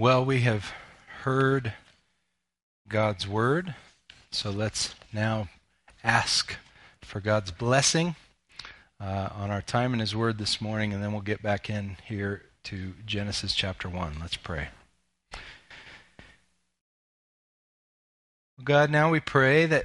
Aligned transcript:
Well, 0.00 0.24
we 0.24 0.40
have 0.40 0.72
heard 1.24 1.74
God's 2.88 3.28
word, 3.28 3.74
so 4.30 4.50
let's 4.50 4.94
now 5.12 5.50
ask 6.02 6.56
for 7.02 7.20
God's 7.20 7.50
blessing 7.50 8.16
uh, 8.98 9.28
on 9.34 9.50
our 9.50 9.60
time 9.60 9.92
in 9.92 10.00
His 10.00 10.16
word 10.16 10.38
this 10.38 10.58
morning, 10.58 10.94
and 10.94 11.04
then 11.04 11.12
we'll 11.12 11.20
get 11.20 11.42
back 11.42 11.68
in 11.68 11.98
here 12.06 12.46
to 12.62 12.94
Genesis 13.04 13.54
chapter 13.54 13.90
1. 13.90 14.16
Let's 14.22 14.38
pray. 14.38 14.68
God, 18.64 18.90
now 18.90 19.10
we 19.10 19.20
pray 19.20 19.66
that 19.66 19.84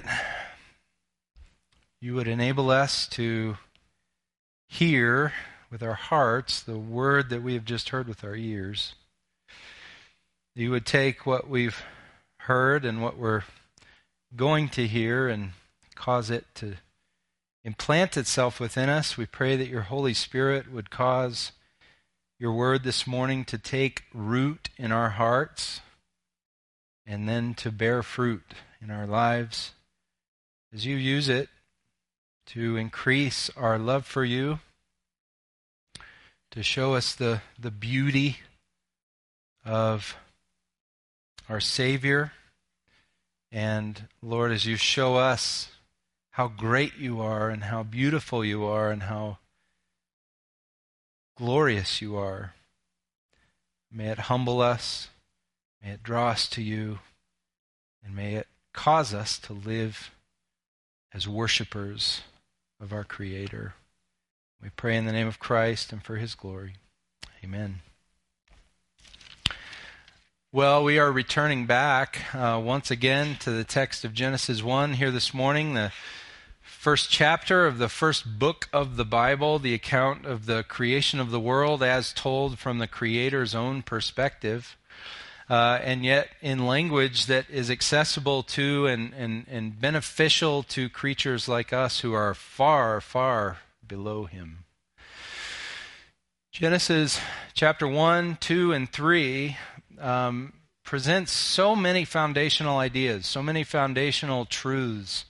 you 2.00 2.14
would 2.14 2.26
enable 2.26 2.70
us 2.70 3.06
to 3.08 3.58
hear 4.66 5.34
with 5.70 5.82
our 5.82 5.92
hearts 5.92 6.62
the 6.62 6.78
word 6.78 7.28
that 7.28 7.42
we 7.42 7.52
have 7.52 7.66
just 7.66 7.90
heard 7.90 8.08
with 8.08 8.24
our 8.24 8.34
ears. 8.34 8.94
You 10.58 10.70
would 10.70 10.86
take 10.86 11.26
what 11.26 11.50
we've 11.50 11.82
heard 12.38 12.86
and 12.86 13.02
what 13.02 13.18
we're 13.18 13.42
going 14.34 14.70
to 14.70 14.86
hear 14.86 15.28
and 15.28 15.50
cause 15.94 16.30
it 16.30 16.46
to 16.54 16.76
implant 17.62 18.16
itself 18.16 18.58
within 18.58 18.88
us. 18.88 19.18
We 19.18 19.26
pray 19.26 19.56
that 19.56 19.68
your 19.68 19.82
Holy 19.82 20.14
Spirit 20.14 20.72
would 20.72 20.88
cause 20.88 21.52
your 22.38 22.54
word 22.54 22.84
this 22.84 23.06
morning 23.06 23.44
to 23.44 23.58
take 23.58 24.04
root 24.14 24.70
in 24.78 24.92
our 24.92 25.10
hearts 25.10 25.82
and 27.04 27.28
then 27.28 27.52
to 27.56 27.70
bear 27.70 28.02
fruit 28.02 28.54
in 28.80 28.90
our 28.90 29.06
lives 29.06 29.72
as 30.72 30.86
you 30.86 30.96
use 30.96 31.28
it 31.28 31.50
to 32.46 32.78
increase 32.78 33.50
our 33.58 33.78
love 33.78 34.06
for 34.06 34.24
you, 34.24 34.60
to 36.50 36.62
show 36.62 36.94
us 36.94 37.14
the, 37.14 37.42
the 37.58 37.70
beauty 37.70 38.38
of 39.62 40.16
our 41.48 41.60
Savior. 41.60 42.32
And 43.52 44.08
Lord, 44.22 44.52
as 44.52 44.66
you 44.66 44.76
show 44.76 45.16
us 45.16 45.68
how 46.30 46.48
great 46.48 46.96
you 46.96 47.20
are 47.20 47.48
and 47.48 47.64
how 47.64 47.82
beautiful 47.82 48.44
you 48.44 48.64
are 48.64 48.90
and 48.90 49.04
how 49.04 49.38
glorious 51.36 52.02
you 52.02 52.16
are, 52.16 52.54
may 53.90 54.08
it 54.08 54.18
humble 54.18 54.60
us, 54.60 55.08
may 55.82 55.90
it 55.90 56.02
draw 56.02 56.28
us 56.28 56.48
to 56.50 56.62
you, 56.62 56.98
and 58.04 58.14
may 58.14 58.34
it 58.34 58.48
cause 58.72 59.14
us 59.14 59.38
to 59.38 59.52
live 59.52 60.10
as 61.14 61.26
worshippers 61.26 62.20
of 62.80 62.92
our 62.92 63.04
Creator. 63.04 63.74
We 64.62 64.68
pray 64.70 64.96
in 64.96 65.06
the 65.06 65.12
name 65.12 65.26
of 65.26 65.38
Christ 65.38 65.92
and 65.92 66.02
for 66.02 66.16
His 66.16 66.34
glory. 66.34 66.74
Amen. 67.42 67.80
Well, 70.56 70.84
we 70.84 70.98
are 70.98 71.12
returning 71.12 71.66
back 71.66 72.34
uh, 72.34 72.58
once 72.64 72.90
again 72.90 73.36
to 73.40 73.50
the 73.50 73.62
text 73.62 74.06
of 74.06 74.14
Genesis 74.14 74.62
1 74.62 74.94
here 74.94 75.10
this 75.10 75.34
morning, 75.34 75.74
the 75.74 75.92
first 76.62 77.10
chapter 77.10 77.66
of 77.66 77.76
the 77.76 77.90
first 77.90 78.38
book 78.38 78.66
of 78.72 78.96
the 78.96 79.04
Bible, 79.04 79.58
the 79.58 79.74
account 79.74 80.24
of 80.24 80.46
the 80.46 80.62
creation 80.62 81.20
of 81.20 81.30
the 81.30 81.38
world 81.38 81.82
as 81.82 82.10
told 82.10 82.58
from 82.58 82.78
the 82.78 82.86
Creator's 82.86 83.54
own 83.54 83.82
perspective 83.82 84.78
uh, 85.50 85.78
and 85.82 86.06
yet 86.06 86.30
in 86.40 86.64
language 86.64 87.26
that 87.26 87.50
is 87.50 87.70
accessible 87.70 88.42
to 88.44 88.86
and, 88.86 89.12
and, 89.12 89.44
and 89.50 89.78
beneficial 89.78 90.62
to 90.62 90.88
creatures 90.88 91.48
like 91.48 91.74
us 91.74 92.00
who 92.00 92.14
are 92.14 92.32
far, 92.32 93.02
far 93.02 93.58
below 93.86 94.24
him. 94.24 94.64
Genesis 96.50 97.20
chapter 97.52 97.86
1, 97.86 98.38
2, 98.40 98.72
and 98.72 98.90
3 98.90 99.58
um, 100.00 100.52
presents 100.84 101.32
so 101.32 101.74
many 101.74 102.04
foundational 102.04 102.78
ideas, 102.78 103.26
so 103.26 103.42
many 103.42 103.64
foundational 103.64 104.44
truths 104.44 105.24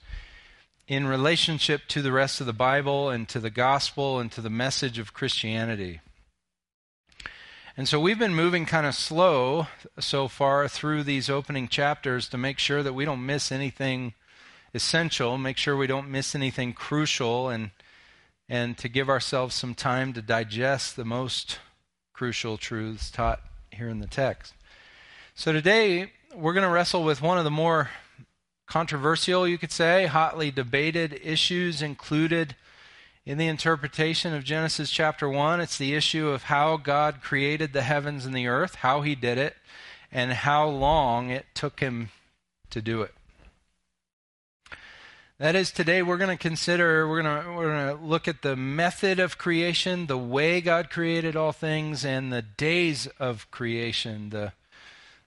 in 0.87 1.07
relationship 1.07 1.81
to 1.89 2.01
the 2.01 2.11
rest 2.11 2.39
of 2.39 2.47
the 2.47 2.53
Bible 2.53 3.09
and 3.09 3.27
to 3.27 3.39
the 3.39 3.49
gospel 3.49 4.19
and 4.19 4.31
to 4.31 4.41
the 4.41 4.49
message 4.49 4.99
of 4.99 5.13
Christianity. 5.13 5.99
And 7.75 7.87
so 7.87 7.99
we've 7.99 8.17
been 8.17 8.33
moving 8.33 8.65
kind 8.65 8.87
of 8.87 8.95
slow 8.95 9.67
so 9.99 10.27
far 10.27 10.67
through 10.67 11.03
these 11.03 11.29
opening 11.29 11.67
chapters 11.67 12.27
to 12.29 12.37
make 12.37 12.57
sure 12.57 12.81
that 12.81 12.93
we 12.93 13.05
don't 13.05 13.25
miss 13.25 13.51
anything 13.51 14.13
essential, 14.73 15.37
make 15.37 15.57
sure 15.57 15.77
we 15.77 15.87
don't 15.87 16.09
miss 16.09 16.33
anything 16.33 16.73
crucial, 16.73 17.49
and, 17.49 17.71
and 18.49 18.77
to 18.77 18.89
give 18.89 19.09
ourselves 19.09 19.53
some 19.53 19.75
time 19.75 20.13
to 20.13 20.21
digest 20.21 20.95
the 20.95 21.05
most 21.05 21.59
crucial 22.13 22.57
truths 22.57 23.11
taught 23.11 23.41
here 23.77 23.89
in 23.89 23.99
the 23.99 24.07
text. 24.07 24.53
So 25.35 25.53
today 25.53 26.11
we're 26.35 26.53
going 26.53 26.65
to 26.65 26.69
wrestle 26.69 27.03
with 27.03 27.21
one 27.21 27.37
of 27.37 27.43
the 27.43 27.51
more 27.51 27.91
controversial, 28.67 29.47
you 29.47 29.57
could 29.57 29.71
say, 29.71 30.07
hotly 30.07 30.51
debated 30.51 31.19
issues 31.23 31.81
included 31.81 32.55
in 33.25 33.37
the 33.37 33.47
interpretation 33.47 34.33
of 34.33 34.45
Genesis 34.45 34.89
chapter 34.89 35.27
1, 35.27 35.59
it's 35.59 35.77
the 35.77 35.93
issue 35.93 36.29
of 36.29 36.43
how 36.43 36.77
God 36.77 37.21
created 37.21 37.73
the 37.73 37.81
heavens 37.81 38.25
and 38.25 38.33
the 38.33 38.47
earth, 38.47 38.75
how 38.75 39.01
he 39.01 39.15
did 39.15 39.37
it, 39.37 39.55
and 40.11 40.31
how 40.31 40.65
long 40.65 41.29
it 41.29 41.45
took 41.53 41.81
him 41.81 42.09
to 42.69 42.81
do 42.81 43.01
it. 43.01 43.13
That 45.39 45.55
is, 45.55 45.69
today 45.69 46.01
we're 46.01 46.17
going 46.17 46.35
to 46.35 46.41
consider, 46.41 47.07
we're 47.07 47.21
going 47.21 47.43
to, 47.43 47.51
we're 47.51 47.71
going 47.71 47.95
to 47.95 48.03
look 48.03 48.27
at 48.27 48.41
the 48.41 48.55
method 48.55 49.19
of 49.19 49.37
creation, 49.37 50.07
the 50.07 50.17
way 50.17 50.61
God 50.61 50.89
created 50.89 51.35
all 51.35 51.51
things, 51.51 52.03
and 52.03 52.33
the 52.33 52.41
days 52.41 53.05
of 53.19 53.45
creation, 53.51 54.31
the, 54.31 54.53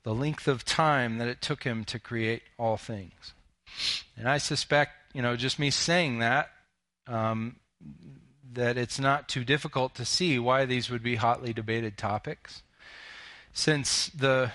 the 0.02 0.12
length 0.12 0.48
of 0.48 0.64
time 0.64 1.18
that 1.18 1.28
it 1.28 1.40
took 1.40 1.62
him 1.62 1.84
to 1.84 2.00
create 2.00 2.42
all 2.58 2.76
things. 2.76 3.34
And 4.16 4.28
I 4.28 4.38
suspect, 4.38 4.90
you 5.12 5.22
know, 5.22 5.36
just 5.36 5.60
me 5.60 5.70
saying 5.70 6.18
that, 6.18 6.50
um, 7.06 7.54
that 8.52 8.76
it's 8.76 8.98
not 8.98 9.28
too 9.28 9.44
difficult 9.44 9.94
to 9.94 10.04
see 10.04 10.40
why 10.40 10.64
these 10.64 10.90
would 10.90 11.04
be 11.04 11.14
hotly 11.14 11.52
debated 11.52 11.96
topics. 11.96 12.64
Since 13.52 14.08
the 14.08 14.50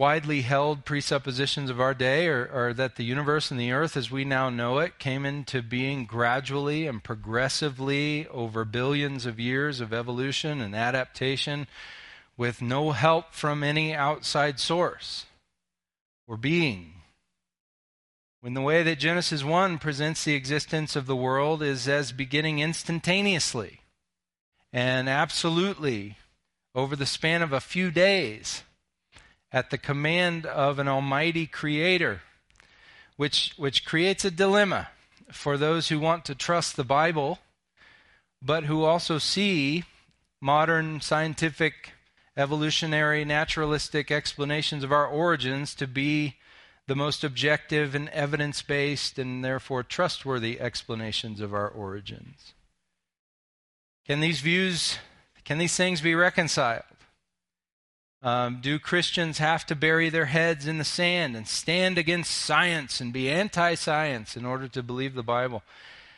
widely 0.00 0.40
held 0.40 0.86
presuppositions 0.86 1.68
of 1.68 1.78
our 1.78 1.92
day 1.92 2.26
are, 2.26 2.50
are, 2.54 2.72
that 2.72 2.96
the 2.96 3.04
universe 3.04 3.50
and 3.50 3.60
the 3.60 3.70
earth 3.70 3.98
as 3.98 4.10
we 4.10 4.24
now 4.24 4.48
know 4.48 4.78
it 4.78 4.98
came 4.98 5.26
into 5.26 5.60
being 5.60 6.06
gradually 6.06 6.86
and 6.86 7.04
progressively 7.04 8.26
over 8.28 8.64
billions 8.64 9.26
of 9.26 9.38
years 9.38 9.78
of 9.78 9.92
evolution 9.92 10.58
and 10.62 10.74
adaptation 10.74 11.66
with 12.34 12.62
no 12.62 12.92
help 12.92 13.34
from 13.34 13.62
any 13.62 13.94
outside 13.94 14.58
source 14.58 15.26
or 16.26 16.38
being. 16.38 16.94
When 18.40 18.54
the 18.54 18.62
way 18.62 18.82
that 18.82 18.98
Genesis 18.98 19.44
1 19.44 19.76
presents 19.76 20.24
the 20.24 20.32
existence 20.32 20.96
of 20.96 21.04
the 21.04 21.14
world 21.14 21.62
is 21.62 21.86
as 21.86 22.10
beginning 22.10 22.60
instantaneously 22.60 23.82
and 24.72 25.10
absolutely 25.10 26.16
over 26.74 26.96
the 26.96 27.04
span 27.04 27.42
of 27.42 27.52
a 27.52 27.60
few 27.60 27.90
days 27.90 28.62
at 29.52 29.70
the 29.70 29.78
command 29.78 30.46
of 30.46 30.78
an 30.78 30.88
almighty 30.88 31.46
creator, 31.46 32.20
which, 33.16 33.52
which 33.56 33.84
creates 33.84 34.24
a 34.24 34.30
dilemma 34.30 34.88
for 35.30 35.56
those 35.56 35.88
who 35.88 35.98
want 35.98 36.24
to 36.24 36.34
trust 36.34 36.76
the 36.76 36.84
Bible, 36.84 37.38
but 38.42 38.64
who 38.64 38.84
also 38.84 39.18
see 39.18 39.84
modern 40.40 41.00
scientific, 41.00 41.92
evolutionary, 42.36 43.24
naturalistic 43.24 44.10
explanations 44.10 44.82
of 44.82 44.92
our 44.92 45.06
origins 45.06 45.74
to 45.74 45.86
be 45.86 46.36
the 46.86 46.96
most 46.96 47.22
objective 47.22 47.94
and 47.94 48.08
evidence 48.08 48.62
based 48.62 49.18
and 49.18 49.44
therefore 49.44 49.82
trustworthy 49.82 50.58
explanations 50.60 51.40
of 51.40 51.54
our 51.54 51.68
origins. 51.68 52.54
Can 54.06 54.20
these 54.20 54.40
views, 54.40 54.98
can 55.44 55.58
these 55.58 55.76
things 55.76 56.00
be 56.00 56.14
reconciled? 56.14 56.82
Um, 58.22 58.58
do 58.60 58.78
Christians 58.78 59.38
have 59.38 59.64
to 59.66 59.74
bury 59.74 60.10
their 60.10 60.26
heads 60.26 60.66
in 60.66 60.76
the 60.76 60.84
sand 60.84 61.34
and 61.34 61.48
stand 61.48 61.96
against 61.96 62.30
science 62.30 63.00
and 63.00 63.12
be 63.12 63.30
anti 63.30 63.74
science 63.74 64.36
in 64.36 64.44
order 64.44 64.68
to 64.68 64.82
believe 64.82 65.14
the 65.14 65.22
Bible? 65.22 65.62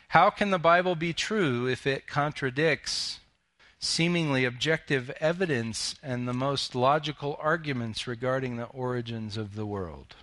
How 0.09 0.29
can 0.29 0.51
the 0.51 0.59
Bible 0.59 0.95
be 0.95 1.13
true 1.13 1.67
if 1.67 1.87
it 1.87 2.05
contradicts 2.05 3.19
seemingly 3.79 4.45
objective 4.45 5.09
evidence 5.19 5.95
and 6.03 6.27
the 6.27 6.33
most 6.33 6.75
logical 6.75 7.37
arguments 7.41 8.05
regarding 8.05 8.57
the 8.57 8.65
origins 8.65 9.37
of 9.37 9.55
the 9.55 9.65
world? 9.65 10.15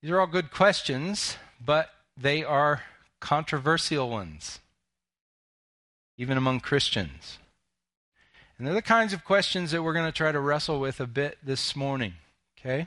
These 0.00 0.12
are 0.12 0.20
all 0.20 0.26
good 0.26 0.52
questions, 0.52 1.36
but 1.64 1.90
they 2.16 2.44
are 2.44 2.82
controversial 3.20 4.08
ones, 4.08 4.60
even 6.16 6.36
among 6.36 6.60
Christians. 6.60 7.38
And 8.58 8.66
they're 8.66 8.74
the 8.74 8.82
kinds 8.82 9.12
of 9.12 9.24
questions 9.24 9.72
that 9.72 9.82
we're 9.82 9.92
going 9.92 10.06
to 10.06 10.12
try 10.12 10.30
to 10.30 10.40
wrestle 10.40 10.78
with 10.78 11.00
a 11.00 11.06
bit 11.06 11.38
this 11.42 11.74
morning, 11.74 12.14
okay? 12.58 12.86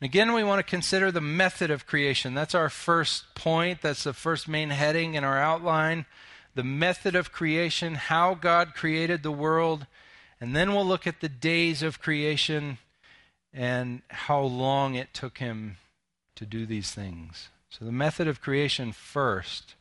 And 0.00 0.08
again, 0.08 0.32
we 0.32 0.42
want 0.42 0.58
to 0.58 0.68
consider 0.68 1.12
the 1.12 1.20
method 1.20 1.70
of 1.70 1.86
creation. 1.86 2.34
That's 2.34 2.56
our 2.56 2.68
first 2.68 3.36
point. 3.36 3.82
That's 3.82 4.02
the 4.02 4.12
first 4.12 4.48
main 4.48 4.70
heading 4.70 5.14
in 5.14 5.22
our 5.22 5.38
outline. 5.38 6.06
The 6.56 6.64
method 6.64 7.14
of 7.14 7.30
creation, 7.30 7.94
how 7.94 8.34
God 8.34 8.74
created 8.74 9.22
the 9.22 9.30
world, 9.30 9.86
And 10.40 10.56
then 10.56 10.74
we'll 10.74 10.84
look 10.84 11.06
at 11.06 11.20
the 11.20 11.28
days 11.28 11.84
of 11.84 12.00
creation 12.02 12.78
and 13.52 14.02
how 14.08 14.40
long 14.40 14.96
it 14.96 15.14
took 15.14 15.38
him 15.38 15.76
to 16.34 16.44
do 16.44 16.66
these 16.66 16.90
things. 16.90 17.48
So, 17.70 17.84
the 17.84 17.92
method 17.92 18.26
of 18.26 18.40
creation 18.40 18.90
first. 18.90 19.76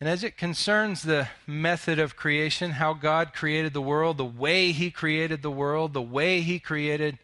And 0.00 0.08
as 0.08 0.24
it 0.24 0.38
concerns 0.38 1.02
the 1.02 1.28
method 1.46 1.98
of 1.98 2.16
creation, 2.16 2.72
how 2.72 2.94
God 2.94 3.34
created 3.34 3.74
the 3.74 3.82
world, 3.82 4.16
the 4.16 4.24
way 4.24 4.72
He 4.72 4.90
created 4.90 5.42
the 5.42 5.50
world, 5.50 5.92
the 5.92 6.00
way 6.00 6.40
He 6.40 6.58
created 6.58 7.18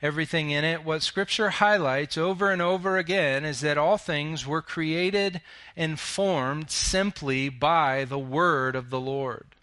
everything 0.00 0.50
in 0.50 0.62
it, 0.62 0.84
what 0.84 1.02
Scripture 1.02 1.50
highlights 1.50 2.16
over 2.16 2.52
and 2.52 2.62
over 2.62 2.96
again 2.96 3.44
is 3.44 3.60
that 3.62 3.76
all 3.76 3.98
things 3.98 4.46
were 4.46 4.62
created 4.62 5.40
and 5.76 5.98
formed 5.98 6.70
simply 6.70 7.48
by 7.48 8.04
the 8.04 8.18
Word 8.18 8.76
of 8.76 8.90
the 8.90 9.00
Lord. 9.00 9.56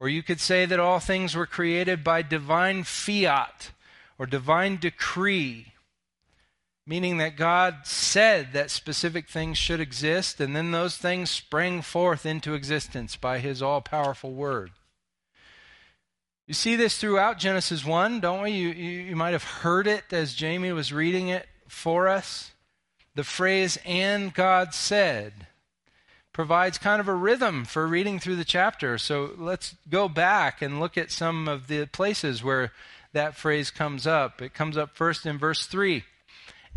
Or 0.00 0.08
you 0.08 0.22
could 0.22 0.40
say 0.40 0.64
that 0.64 0.80
all 0.80 0.98
things 0.98 1.36
were 1.36 1.46
created 1.46 2.02
by 2.02 2.22
divine 2.22 2.84
fiat 2.84 3.70
or 4.18 4.24
divine 4.24 4.78
decree, 4.78 5.74
meaning 6.90 7.18
that 7.18 7.36
God 7.36 7.82
said 7.84 8.48
that 8.52 8.68
specific 8.68 9.28
things 9.28 9.56
should 9.56 9.78
exist, 9.78 10.40
and 10.40 10.56
then 10.56 10.72
those 10.72 10.96
things 10.96 11.30
sprang 11.30 11.82
forth 11.82 12.26
into 12.26 12.54
existence 12.54 13.14
by 13.14 13.38
His 13.38 13.62
all 13.62 13.80
powerful 13.80 14.32
Word. 14.32 14.72
You 16.48 16.54
see 16.54 16.74
this 16.74 16.98
throughout 16.98 17.38
Genesis 17.38 17.84
1, 17.84 18.18
don't 18.18 18.42
we? 18.42 18.50
You, 18.50 18.70
you, 18.70 18.90
you, 19.02 19.14
might 19.14 19.34
have 19.34 19.44
heard 19.44 19.86
it 19.86 20.12
as 20.12 20.34
Jamie 20.34 20.72
was 20.72 20.92
reading 20.92 21.28
it 21.28 21.46
for 21.68 22.08
us. 22.08 22.50
The 23.14 23.22
phrase, 23.22 23.78
and 23.86 24.34
God 24.34 24.74
said 24.74 25.46
provides 26.32 26.76
kind 26.76 27.00
of 27.00 27.06
a 27.06 27.14
rhythm 27.14 27.64
for 27.66 27.86
reading 27.86 28.18
through 28.18 28.34
the 28.34 28.44
chapter. 28.44 28.98
So 28.98 29.30
let's 29.38 29.76
go 29.88 30.08
back 30.08 30.60
and 30.60 30.80
look 30.80 30.98
at 30.98 31.12
some 31.12 31.46
of 31.46 31.68
the 31.68 31.86
places 31.86 32.42
where 32.42 32.72
that 33.12 33.36
phrase 33.36 33.70
comes 33.70 34.08
up. 34.08 34.42
It 34.42 34.54
comes 34.54 34.76
up 34.76 34.96
first 34.96 35.24
in 35.24 35.38
verse 35.38 35.66
3. 35.66 36.02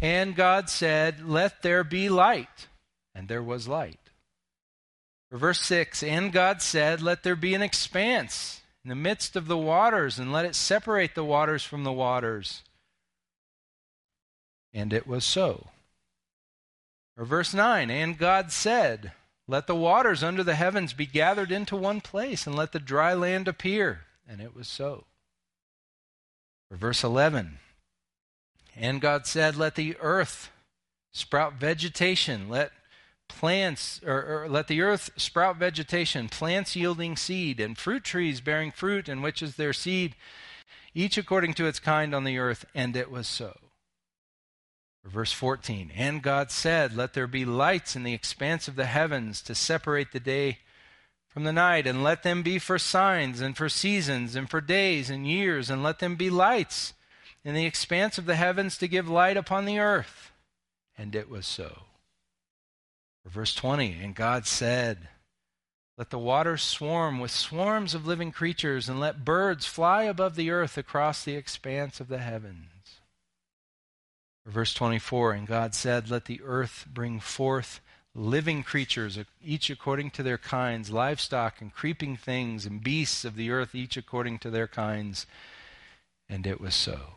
And 0.04 0.36
God 0.36 0.70
said, 0.70 1.28
Let 1.28 1.64
there 1.64 1.84
be 1.84 2.10
light. 2.10 2.68
And 3.16 3.28
there 3.28 3.42
was 3.42 3.68
light. 3.68 4.00
Verse 5.32 5.62
6, 5.62 6.04
and 6.04 6.32
God 6.32 6.62
said, 6.62 7.02
Let 7.02 7.24
there 7.24 7.36
be 7.36 7.56
an 7.56 7.64
expanse 7.64 8.62
in 8.84 8.90
the 8.90 8.96
midst 8.96 9.36
of 9.36 9.48
the 9.48 9.58
waters, 9.58 10.20
and 10.20 10.32
let 10.32 10.46
it 10.46 10.54
separate 10.54 11.16
the 11.16 11.24
waters 11.24 11.64
from 11.64 11.84
the 11.84 11.92
waters. 11.92 12.62
And 14.72 14.94
it 14.94 15.08
was 15.08 15.26
so. 15.26 15.70
Or 17.18 17.26
verse 17.26 17.52
9, 17.52 17.90
and 17.90 18.16
God 18.16 18.52
said, 18.52 19.14
let 19.48 19.68
the 19.68 19.76
waters 19.76 20.24
under 20.24 20.44
the 20.44 20.56
heavens 20.56 20.94
be 20.94 21.06
gathered 21.06 21.52
into 21.52 21.76
one 21.76 22.00
place, 22.02 22.48
and 22.48 22.56
let 22.56 22.72
the 22.72 22.80
dry 22.80 23.14
land 23.14 23.48
appear. 23.48 24.02
And 24.28 24.40
it 24.40 24.56
was 24.56 24.68
so. 24.68 25.06
For 26.70 26.78
verse 26.78 27.04
11 27.04 27.60
And 28.76 29.02
God 29.02 29.28
said, 29.28 29.56
Let 29.56 29.76
the 29.76 29.96
earth 30.00 30.52
sprout 31.12 31.54
vegetation, 31.54 32.50
let 32.50 32.72
plants, 33.28 34.02
or, 34.06 34.44
or, 34.44 34.50
let 34.50 34.68
the 34.68 34.82
earth 34.82 35.12
sprout 35.16 35.58
vegetation, 35.58 36.30
plants 36.30 36.76
yielding 36.76 37.16
seed, 37.16 37.60
and 37.60 37.78
fruit 37.78 38.04
trees 38.04 38.42
bearing 38.42 38.72
fruit, 38.72 39.08
and 39.08 39.22
which 39.24 39.42
is 39.42 39.56
their 39.56 39.74
seed, 39.74 40.16
each 40.94 41.18
according 41.18 41.54
to 41.54 41.66
its 41.66 41.80
kind 41.80 42.14
on 42.14 42.24
the 42.24 42.38
earth. 42.38 42.66
And 42.74 42.96
it 42.96 43.12
was 43.12 43.28
so. 43.28 43.58
Verse 45.06 45.34
14 45.34 45.92
And 45.96 46.22
God 46.22 46.50
said, 46.50 46.96
Let 46.96 47.14
there 47.14 47.28
be 47.28 47.46
lights 47.46 47.96
in 47.96 48.04
the 48.04 48.14
expanse 48.14 48.68
of 48.68 48.76
the 48.76 48.86
heavens 48.86 49.42
to 49.44 49.56
separate 49.56 50.12
the 50.12 50.20
day 50.20 50.60
from 51.28 51.44
the 51.44 51.54
night, 51.54 51.88
and 51.88 52.04
let 52.04 52.24
them 52.24 52.44
be 52.44 52.60
for 52.60 52.80
signs, 52.80 53.42
and 53.42 53.58
for 53.58 53.68
seasons, 53.68 54.36
and 54.36 54.50
for 54.50 54.62
days 54.62 55.10
and 55.10 55.28
years, 55.28 55.70
and 55.70 55.84
let 55.84 56.00
them 56.00 56.16
be 56.16 56.30
lights 56.30 56.94
in 57.46 57.56
the 57.56 57.66
expanse 57.66 58.18
of 58.18 58.26
the 58.26 58.36
heavens 58.36 58.78
to 58.78 58.88
give 58.88 59.10
light 59.10 59.38
upon 59.38 59.66
the 59.66 59.80
earth. 59.80 60.32
And 60.98 61.16
it 61.16 61.30
was 61.30 61.46
so. 61.46 61.84
Verse 63.26 63.56
20 63.56 64.00
And 64.02 64.16
God 64.16 64.46
said, 64.46 65.10
Let 65.98 66.10
the 66.10 66.20
waters 66.20 66.62
swarm 66.62 67.20
with 67.20 67.32
swarms 67.32 67.94
of 67.94 68.06
living 68.06 68.32
creatures, 68.32 68.90
and 68.90 69.00
let 69.00 69.26
birds 69.26 69.66
fly 69.66 70.04
above 70.04 70.36
the 70.36 70.52
earth 70.52 70.78
across 70.78 71.24
the 71.24 71.36
expanse 71.36 72.00
of 72.00 72.08
the 72.08 72.20
heavens. 72.20 72.68
Verse 74.46 74.74
24 74.74 75.34
And 75.34 75.48
God 75.48 75.74
said, 75.74 76.10
Let 76.10 76.26
the 76.26 76.42
earth 76.44 76.86
bring 76.92 77.20
forth 77.20 77.80
living 78.16 78.62
creatures, 78.62 79.18
each 79.44 79.70
according 79.70 80.12
to 80.12 80.22
their 80.22 80.38
kinds, 80.38 80.92
livestock 80.92 81.62
and 81.62 81.74
creeping 81.74 82.16
things, 82.16 82.66
and 82.66 82.84
beasts 82.84 83.26
of 83.26 83.36
the 83.36 83.50
earth, 83.50 83.74
each 83.74 83.98
according 83.98 84.40
to 84.40 84.50
their 84.50 84.68
kinds. 84.68 85.26
And 86.30 86.46
it 86.46 86.62
was 86.62 86.76
so. 86.76 87.16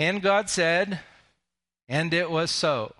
And 0.00 0.22
God 0.22 0.48
said, 0.48 1.00
and 1.86 2.14
it 2.14 2.30
was 2.30 2.50
so, 2.50 2.94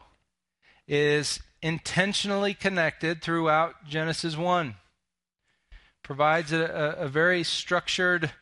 is 0.87 1.41
intentionally 1.63 2.53
connected 2.53 3.23
throughout 3.23 3.87
Genesis 3.89 4.37
1. 4.37 4.75
Provides 6.03 6.53
a, 6.53 6.63
a, 6.99 7.09
very 7.09 7.43
structured 7.43 8.33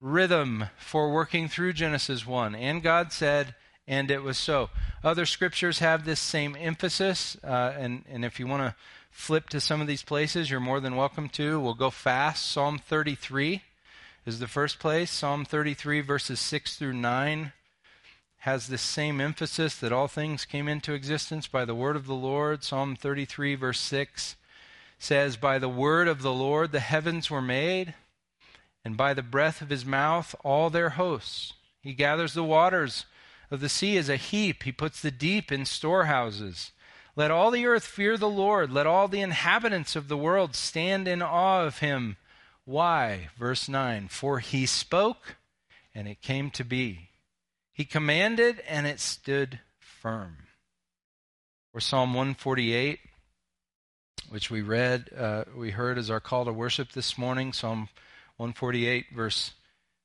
rhythm 0.00 0.64
for 0.76 1.12
working 1.12 1.46
through 1.46 1.74
Genesis 1.74 2.26
1. 2.26 2.56
And 2.56 2.82
God 2.82 3.12
said, 3.12 3.54
and 3.86 4.10
it 4.10 4.24
was 4.24 4.38
so. 4.38 4.70
Other 5.04 5.24
scriptures 5.24 5.78
have 5.78 6.04
this 6.04 6.18
same 6.18 6.56
emphasis, 6.58 7.36
uh, 7.44 7.74
and, 7.78 8.02
and 8.10 8.24
if 8.24 8.40
you 8.40 8.48
want 8.48 8.64
to 8.64 8.74
flip 9.12 9.48
to 9.50 9.60
some 9.60 9.80
of 9.80 9.86
these 9.86 10.02
places, 10.02 10.50
you're 10.50 10.58
more 10.58 10.80
than 10.80 10.96
welcome 10.96 11.28
to. 11.28 11.60
We'll 11.60 11.74
go 11.74 11.90
fast. 11.90 12.44
Psalm 12.50 12.76
33 12.76 13.62
is 14.26 14.40
the 14.40 14.48
first 14.48 14.80
place. 14.80 15.12
Psalm 15.12 15.44
33, 15.44 16.00
verses 16.00 16.40
6 16.40 16.76
through 16.76 16.94
9, 16.94 17.52
has 18.44 18.66
this 18.66 18.82
same 18.82 19.22
emphasis 19.22 19.74
that 19.76 19.90
all 19.90 20.06
things 20.06 20.44
came 20.44 20.68
into 20.68 20.92
existence 20.92 21.46
by 21.46 21.64
the 21.64 21.74
word 21.74 21.96
of 21.96 22.04
the 22.06 22.14
Lord. 22.14 22.62
Psalm 22.62 22.94
33, 22.94 23.54
verse 23.54 23.80
6 23.80 24.36
says, 24.98 25.38
By 25.38 25.58
the 25.58 25.66
word 25.70 26.08
of 26.08 26.20
the 26.20 26.30
Lord 26.30 26.70
the 26.70 26.80
heavens 26.80 27.30
were 27.30 27.40
made 27.40 27.94
and 28.84 28.98
by 28.98 29.14
the 29.14 29.22
breath 29.22 29.62
of 29.62 29.70
his 29.70 29.86
mouth 29.86 30.34
all 30.44 30.68
their 30.68 30.90
hosts. 30.90 31.54
He 31.80 31.94
gathers 31.94 32.34
the 32.34 32.44
waters 32.44 33.06
of 33.50 33.60
the 33.60 33.70
sea 33.70 33.96
as 33.96 34.10
a 34.10 34.16
heap, 34.16 34.64
he 34.64 34.72
puts 34.72 35.00
the 35.00 35.10
deep 35.10 35.50
in 35.50 35.64
storehouses. 35.64 36.72
Let 37.16 37.30
all 37.30 37.50
the 37.50 37.64
earth 37.64 37.86
fear 37.86 38.18
the 38.18 38.28
Lord, 38.28 38.70
let 38.70 38.86
all 38.86 39.08
the 39.08 39.22
inhabitants 39.22 39.96
of 39.96 40.08
the 40.08 40.18
world 40.18 40.54
stand 40.54 41.08
in 41.08 41.22
awe 41.22 41.64
of 41.64 41.78
him. 41.78 42.18
Why? 42.66 43.30
Verse 43.38 43.70
9 43.70 44.08
For 44.08 44.40
he 44.40 44.66
spoke, 44.66 45.36
and 45.94 46.06
it 46.06 46.20
came 46.20 46.50
to 46.50 46.62
be. 46.62 47.08
He 47.74 47.84
commanded, 47.84 48.60
and 48.68 48.86
it 48.86 49.00
stood 49.00 49.58
firm. 49.80 50.36
Or 51.74 51.80
Psalm 51.80 52.14
148, 52.14 53.00
which 54.28 54.48
we 54.48 54.62
read, 54.62 55.10
uh, 55.16 55.44
we 55.56 55.72
heard 55.72 55.98
as 55.98 56.08
our 56.08 56.20
call 56.20 56.44
to 56.44 56.52
worship 56.52 56.92
this 56.92 57.18
morning. 57.18 57.52
Psalm 57.52 57.88
148, 58.36 59.06
verse 59.12 59.54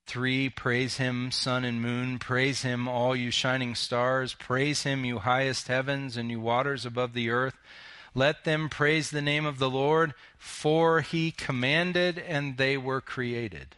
3 0.07 0.49
Praise 0.49 0.97
him, 0.97 1.29
sun 1.29 1.63
and 1.63 1.79
moon. 1.79 2.17
Praise 2.17 2.63
him, 2.63 2.87
all 2.87 3.15
you 3.15 3.29
shining 3.29 3.75
stars. 3.75 4.33
Praise 4.33 4.81
him, 4.81 5.05
you 5.05 5.19
highest 5.19 5.67
heavens 5.67 6.17
and 6.17 6.31
you 6.31 6.39
waters 6.39 6.87
above 6.87 7.13
the 7.13 7.29
earth. 7.29 7.55
Let 8.15 8.45
them 8.45 8.69
praise 8.69 9.11
the 9.11 9.21
name 9.21 9.45
of 9.45 9.59
the 9.59 9.69
Lord, 9.69 10.15
for 10.39 11.01
he 11.01 11.29
commanded 11.29 12.17
and 12.17 12.57
they 12.57 12.77
were 12.77 12.99
created. 12.99 13.75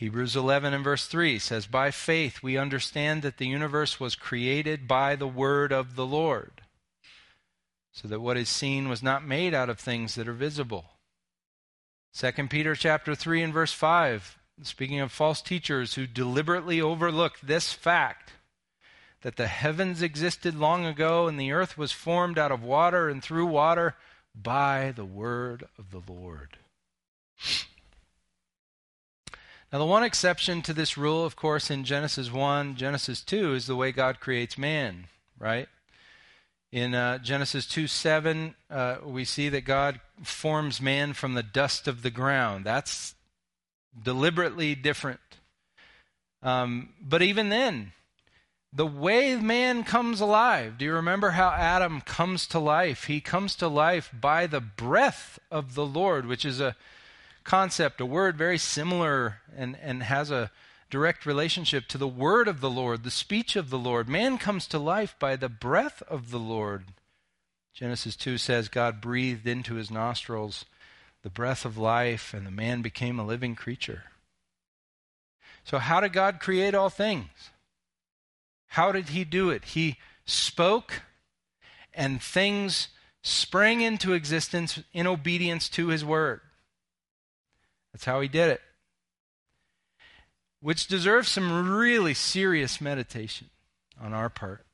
Hebrews 0.00 0.34
11 0.34 0.72
and 0.72 0.82
verse 0.82 1.06
3 1.06 1.38
says, 1.38 1.66
By 1.66 1.90
faith 1.90 2.42
we 2.42 2.56
understand 2.56 3.20
that 3.20 3.36
the 3.36 3.46
universe 3.46 4.00
was 4.00 4.14
created 4.14 4.88
by 4.88 5.14
the 5.14 5.28
word 5.28 5.72
of 5.72 5.94
the 5.94 6.06
Lord, 6.06 6.62
so 7.92 8.08
that 8.08 8.22
what 8.22 8.38
is 8.38 8.48
seen 8.48 8.88
was 8.88 9.02
not 9.02 9.26
made 9.26 9.52
out 9.52 9.68
of 9.68 9.78
things 9.78 10.14
that 10.14 10.26
are 10.26 10.32
visible. 10.32 10.86
2 12.16 12.32
Peter 12.48 12.74
chapter 12.74 13.14
3 13.14 13.42
and 13.42 13.52
verse 13.52 13.74
5, 13.74 14.38
speaking 14.62 15.00
of 15.00 15.12
false 15.12 15.42
teachers 15.42 15.96
who 15.96 16.06
deliberately 16.06 16.80
overlook 16.80 17.38
this 17.40 17.74
fact 17.74 18.32
that 19.20 19.36
the 19.36 19.48
heavens 19.48 20.00
existed 20.00 20.54
long 20.54 20.86
ago 20.86 21.28
and 21.28 21.38
the 21.38 21.52
earth 21.52 21.76
was 21.76 21.92
formed 21.92 22.38
out 22.38 22.50
of 22.50 22.62
water 22.62 23.10
and 23.10 23.22
through 23.22 23.44
water 23.44 23.96
by 24.34 24.94
the 24.96 25.04
word 25.04 25.64
of 25.76 25.90
the 25.90 26.00
Lord. 26.10 26.56
Now, 29.72 29.78
the 29.78 29.86
one 29.86 30.02
exception 30.02 30.62
to 30.62 30.72
this 30.72 30.98
rule, 30.98 31.24
of 31.24 31.36
course, 31.36 31.70
in 31.70 31.84
Genesis 31.84 32.32
1, 32.32 32.74
Genesis 32.74 33.22
2, 33.22 33.54
is 33.54 33.66
the 33.68 33.76
way 33.76 33.92
God 33.92 34.18
creates 34.18 34.58
man, 34.58 35.06
right? 35.38 35.68
In 36.72 36.92
uh, 36.92 37.18
Genesis 37.18 37.66
2 37.66 37.86
7, 37.86 38.56
uh, 38.68 38.96
we 39.04 39.24
see 39.24 39.48
that 39.48 39.64
God 39.64 40.00
forms 40.24 40.80
man 40.80 41.12
from 41.12 41.34
the 41.34 41.44
dust 41.44 41.86
of 41.86 42.02
the 42.02 42.10
ground. 42.10 42.64
That's 42.64 43.14
deliberately 44.00 44.74
different. 44.74 45.20
Um, 46.42 46.90
but 47.00 47.22
even 47.22 47.48
then, 47.48 47.92
the 48.72 48.86
way 48.86 49.36
man 49.36 49.84
comes 49.84 50.20
alive. 50.20 50.78
Do 50.78 50.84
you 50.84 50.94
remember 50.94 51.30
how 51.30 51.50
Adam 51.50 52.00
comes 52.00 52.46
to 52.48 52.58
life? 52.58 53.04
He 53.04 53.20
comes 53.20 53.54
to 53.56 53.68
life 53.68 54.10
by 54.12 54.48
the 54.48 54.60
breath 54.60 55.38
of 55.48 55.74
the 55.74 55.86
Lord, 55.86 56.26
which 56.26 56.44
is 56.44 56.60
a 56.60 56.74
concept, 57.50 58.00
a 58.00 58.06
word 58.06 58.38
very 58.38 58.56
similar 58.56 59.40
and, 59.56 59.76
and 59.82 60.04
has 60.04 60.30
a 60.30 60.52
direct 60.88 61.26
relationship 61.26 61.88
to 61.88 61.98
the 61.98 62.06
word 62.06 62.46
of 62.46 62.60
the 62.60 62.70
Lord, 62.70 63.02
the 63.02 63.10
speech 63.10 63.56
of 63.56 63.70
the 63.70 63.78
Lord. 63.78 64.08
Man 64.08 64.38
comes 64.38 64.68
to 64.68 64.78
life 64.78 65.16
by 65.18 65.34
the 65.34 65.48
breath 65.48 66.00
of 66.08 66.30
the 66.30 66.38
Lord. 66.38 66.84
Genesis 67.74 68.14
2 68.14 68.38
says 68.38 68.68
God 68.68 69.00
breathed 69.00 69.48
into 69.48 69.74
his 69.74 69.90
nostrils 69.90 70.64
the 71.24 71.28
breath 71.28 71.64
of 71.64 71.76
life, 71.76 72.32
and 72.32 72.46
the 72.46 72.52
man 72.52 72.82
became 72.82 73.18
a 73.18 73.26
living 73.26 73.56
creature. 73.56 74.04
So, 75.64 75.78
how 75.78 75.98
did 75.98 76.12
God 76.12 76.38
create 76.38 76.76
all 76.76 76.88
things? 76.88 77.50
How 78.68 78.92
did 78.92 79.08
he 79.08 79.24
do 79.24 79.50
it? 79.50 79.64
He 79.64 79.98
spoke, 80.24 81.02
and 81.92 82.22
things 82.22 82.88
sprang 83.22 83.80
into 83.80 84.12
existence 84.12 84.84
in 84.92 85.08
obedience 85.08 85.68
to 85.70 85.88
his 85.88 86.04
word. 86.04 86.42
That's 87.92 88.04
how 88.04 88.20
he 88.20 88.28
did 88.28 88.50
it. 88.50 88.60
Which 90.60 90.86
deserves 90.86 91.28
some 91.28 91.70
really 91.70 92.14
serious 92.14 92.80
meditation 92.80 93.50
on 94.00 94.12
our 94.12 94.28
part. 94.28 94.64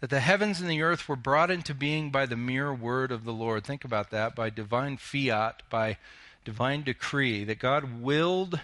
That 0.00 0.10
the 0.10 0.20
heavens 0.20 0.60
and 0.60 0.68
the 0.68 0.82
earth 0.82 1.08
were 1.08 1.16
brought 1.16 1.50
into 1.50 1.74
being 1.74 2.10
by 2.10 2.26
the 2.26 2.36
mere 2.36 2.74
word 2.74 3.10
of 3.10 3.24
the 3.24 3.32
Lord. 3.32 3.64
Think 3.64 3.84
about 3.84 4.10
that 4.10 4.34
by 4.34 4.50
divine 4.50 4.98
fiat, 4.98 5.62
by 5.70 5.96
divine 6.44 6.82
decree, 6.82 7.42
that 7.44 7.58
God 7.58 8.02
willed 8.02 8.60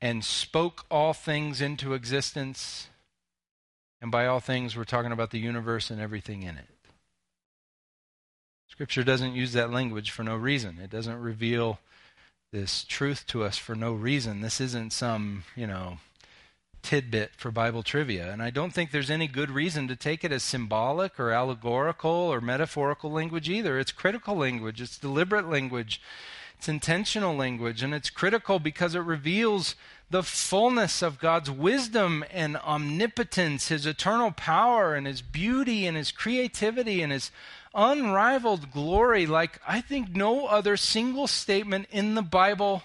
and 0.00 0.24
spoke 0.24 0.86
all 0.90 1.12
things 1.12 1.60
into 1.60 1.94
existence. 1.94 2.88
And 4.00 4.10
by 4.10 4.26
all 4.26 4.40
things, 4.40 4.76
we're 4.76 4.84
talking 4.84 5.12
about 5.12 5.30
the 5.30 5.38
universe 5.38 5.90
and 5.90 6.00
everything 6.00 6.42
in 6.42 6.56
it. 6.56 6.68
Scripture 8.76 9.04
doesn't 9.04 9.34
use 9.34 9.54
that 9.54 9.72
language 9.72 10.10
for 10.10 10.22
no 10.22 10.36
reason. 10.36 10.78
It 10.82 10.90
doesn't 10.90 11.18
reveal 11.18 11.78
this 12.52 12.84
truth 12.84 13.26
to 13.28 13.42
us 13.42 13.56
for 13.56 13.74
no 13.74 13.94
reason. 13.94 14.42
This 14.42 14.60
isn't 14.60 14.92
some, 14.92 15.44
you 15.56 15.66
know, 15.66 15.96
tidbit 16.82 17.30
for 17.38 17.50
Bible 17.50 17.82
trivia. 17.82 18.30
And 18.30 18.42
I 18.42 18.50
don't 18.50 18.74
think 18.74 18.90
there's 18.90 19.10
any 19.10 19.28
good 19.28 19.50
reason 19.50 19.88
to 19.88 19.96
take 19.96 20.24
it 20.24 20.30
as 20.30 20.42
symbolic 20.42 21.18
or 21.18 21.30
allegorical 21.30 22.10
or 22.10 22.42
metaphorical 22.42 23.10
language 23.10 23.48
either. 23.48 23.78
It's 23.78 23.92
critical 23.92 24.36
language, 24.36 24.82
it's 24.82 24.98
deliberate 24.98 25.48
language. 25.48 26.02
It's 26.58 26.68
intentional 26.68 27.36
language, 27.36 27.82
and 27.82 27.94
it's 27.94 28.08
critical 28.08 28.58
because 28.58 28.94
it 28.94 29.00
reveals 29.00 29.74
the 30.08 30.22
fullness 30.22 31.02
of 31.02 31.18
God's 31.18 31.50
wisdom 31.50 32.24
and 32.30 32.56
omnipotence, 32.56 33.68
His 33.68 33.84
eternal 33.84 34.30
power, 34.30 34.94
and 34.94 35.06
His 35.06 35.20
beauty, 35.20 35.86
and 35.86 35.98
His 35.98 36.10
creativity, 36.10 37.02
and 37.02 37.12
His 37.12 37.30
unrivaled 37.76 38.72
glory, 38.72 39.26
like 39.26 39.60
I 39.68 39.80
think 39.80 40.16
no 40.16 40.46
other 40.46 40.76
single 40.76 41.26
statement 41.26 41.86
in 41.92 42.14
the 42.14 42.22
Bible 42.22 42.82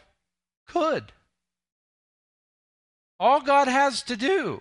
could. 0.68 1.12
All 3.20 3.42
God 3.42 3.68
has 3.68 4.04
to 4.04 4.18
do 4.18 4.60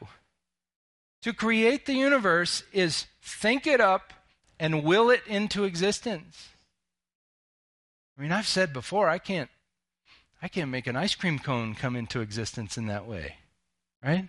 to 1.23 1.33
create 1.33 1.87
the 1.87 1.95
universe 1.95 2.63
is 2.73 3.07
think 3.21 3.67
it 3.67 3.81
up 3.81 4.13
and 4.59 4.85
will 4.85 5.11
it 5.11 5.23
into 5.27 5.65
existence. 5.65 6.49
I 8.17 8.23
mean, 8.23 8.33
I've 8.33 8.47
said 8.47 8.73
before, 8.73 9.09
I 9.09 9.19
can't 9.19 9.51
I 10.43 10.49
can't 10.49 10.71
make 10.71 10.87
an 10.87 10.97
ice 10.97 11.15
cream 11.15 11.39
cone 11.39 11.75
come 11.75 11.97
into 11.97 12.21
existence 12.21 12.79
in 12.79 12.87
that 12.87 13.07
way. 13.07 13.37
Right? 14.03 14.29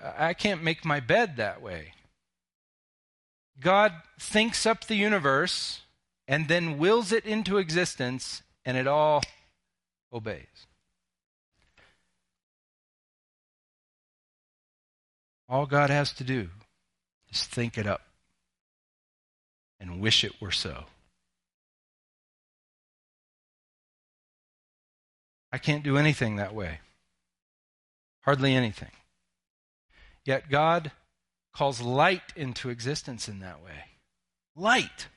I, 0.00 0.34
can't 0.34 0.62
make 0.62 0.84
my 0.84 1.00
bed 1.00 1.36
that 1.36 1.60
way. 1.60 1.92
God 3.60 3.92
thinks 4.18 4.66
up 4.66 4.84
the 4.84 4.96
universe 4.96 5.80
and 6.26 6.48
then 6.48 6.78
wills 6.78 7.12
it 7.12 7.24
into 7.26 7.58
existence, 7.58 8.42
and 8.64 8.76
it 8.76 8.86
all 8.86 9.22
obeys. 10.12 10.66
All 15.48 15.66
God 15.66 15.90
has 15.90 16.12
to 16.14 16.24
do 16.24 16.48
is 17.30 17.44
think 17.44 17.76
it 17.76 17.86
up 17.86 18.00
and 19.78 20.00
wish 20.00 20.24
it 20.24 20.40
were 20.40 20.50
so. 20.50 20.84
I 25.52 25.58
can't 25.58 25.84
do 25.84 25.98
anything 25.98 26.36
that 26.36 26.54
way. 26.54 26.80
Hardly 28.22 28.54
anything. 28.54 28.90
Yet 30.24 30.48
God 30.48 30.90
calls 31.54 31.80
light 31.80 32.32
into 32.36 32.70
existence 32.70 33.28
in 33.28 33.40
that 33.40 33.62
way. 33.62 33.84
Light. 34.56 35.08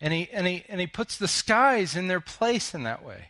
And 0.00 0.12
he, 0.12 0.28
and, 0.32 0.46
he, 0.46 0.64
and 0.68 0.80
he 0.80 0.86
puts 0.86 1.16
the 1.16 1.28
skies 1.28 1.96
in 1.96 2.08
their 2.08 2.20
place 2.20 2.74
in 2.74 2.84
that 2.84 3.04
way. 3.04 3.28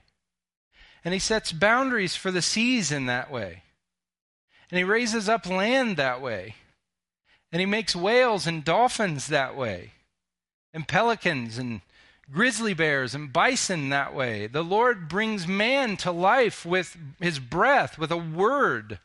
And 1.04 1.14
he 1.14 1.20
sets 1.20 1.52
boundaries 1.52 2.14
for 2.14 2.30
the 2.30 2.42
seas 2.42 2.92
in 2.92 3.06
that 3.06 3.30
way. 3.30 3.62
And 4.70 4.78
he 4.78 4.84
raises 4.84 5.28
up 5.28 5.48
land 5.48 5.96
that 5.96 6.20
way. 6.20 6.54
And 7.50 7.60
he 7.60 7.66
makes 7.66 7.96
whales 7.96 8.46
and 8.46 8.64
dolphins 8.64 9.28
that 9.28 9.56
way. 9.56 9.92
And 10.72 10.86
pelicans 10.86 11.58
and 11.58 11.80
grizzly 12.30 12.74
bears 12.74 13.14
and 13.14 13.32
bison 13.32 13.88
that 13.88 14.14
way. 14.14 14.46
The 14.46 14.62
Lord 14.62 15.08
brings 15.08 15.48
man 15.48 15.96
to 15.98 16.12
life 16.12 16.64
with 16.64 16.96
his 17.20 17.40
breath, 17.40 17.98
with 17.98 18.12
a 18.12 18.16
word. 18.16 19.00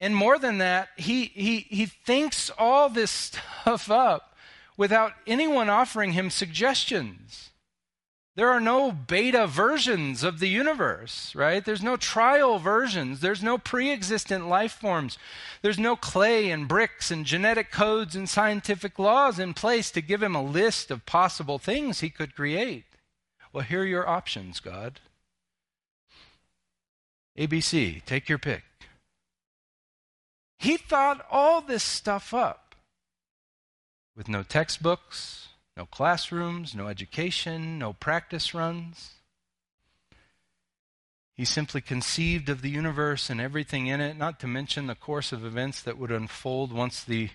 And 0.00 0.14
more 0.14 0.38
than 0.38 0.58
that, 0.58 0.88
he, 0.96 1.26
he, 1.26 1.60
he 1.68 1.86
thinks 1.86 2.50
all 2.56 2.88
this 2.88 3.10
stuff 3.10 3.90
up 3.90 4.36
without 4.76 5.12
anyone 5.26 5.68
offering 5.68 6.12
him 6.12 6.30
suggestions. 6.30 7.50
There 8.36 8.50
are 8.50 8.60
no 8.60 8.92
beta 8.92 9.48
versions 9.48 10.22
of 10.22 10.38
the 10.38 10.48
universe, 10.48 11.34
right? 11.34 11.64
There's 11.64 11.82
no 11.82 11.96
trial 11.96 12.60
versions. 12.60 13.18
There's 13.18 13.42
no 13.42 13.58
pre 13.58 13.90
existent 13.90 14.48
life 14.48 14.70
forms. 14.70 15.18
There's 15.60 15.80
no 15.80 15.96
clay 15.96 16.48
and 16.52 16.68
bricks 16.68 17.10
and 17.10 17.26
genetic 17.26 17.72
codes 17.72 18.14
and 18.14 18.28
scientific 18.28 18.96
laws 18.96 19.40
in 19.40 19.54
place 19.54 19.90
to 19.90 20.00
give 20.00 20.22
him 20.22 20.36
a 20.36 20.42
list 20.42 20.92
of 20.92 21.04
possible 21.04 21.58
things 21.58 21.98
he 21.98 22.10
could 22.10 22.36
create. 22.36 22.84
Well, 23.52 23.64
here 23.64 23.82
are 23.82 23.86
your 23.86 24.08
options, 24.08 24.60
God. 24.60 25.00
ABC, 27.36 28.04
take 28.04 28.28
your 28.28 28.38
pick. 28.38 28.62
He 30.58 30.76
thought 30.76 31.24
all 31.30 31.60
this 31.60 31.84
stuff 31.84 32.34
up 32.34 32.74
with 34.16 34.28
no 34.28 34.42
textbooks, 34.42 35.48
no 35.76 35.86
classrooms, 35.86 36.74
no 36.74 36.88
education, 36.88 37.78
no 37.78 37.92
practice 37.92 38.52
runs. 38.52 39.14
He 41.34 41.44
simply 41.44 41.80
conceived 41.80 42.48
of 42.48 42.62
the 42.62 42.70
universe 42.70 43.30
and 43.30 43.40
everything 43.40 43.86
in 43.86 44.00
it, 44.00 44.16
not 44.16 44.40
to 44.40 44.48
mention 44.48 44.88
the 44.88 44.96
course 44.96 45.30
of 45.30 45.44
events 45.44 45.80
that 45.82 45.96
would 45.96 46.10
unfold 46.10 46.72
once 46.72 47.04
the 47.04 47.30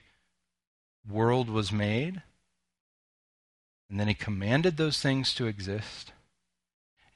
world 1.10 1.50
was 1.50 1.72
made. 1.72 2.22
And 3.90 3.98
then 3.98 4.10
he 4.10 4.14
commanded 4.14 4.76
those 4.76 5.00
things 5.00 5.34
to 5.36 5.48
exist, 5.48 6.12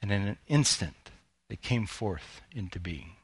and 0.02 0.14
in 0.14 0.22
an 0.22 0.38
instant 0.48 1.12
they 1.50 1.58
came 1.58 1.86
forth 1.86 2.42
into 2.54 2.80
being. 2.80 3.17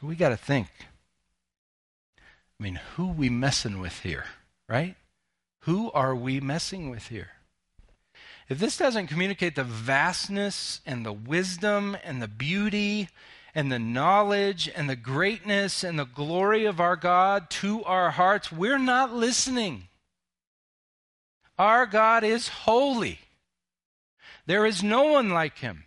So 0.00 0.06
we 0.06 0.16
got 0.16 0.30
to 0.30 0.36
think. 0.36 0.68
I 2.58 2.62
mean, 2.62 2.80
who 2.96 3.08
we 3.08 3.28
messing 3.28 3.80
with 3.80 4.00
here? 4.00 4.24
right? 4.70 4.94
Who 5.64 5.90
are 5.90 6.14
we 6.14 6.40
messing 6.40 6.90
with 6.90 7.08
here? 7.08 7.30
If 8.48 8.58
this 8.58 8.76
doesn't 8.76 9.08
communicate 9.08 9.56
the 9.56 9.64
vastness 9.64 10.80
and 10.86 11.04
the 11.04 11.12
wisdom 11.12 11.96
and 12.04 12.22
the 12.22 12.28
beauty 12.28 13.08
and 13.54 13.70
the 13.70 13.78
knowledge 13.78 14.70
and 14.74 14.88
the 14.88 14.96
greatness 14.96 15.82
and 15.82 15.98
the 15.98 16.04
glory 16.04 16.64
of 16.64 16.80
our 16.80 16.96
God 16.96 17.50
to 17.50 17.82
our 17.84 18.12
hearts, 18.12 18.52
we're 18.52 18.78
not 18.78 19.12
listening. 19.12 19.88
Our 21.58 21.84
God 21.84 22.22
is 22.22 22.48
holy. 22.48 23.18
There 24.46 24.64
is 24.64 24.82
no 24.82 25.02
one 25.04 25.30
like 25.30 25.58
him. 25.58 25.84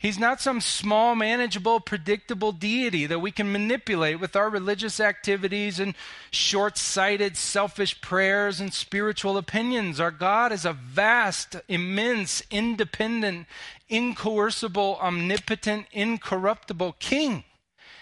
He's 0.00 0.18
not 0.18 0.40
some 0.40 0.62
small, 0.62 1.14
manageable, 1.14 1.78
predictable 1.78 2.52
deity 2.52 3.04
that 3.04 3.18
we 3.18 3.30
can 3.30 3.52
manipulate 3.52 4.18
with 4.18 4.34
our 4.34 4.48
religious 4.48 4.98
activities 4.98 5.78
and 5.78 5.94
short 6.30 6.78
sighted, 6.78 7.36
selfish 7.36 8.00
prayers 8.00 8.60
and 8.60 8.72
spiritual 8.72 9.36
opinions. 9.36 10.00
Our 10.00 10.10
God 10.10 10.52
is 10.52 10.64
a 10.64 10.72
vast, 10.72 11.56
immense, 11.68 12.42
independent, 12.50 13.46
incoercible, 13.90 14.98
omnipotent, 15.02 15.84
incorruptible 15.92 16.96
king. 16.98 17.44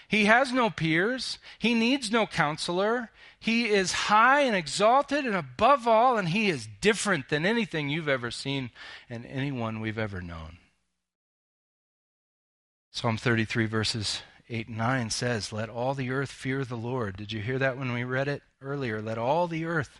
He 0.07 0.23
has 0.23 0.53
no 0.53 0.69
peers, 0.69 1.37
he 1.59 1.73
needs 1.73 2.09
no 2.09 2.25
counselor. 2.25 3.11
He 3.41 3.67
is 3.67 3.91
high 3.91 4.41
and 4.41 4.55
exalted 4.55 5.25
and 5.25 5.35
above 5.35 5.85
all, 5.85 6.17
and 6.17 6.29
he 6.29 6.49
is 6.49 6.67
different 6.79 7.27
than 7.27 7.45
anything 7.45 7.89
you've 7.89 8.09
ever 8.09 8.31
seen 8.31 8.69
and 9.09 9.25
anyone 9.25 9.81
we've 9.81 9.99
ever 9.99 10.21
known. 10.21 10.58
Psalm 12.91 13.17
33, 13.17 13.65
verses 13.65 14.21
8 14.49 14.67
and 14.67 14.77
9 14.77 15.09
says, 15.11 15.53
Let 15.53 15.69
all 15.69 15.93
the 15.93 16.09
earth 16.09 16.31
fear 16.31 16.65
the 16.65 16.75
Lord. 16.75 17.17
Did 17.17 17.31
you 17.31 17.39
hear 17.39 17.59
that 17.59 17.77
when 17.77 17.93
we 17.93 18.03
read 18.03 18.27
it 18.27 18.41
earlier? 18.61 19.01
Let 19.01 19.17
all 19.17 19.47
the 19.47 19.65
earth 19.65 19.99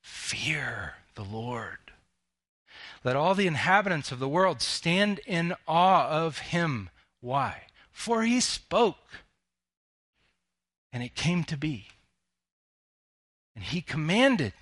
fear 0.00 0.94
the 1.14 1.24
Lord. 1.24 1.78
Let 3.04 3.16
all 3.16 3.34
the 3.34 3.46
inhabitants 3.46 4.10
of 4.10 4.18
the 4.18 4.28
world 4.28 4.62
stand 4.62 5.20
in 5.26 5.54
awe 5.68 6.08
of 6.08 6.38
him. 6.38 6.90
Why? 7.20 7.62
For 7.90 8.22
he 8.22 8.40
spoke, 8.40 8.98
and 10.92 11.02
it 11.02 11.14
came 11.14 11.44
to 11.44 11.56
be. 11.56 11.88
And 13.54 13.64
he 13.64 13.82
commanded, 13.82 14.54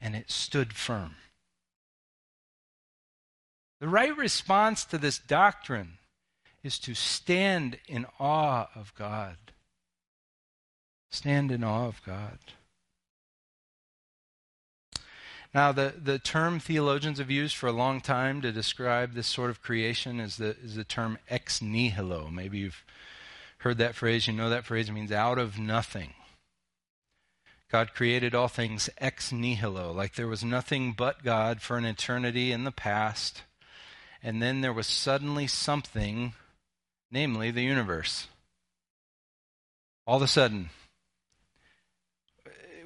and 0.00 0.16
it 0.16 0.30
stood 0.30 0.72
firm. 0.72 1.14
The 3.78 3.88
right 3.88 4.16
response 4.16 4.84
to 4.86 4.98
this 4.98 5.18
doctrine 5.18 5.98
is 6.66 6.78
to 6.80 6.94
stand 6.94 7.78
in 7.88 8.04
awe 8.20 8.68
of 8.74 8.92
God. 8.94 9.36
Stand 11.10 11.50
in 11.50 11.64
awe 11.64 11.86
of 11.86 12.02
God. 12.04 12.38
Now, 15.54 15.72
the, 15.72 15.94
the 15.96 16.18
term 16.18 16.60
theologians 16.60 17.18
have 17.18 17.30
used 17.30 17.56
for 17.56 17.66
a 17.66 17.72
long 17.72 18.02
time 18.02 18.42
to 18.42 18.52
describe 18.52 19.14
this 19.14 19.26
sort 19.26 19.48
of 19.48 19.62
creation 19.62 20.20
is 20.20 20.36
the, 20.36 20.56
is 20.62 20.74
the 20.74 20.84
term 20.84 21.16
ex 21.30 21.62
nihilo. 21.62 22.28
Maybe 22.30 22.58
you've 22.58 22.84
heard 23.58 23.78
that 23.78 23.94
phrase, 23.94 24.26
you 24.26 24.34
know 24.34 24.50
that 24.50 24.66
phrase, 24.66 24.90
means 24.90 25.12
out 25.12 25.38
of 25.38 25.58
nothing. 25.58 26.12
God 27.70 27.94
created 27.94 28.34
all 28.34 28.48
things 28.48 28.90
ex 28.98 29.32
nihilo, 29.32 29.92
like 29.92 30.14
there 30.14 30.28
was 30.28 30.44
nothing 30.44 30.92
but 30.92 31.24
God 31.24 31.62
for 31.62 31.78
an 31.78 31.84
eternity 31.84 32.52
in 32.52 32.64
the 32.64 32.70
past, 32.70 33.42
and 34.22 34.42
then 34.42 34.60
there 34.60 34.72
was 34.72 34.86
suddenly 34.86 35.46
something, 35.46 36.34
namely 37.10 37.50
the 37.50 37.62
universe. 37.62 38.26
All 40.06 40.16
of 40.16 40.22
a 40.22 40.28
sudden, 40.28 40.70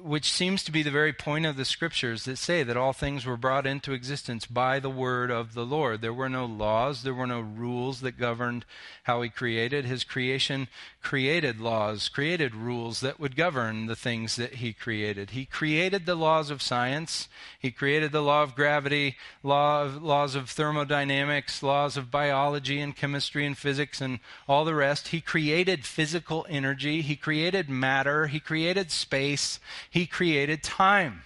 which 0.03 0.31
seems 0.31 0.63
to 0.63 0.71
be 0.71 0.83
the 0.83 0.91
very 0.91 1.13
point 1.13 1.45
of 1.45 1.57
the 1.57 1.65
scriptures 1.65 2.25
that 2.25 2.37
say 2.37 2.63
that 2.63 2.77
all 2.77 2.93
things 2.93 3.25
were 3.25 3.37
brought 3.37 3.67
into 3.67 3.93
existence 3.93 4.45
by 4.45 4.79
the 4.79 4.89
word 4.89 5.31
of 5.31 5.53
the 5.53 5.65
Lord. 5.65 6.01
There 6.01 6.13
were 6.13 6.29
no 6.29 6.45
laws, 6.45 7.03
there 7.03 7.13
were 7.13 7.27
no 7.27 7.39
rules 7.39 8.01
that 8.01 8.17
governed 8.17 8.65
how 9.03 9.21
he 9.21 9.29
created. 9.29 9.85
His 9.85 10.03
creation 10.03 10.67
created 11.01 11.59
laws, 11.59 12.09
created 12.09 12.53
rules 12.53 13.01
that 13.01 13.19
would 13.19 13.35
govern 13.35 13.87
the 13.87 13.95
things 13.95 14.35
that 14.35 14.55
he 14.55 14.73
created. 14.73 15.31
He 15.31 15.45
created 15.45 16.05
the 16.05 16.15
laws 16.15 16.49
of 16.49 16.61
science, 16.61 17.27
he 17.59 17.71
created 17.71 18.11
the 18.11 18.21
law 18.21 18.43
of 18.43 18.55
gravity, 18.55 19.17
law 19.43 19.83
of, 19.83 20.03
laws 20.03 20.35
of 20.35 20.49
thermodynamics, 20.49 21.63
laws 21.63 21.97
of 21.97 22.11
biology 22.11 22.79
and 22.79 22.95
chemistry 22.95 23.45
and 23.45 23.57
physics 23.57 24.01
and 24.01 24.19
all 24.47 24.65
the 24.65 24.75
rest. 24.75 25.09
He 25.09 25.21
created 25.21 25.85
physical 25.85 26.45
energy, 26.49 27.01
he 27.01 27.15
created 27.15 27.69
matter, 27.69 28.27
he 28.27 28.39
created 28.39 28.91
space. 28.91 29.59
He 29.91 30.07
created 30.07 30.63
time. 30.63 31.21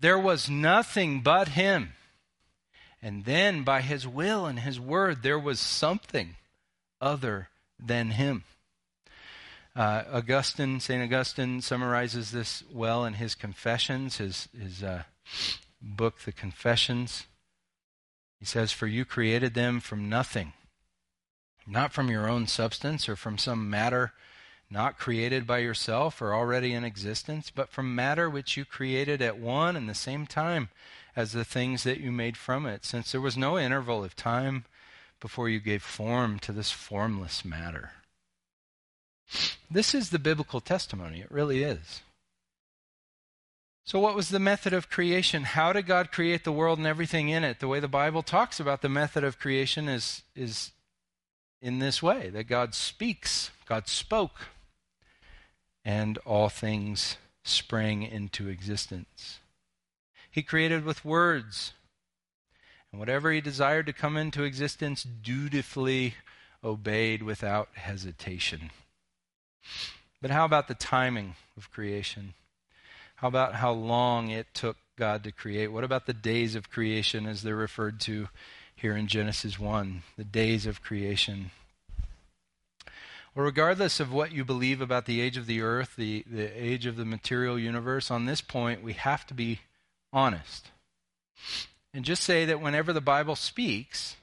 There 0.00 0.18
was 0.18 0.50
nothing 0.50 1.20
but 1.20 1.48
Him. 1.48 1.92
And 3.02 3.26
then, 3.26 3.62
by 3.62 3.82
His 3.82 4.08
will 4.08 4.46
and 4.46 4.58
His 4.58 4.80
word, 4.80 5.22
there 5.22 5.38
was 5.38 5.60
something 5.60 6.36
other 7.00 7.50
than 7.78 8.12
Him. 8.12 8.44
Uh, 9.76 10.04
Augustine, 10.10 10.80
St. 10.80 11.02
Augustine, 11.02 11.60
summarizes 11.60 12.30
this 12.30 12.64
well 12.72 13.04
in 13.04 13.12
his 13.14 13.34
Confessions, 13.34 14.16
his, 14.16 14.48
his 14.58 14.82
uh, 14.82 15.02
book, 15.82 16.20
The 16.20 16.32
Confessions. 16.32 17.26
He 18.40 18.46
says, 18.46 18.72
For 18.72 18.86
you 18.86 19.04
created 19.04 19.52
them 19.52 19.80
from 19.80 20.08
nothing, 20.08 20.54
not 21.66 21.92
from 21.92 22.10
your 22.10 22.26
own 22.26 22.46
substance 22.46 23.06
or 23.06 23.16
from 23.16 23.36
some 23.36 23.68
matter 23.68 24.14
not 24.70 24.98
created 24.98 25.46
by 25.46 25.58
yourself 25.58 26.20
or 26.20 26.34
already 26.34 26.72
in 26.72 26.84
existence, 26.84 27.50
but 27.54 27.70
from 27.70 27.94
matter 27.94 28.28
which 28.28 28.56
you 28.56 28.64
created 28.64 29.22
at 29.22 29.38
one 29.38 29.76
and 29.76 29.88
the 29.88 29.94
same 29.94 30.26
time 30.26 30.68
as 31.14 31.32
the 31.32 31.44
things 31.44 31.84
that 31.84 32.00
you 32.00 32.12
made 32.12 32.36
from 32.36 32.66
it, 32.66 32.84
since 32.84 33.12
there 33.12 33.20
was 33.20 33.36
no 33.36 33.58
interval 33.58 34.04
of 34.04 34.16
time 34.16 34.64
before 35.20 35.48
you 35.48 35.60
gave 35.60 35.82
form 35.82 36.38
to 36.38 36.52
this 36.52 36.70
formless 36.70 37.44
matter. 37.44 37.92
This 39.70 39.94
is 39.94 40.10
the 40.10 40.18
biblical 40.18 40.60
testimony. 40.60 41.20
It 41.20 41.30
really 41.30 41.62
is. 41.62 42.02
So, 43.84 44.00
what 44.00 44.16
was 44.16 44.30
the 44.30 44.40
method 44.40 44.72
of 44.72 44.90
creation? 44.90 45.44
How 45.44 45.72
did 45.72 45.86
God 45.86 46.10
create 46.10 46.42
the 46.42 46.52
world 46.52 46.78
and 46.78 46.86
everything 46.86 47.28
in 47.28 47.44
it? 47.44 47.60
The 47.60 47.68
way 47.68 47.78
the 47.78 47.88
Bible 47.88 48.22
talks 48.22 48.58
about 48.58 48.82
the 48.82 48.88
method 48.88 49.22
of 49.22 49.38
creation 49.38 49.88
is, 49.88 50.22
is 50.34 50.72
in 51.62 51.78
this 51.78 52.02
way 52.02 52.28
that 52.30 52.44
God 52.44 52.74
speaks, 52.74 53.52
God 53.64 53.88
spoke 53.88 54.48
and 55.86 56.18
all 56.26 56.48
things 56.48 57.16
sprang 57.44 58.02
into 58.02 58.48
existence. 58.48 59.38
He 60.28 60.42
created 60.42 60.84
with 60.84 61.04
words, 61.04 61.74
and 62.90 62.98
whatever 62.98 63.30
he 63.30 63.40
desired 63.40 63.86
to 63.86 63.92
come 63.92 64.16
into 64.16 64.42
existence 64.42 65.04
dutifully 65.04 66.14
obeyed 66.64 67.22
without 67.22 67.68
hesitation. 67.74 68.70
But 70.20 70.32
how 70.32 70.44
about 70.44 70.66
the 70.66 70.74
timing 70.74 71.36
of 71.56 71.70
creation? 71.70 72.34
How 73.16 73.28
about 73.28 73.54
how 73.54 73.70
long 73.70 74.30
it 74.30 74.48
took 74.54 74.76
God 74.98 75.22
to 75.22 75.30
create? 75.30 75.68
What 75.68 75.84
about 75.84 76.06
the 76.06 76.12
days 76.12 76.56
of 76.56 76.68
creation 76.68 77.26
as 77.26 77.42
they're 77.42 77.54
referred 77.54 78.00
to 78.00 78.28
here 78.74 78.96
in 78.96 79.06
Genesis 79.06 79.56
1? 79.56 80.02
The 80.18 80.24
days 80.24 80.66
of 80.66 80.82
creation. 80.82 81.52
Well, 83.36 83.44
regardless 83.44 84.00
of 84.00 84.14
what 84.14 84.32
you 84.32 84.46
believe 84.46 84.80
about 84.80 85.04
the 85.04 85.20
age 85.20 85.36
of 85.36 85.44
the 85.44 85.60
earth, 85.60 85.94
the, 85.96 86.24
the 86.26 86.46
age 86.46 86.86
of 86.86 86.96
the 86.96 87.04
material 87.04 87.58
universe, 87.58 88.10
on 88.10 88.24
this 88.24 88.40
point, 88.40 88.82
we 88.82 88.94
have 88.94 89.26
to 89.26 89.34
be 89.34 89.60
honest. 90.10 90.70
And 91.92 92.02
just 92.02 92.22
say 92.22 92.46
that 92.46 92.62
whenever 92.62 92.94
the 92.94 93.02
Bible 93.02 93.36
speaks 93.36 94.16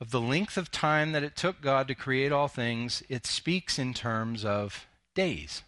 of 0.00 0.12
the 0.12 0.20
length 0.20 0.56
of 0.56 0.70
time 0.70 1.12
that 1.12 1.22
it 1.22 1.36
took 1.36 1.60
God 1.60 1.86
to 1.88 1.94
create 1.94 2.32
all 2.32 2.48
things, 2.48 3.02
it 3.10 3.26
speaks 3.26 3.78
in 3.78 3.92
terms 3.92 4.46
of 4.46 4.86
days. 5.14 5.62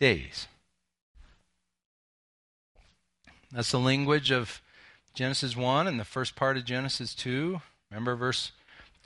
Days. 0.00 0.48
That's 3.52 3.70
the 3.70 3.78
language 3.78 4.32
of 4.32 4.60
Genesis 5.14 5.56
1 5.56 5.86
and 5.86 6.00
the 6.00 6.04
first 6.04 6.34
part 6.34 6.56
of 6.56 6.64
Genesis 6.64 7.14
2. 7.14 7.60
Remember 7.92 8.16
verse 8.16 8.50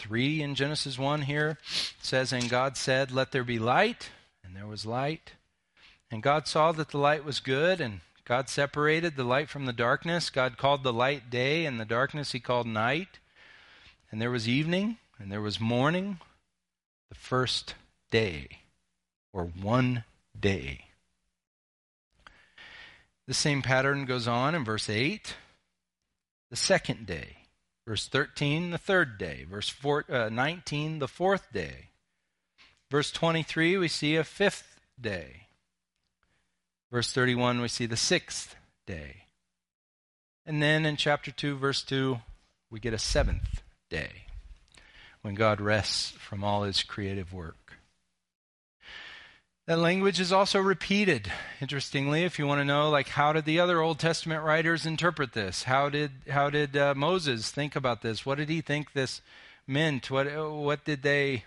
3 0.00 0.42
in 0.42 0.54
Genesis 0.54 0.98
1 0.98 1.22
here 1.22 1.58
says, 2.00 2.32
And 2.32 2.48
God 2.48 2.78
said, 2.78 3.12
Let 3.12 3.32
there 3.32 3.44
be 3.44 3.58
light, 3.58 4.08
and 4.42 4.56
there 4.56 4.66
was 4.66 4.86
light. 4.86 5.34
And 6.10 6.22
God 6.22 6.48
saw 6.48 6.72
that 6.72 6.88
the 6.88 6.98
light 6.98 7.22
was 7.22 7.38
good, 7.38 7.82
and 7.82 8.00
God 8.24 8.48
separated 8.48 9.14
the 9.14 9.24
light 9.24 9.50
from 9.50 9.66
the 9.66 9.74
darkness. 9.74 10.30
God 10.30 10.56
called 10.56 10.82
the 10.82 10.92
light 10.92 11.28
day, 11.28 11.66
and 11.66 11.78
the 11.78 11.84
darkness 11.84 12.32
he 12.32 12.40
called 12.40 12.66
night. 12.66 13.18
And 14.10 14.22
there 14.22 14.30
was 14.30 14.48
evening, 14.48 14.96
and 15.18 15.30
there 15.30 15.42
was 15.42 15.60
morning, 15.60 16.18
the 17.10 17.14
first 17.14 17.74
day, 18.10 18.48
or 19.34 19.44
one 19.44 20.04
day. 20.38 20.86
The 23.28 23.34
same 23.34 23.60
pattern 23.60 24.06
goes 24.06 24.26
on 24.26 24.54
in 24.54 24.64
verse 24.64 24.88
8, 24.88 25.36
the 26.48 26.56
second 26.56 27.06
day. 27.06 27.39
Verse 27.90 28.06
13, 28.06 28.70
the 28.70 28.78
third 28.78 29.18
day. 29.18 29.44
Verse 29.50 29.68
four, 29.68 30.04
uh, 30.08 30.28
19, 30.28 31.00
the 31.00 31.08
fourth 31.08 31.52
day. 31.52 31.88
Verse 32.88 33.10
23, 33.10 33.76
we 33.78 33.88
see 33.88 34.14
a 34.14 34.22
fifth 34.22 34.78
day. 35.00 35.48
Verse 36.92 37.12
31, 37.12 37.60
we 37.60 37.66
see 37.66 37.86
the 37.86 37.96
sixth 37.96 38.54
day. 38.86 39.24
And 40.46 40.62
then 40.62 40.86
in 40.86 40.94
chapter 40.94 41.32
2, 41.32 41.56
verse 41.56 41.82
2, 41.82 42.20
we 42.70 42.78
get 42.78 42.94
a 42.94 42.98
seventh 42.98 43.60
day 43.88 44.26
when 45.22 45.34
God 45.34 45.60
rests 45.60 46.12
from 46.12 46.44
all 46.44 46.62
his 46.62 46.84
creative 46.84 47.32
work. 47.32 47.79
That 49.70 49.78
language 49.78 50.18
is 50.18 50.32
also 50.32 50.58
repeated. 50.58 51.30
Interestingly, 51.60 52.24
if 52.24 52.40
you 52.40 52.46
want 52.48 52.60
to 52.60 52.64
know, 52.64 52.90
like, 52.90 53.10
how 53.10 53.32
did 53.32 53.44
the 53.44 53.60
other 53.60 53.80
Old 53.80 54.00
Testament 54.00 54.42
writers 54.42 54.84
interpret 54.84 55.32
this? 55.32 55.62
How 55.62 55.88
did 55.88 56.10
how 56.28 56.50
did 56.50 56.76
uh, 56.76 56.92
Moses 56.96 57.52
think 57.52 57.76
about 57.76 58.02
this? 58.02 58.26
What 58.26 58.38
did 58.38 58.48
he 58.48 58.62
think 58.62 58.94
this 58.94 59.22
meant? 59.68 60.10
What 60.10 60.26
what 60.50 60.84
did 60.84 61.04
they 61.04 61.44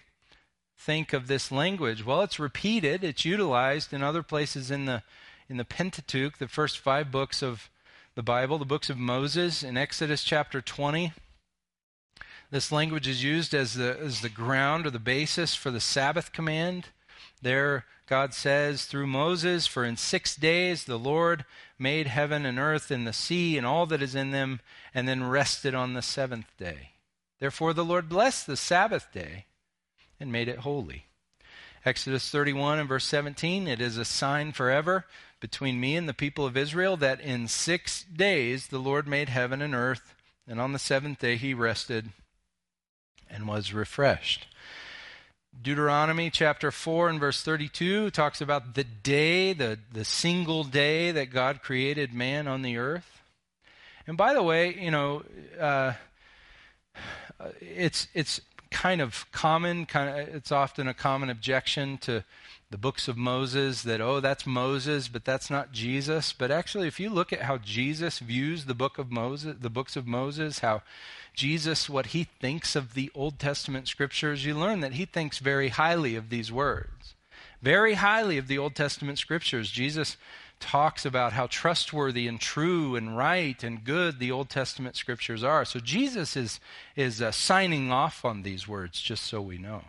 think 0.78 1.12
of 1.12 1.28
this 1.28 1.52
language? 1.52 2.06
Well, 2.06 2.22
it's 2.22 2.40
repeated. 2.40 3.04
It's 3.04 3.26
utilized 3.26 3.92
in 3.92 4.02
other 4.02 4.24
places 4.24 4.72
in 4.72 4.86
the 4.86 5.04
in 5.50 5.58
the 5.58 5.66
Pentateuch, 5.66 6.38
the 6.38 6.48
first 6.48 6.80
five 6.80 7.12
books 7.12 7.44
of 7.44 7.70
the 8.16 8.24
Bible, 8.24 8.58
the 8.58 8.64
books 8.64 8.90
of 8.90 8.98
Moses. 8.98 9.64
In 9.64 9.76
Exodus 9.76 10.24
chapter 10.24 10.62
twenty, 10.62 11.12
this 12.52 12.72
language 12.72 13.06
is 13.06 13.22
used 13.22 13.54
as 13.54 13.74
the 13.74 14.00
as 14.00 14.22
the 14.22 14.30
ground 14.30 14.88
or 14.88 14.92
the 14.92 14.98
basis 14.98 15.56
for 15.56 15.72
the 15.72 15.82
Sabbath 15.82 16.32
command. 16.32 16.86
There, 17.42 17.84
God 18.06 18.34
says 18.34 18.86
through 18.86 19.08
Moses, 19.08 19.66
For 19.66 19.86
in 19.86 19.98
six 19.98 20.36
days 20.36 20.86
the 20.86 21.00
Lord 21.00 21.46
made 21.80 22.08
heaven 22.08 22.46
and 22.46 22.60
earth 22.60 22.92
and 22.92 23.08
the 23.08 23.14
sea 23.14 23.58
and 23.58 23.66
all 23.66 23.86
that 23.88 24.02
is 24.02 24.16
in 24.16 24.32
them, 24.32 24.60
and 24.94 25.08
then 25.08 25.24
rested 25.24 25.74
on 25.74 25.94
the 25.94 26.02
seventh 26.02 26.52
day. 26.58 26.90
Therefore 27.40 27.74
the 27.74 27.86
Lord 27.86 28.10
blessed 28.10 28.48
the 28.48 28.58
Sabbath 28.58 29.08
day 29.14 29.46
and 30.20 30.32
made 30.32 30.48
it 30.48 30.60
holy. 30.60 31.06
Exodus 31.86 32.30
31 32.30 32.80
and 32.80 32.88
verse 32.88 33.06
17 33.06 33.68
It 33.68 33.82
is 33.82 33.98
a 33.98 34.06
sign 34.06 34.52
forever 34.52 35.06
between 35.40 35.80
me 35.80 35.98
and 35.98 36.08
the 36.08 36.14
people 36.14 36.46
of 36.46 36.56
Israel 36.56 36.96
that 36.98 37.20
in 37.20 37.48
six 37.48 38.04
days 38.04 38.68
the 38.68 38.80
Lord 38.80 39.08
made 39.08 39.30
heaven 39.30 39.62
and 39.62 39.76
earth, 39.76 40.16
and 40.48 40.62
on 40.62 40.72
the 40.72 40.80
seventh 40.80 41.20
day 41.20 41.36
he 41.36 41.54
rested 41.54 42.12
and 43.30 43.48
was 43.48 43.74
refreshed. 43.74 44.48
Deuteronomy 45.62 46.30
chapter 46.30 46.72
4 46.72 47.10
and 47.10 47.20
verse 47.20 47.42
32 47.42 48.10
talks 48.10 48.42
about 48.42 48.76
the 48.76 48.84
day, 48.84 49.54
the, 49.54 49.80
the 49.92 50.04
single 50.04 50.64
day 50.64 51.12
that 51.12 51.32
God 51.32 51.62
created 51.62 52.14
man 52.14 52.48
on 52.48 52.62
the 52.64 52.78
earth. 52.78 53.22
And 54.08 54.18
by 54.18 54.34
the 54.34 54.44
way, 54.44 54.76
you 54.76 54.92
know, 54.92 55.24
uh, 55.60 55.94
it's 57.62 58.08
it's 58.14 58.42
kind 58.72 59.00
of 59.00 59.32
common, 59.32 59.86
kind 59.86 60.10
of, 60.10 60.36
it's 60.36 60.52
often 60.52 60.88
a 60.88 60.94
common 60.94 61.30
objection 61.30 61.98
to 62.00 62.24
the 62.72 62.78
books 62.78 63.08
of 63.08 63.16
Moses 63.16 63.84
that, 63.84 64.02
oh, 64.02 64.20
that's 64.20 64.48
Moses, 64.48 65.08
but 65.08 65.24
that's 65.24 65.50
not 65.50 65.72
Jesus. 65.72 66.34
But 66.34 66.50
actually, 66.50 66.88
if 66.88 67.00
you 67.00 67.10
look 67.10 67.32
at 67.32 67.44
how 67.44 67.58
Jesus 67.60 68.20
views 68.20 68.66
the 68.66 68.74
book 68.74 68.98
of 68.98 69.12
Moses, 69.12 69.56
the 69.62 69.70
books 69.70 69.96
of 69.96 70.08
Moses, 70.08 70.60
how 70.60 70.82
Jesus, 71.34 71.90
what 71.90 72.08
he 72.08 72.26
thinks 72.26 72.76
of 72.76 72.94
the 72.94 73.12
Old 73.16 73.40
Testament 73.40 73.88
scriptures, 73.88 74.46
you 74.46 74.56
learn 74.56 74.82
that 74.82 74.94
he 74.94 75.06
thinks 75.06 75.40
very 75.40 75.70
highly 75.70 76.16
of 76.16 76.30
these 76.30 76.52
words. 76.52 77.16
Very 77.62 77.96
highly 77.96 78.38
of 78.38 78.48
the 78.48 78.58
Old 78.58 78.76
Testament 78.76 79.18
scriptures. 79.18 79.72
Jesus 79.72 80.18
talks 80.60 81.06
about 81.06 81.34
how 81.34 81.48
trustworthy 81.48 82.28
and 82.28 82.40
true 82.40 82.96
and 82.96 83.18
right 83.18 83.64
and 83.64 83.84
good 83.84 84.20
the 84.20 84.32
Old 84.32 84.50
Testament 84.50 84.96
scriptures 84.96 85.44
are. 85.44 85.66
So 85.66 85.80
Jesus 85.80 86.38
is, 86.38 86.60
is 86.96 87.22
uh, 87.22 87.32
signing 87.32 87.92
off 87.92 88.24
on 88.24 88.44
these 88.44 88.68
words, 88.68 89.02
just 89.02 89.24
so 89.24 89.42
we 89.42 89.58
know. 89.58 89.84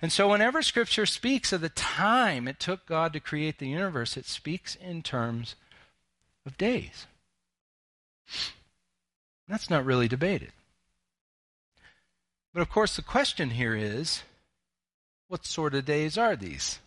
And 0.00 0.12
so, 0.12 0.28
whenever 0.28 0.62
Scripture 0.62 1.06
speaks 1.06 1.52
of 1.52 1.60
the 1.60 1.68
time 1.68 2.46
it 2.46 2.60
took 2.60 2.86
God 2.86 3.12
to 3.12 3.20
create 3.20 3.58
the 3.58 3.68
universe, 3.68 4.16
it 4.16 4.26
speaks 4.26 4.76
in 4.76 5.02
terms 5.02 5.56
of 6.46 6.56
days. 6.56 7.06
That's 9.48 9.70
not 9.70 9.84
really 9.84 10.08
debated. 10.08 10.52
But 12.52 12.62
of 12.62 12.70
course, 12.70 12.96
the 12.96 13.02
question 13.02 13.50
here 13.50 13.74
is 13.74 14.22
what 15.28 15.44
sort 15.44 15.74
of 15.74 15.84
days 15.84 16.16
are 16.16 16.36
these? 16.36 16.78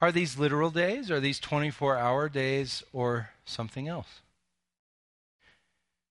Are 0.00 0.10
these 0.10 0.36
literal 0.36 0.70
days? 0.70 1.10
Are 1.10 1.20
these 1.20 1.38
24 1.38 1.96
hour 1.96 2.28
days 2.28 2.82
or 2.92 3.30
something 3.44 3.86
else? 3.86 4.20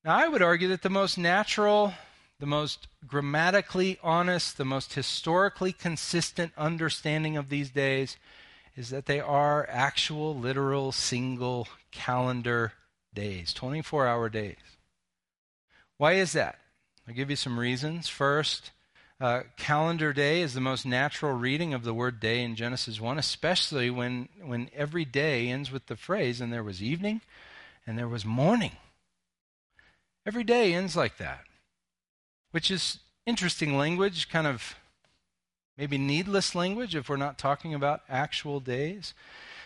Now, 0.05 0.15
I 0.15 0.29
would 0.29 0.41
argue 0.41 0.69
that 0.69 0.81
the 0.81 0.89
most 0.89 1.17
natural, 1.17 1.93
the 2.39 2.45
most 2.45 2.87
grammatically 3.05 3.99
honest, 4.01 4.57
the 4.57 4.65
most 4.65 4.93
historically 4.93 5.73
consistent 5.73 6.53
understanding 6.57 7.35
of 7.35 7.49
these 7.49 7.69
days 7.69 8.17
is 8.77 8.89
that 8.89 9.05
they 9.05 9.19
are 9.19 9.67
actual, 9.69 10.35
literal, 10.35 10.93
single 10.93 11.67
calendar 11.91 12.71
days, 13.13 13.53
24 13.53 14.07
hour 14.07 14.29
days. 14.29 14.55
Why 16.01 16.13
is 16.13 16.33
that? 16.33 16.57
I'll 17.07 17.13
give 17.13 17.29
you 17.29 17.35
some 17.35 17.59
reasons. 17.59 18.07
First, 18.07 18.71
uh, 19.19 19.41
calendar 19.55 20.13
day 20.13 20.41
is 20.41 20.55
the 20.55 20.59
most 20.59 20.83
natural 20.83 21.33
reading 21.33 21.75
of 21.75 21.83
the 21.83 21.93
word 21.93 22.19
day 22.19 22.41
in 22.41 22.55
Genesis 22.55 22.99
1, 22.99 23.19
especially 23.19 23.91
when, 23.91 24.27
when 24.43 24.71
every 24.75 25.05
day 25.05 25.47
ends 25.47 25.71
with 25.71 25.85
the 25.85 25.95
phrase, 25.95 26.41
and 26.41 26.51
there 26.51 26.63
was 26.63 26.81
evening 26.81 27.21
and 27.85 27.99
there 27.99 28.07
was 28.07 28.25
morning. 28.25 28.71
Every 30.25 30.43
day 30.43 30.73
ends 30.73 30.95
like 30.95 31.17
that, 31.17 31.41
which 32.49 32.71
is 32.71 32.97
interesting 33.27 33.77
language, 33.77 34.27
kind 34.27 34.47
of 34.47 34.77
maybe 35.77 35.99
needless 35.99 36.55
language 36.55 36.95
if 36.95 37.09
we're 37.09 37.15
not 37.15 37.37
talking 37.37 37.75
about 37.75 38.01
actual 38.09 38.59
days. 38.59 39.13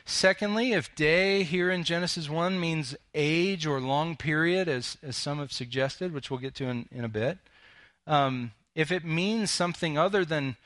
Secondly, 0.05 0.73
if 0.73 0.93
day 0.93 1.41
here 1.41 1.71
in 1.71 1.83
Genesis 1.83 2.29
1 2.29 2.59
means 2.59 2.95
age 3.15 3.65
or 3.65 3.81
long 3.81 4.15
period, 4.15 4.67
as, 4.67 4.97
as 5.01 5.17
some 5.17 5.39
have 5.39 5.51
suggested, 5.51 6.13
which 6.13 6.29
we'll 6.29 6.39
get 6.39 6.53
to 6.55 6.65
in, 6.65 6.87
in 6.91 7.03
a 7.03 7.09
bit, 7.09 7.39
um, 8.05 8.51
if 8.75 8.91
it 8.91 9.03
means 9.03 9.49
something 9.49 9.97
other 9.97 10.23
than 10.23 10.57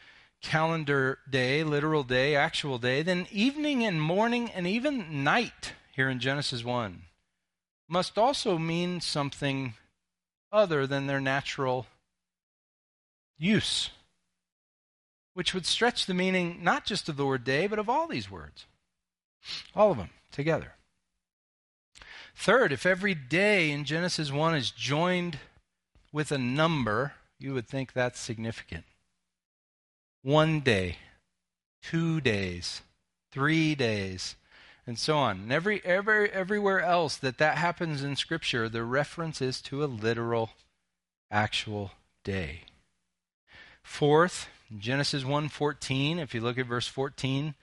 calendar 0.41 1.19
day, 1.29 1.63
literal 1.63 2.03
day, 2.03 2.35
actual 2.35 2.77
day, 2.77 3.01
then 3.01 3.27
evening 3.31 3.85
and 3.85 4.01
morning 4.01 4.49
and 4.51 4.67
even 4.67 5.23
night 5.23 5.73
here 5.95 6.09
in 6.09 6.19
Genesis 6.19 6.63
1 6.63 7.03
must 7.87 8.17
also 8.17 8.57
mean 8.57 8.99
something 8.99 9.73
other 10.51 10.85
than 10.85 11.07
their 11.07 11.21
natural 11.21 11.85
use, 13.37 13.89
which 15.33 15.53
would 15.53 15.65
stretch 15.65 16.05
the 16.05 16.13
meaning 16.13 16.59
not 16.61 16.85
just 16.85 17.07
of 17.07 17.15
the 17.15 17.25
word 17.25 17.45
day, 17.45 17.67
but 17.67 17.79
of 17.79 17.89
all 17.89 18.05
these 18.05 18.29
words. 18.29 18.65
All 19.75 19.91
of 19.91 19.97
them 19.97 20.09
together. 20.31 20.73
Third, 22.35 22.71
if 22.71 22.85
every 22.85 23.13
day 23.13 23.71
in 23.71 23.83
Genesis 23.83 24.31
1 24.31 24.55
is 24.55 24.71
joined 24.71 25.39
with 26.11 26.31
a 26.31 26.37
number, 26.37 27.13
you 27.37 27.53
would 27.53 27.67
think 27.67 27.93
that's 27.93 28.19
significant. 28.19 28.85
One 30.21 30.61
day, 30.61 30.97
two 31.81 32.21
days, 32.21 32.81
three 33.31 33.75
days, 33.75 34.35
and 34.87 34.97
so 34.97 35.17
on. 35.17 35.41
And 35.41 35.51
every, 35.51 35.83
every, 35.85 36.29
everywhere 36.31 36.81
else 36.81 37.15
that 37.17 37.37
that 37.37 37.57
happens 37.57 38.03
in 38.03 38.15
Scripture, 38.15 38.67
the 38.67 38.83
reference 38.83 39.41
is 39.41 39.61
to 39.63 39.83
a 39.83 39.85
literal, 39.85 40.51
actual 41.29 41.91
day. 42.23 42.61
Fourth, 43.83 44.47
Genesis 44.77 45.23
1:14, 45.23 46.19
if 46.19 46.33
you 46.33 46.41
look 46.41 46.57
at 46.57 46.65
verse 46.67 46.87
14, 46.87 47.55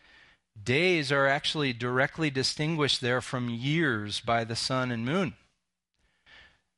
days 0.64 1.12
are 1.12 1.26
actually 1.26 1.72
directly 1.72 2.30
distinguished 2.30 3.00
there 3.00 3.20
from 3.20 3.48
years 3.48 4.20
by 4.20 4.44
the 4.44 4.56
sun 4.56 4.90
and 4.90 5.04
moon. 5.04 5.34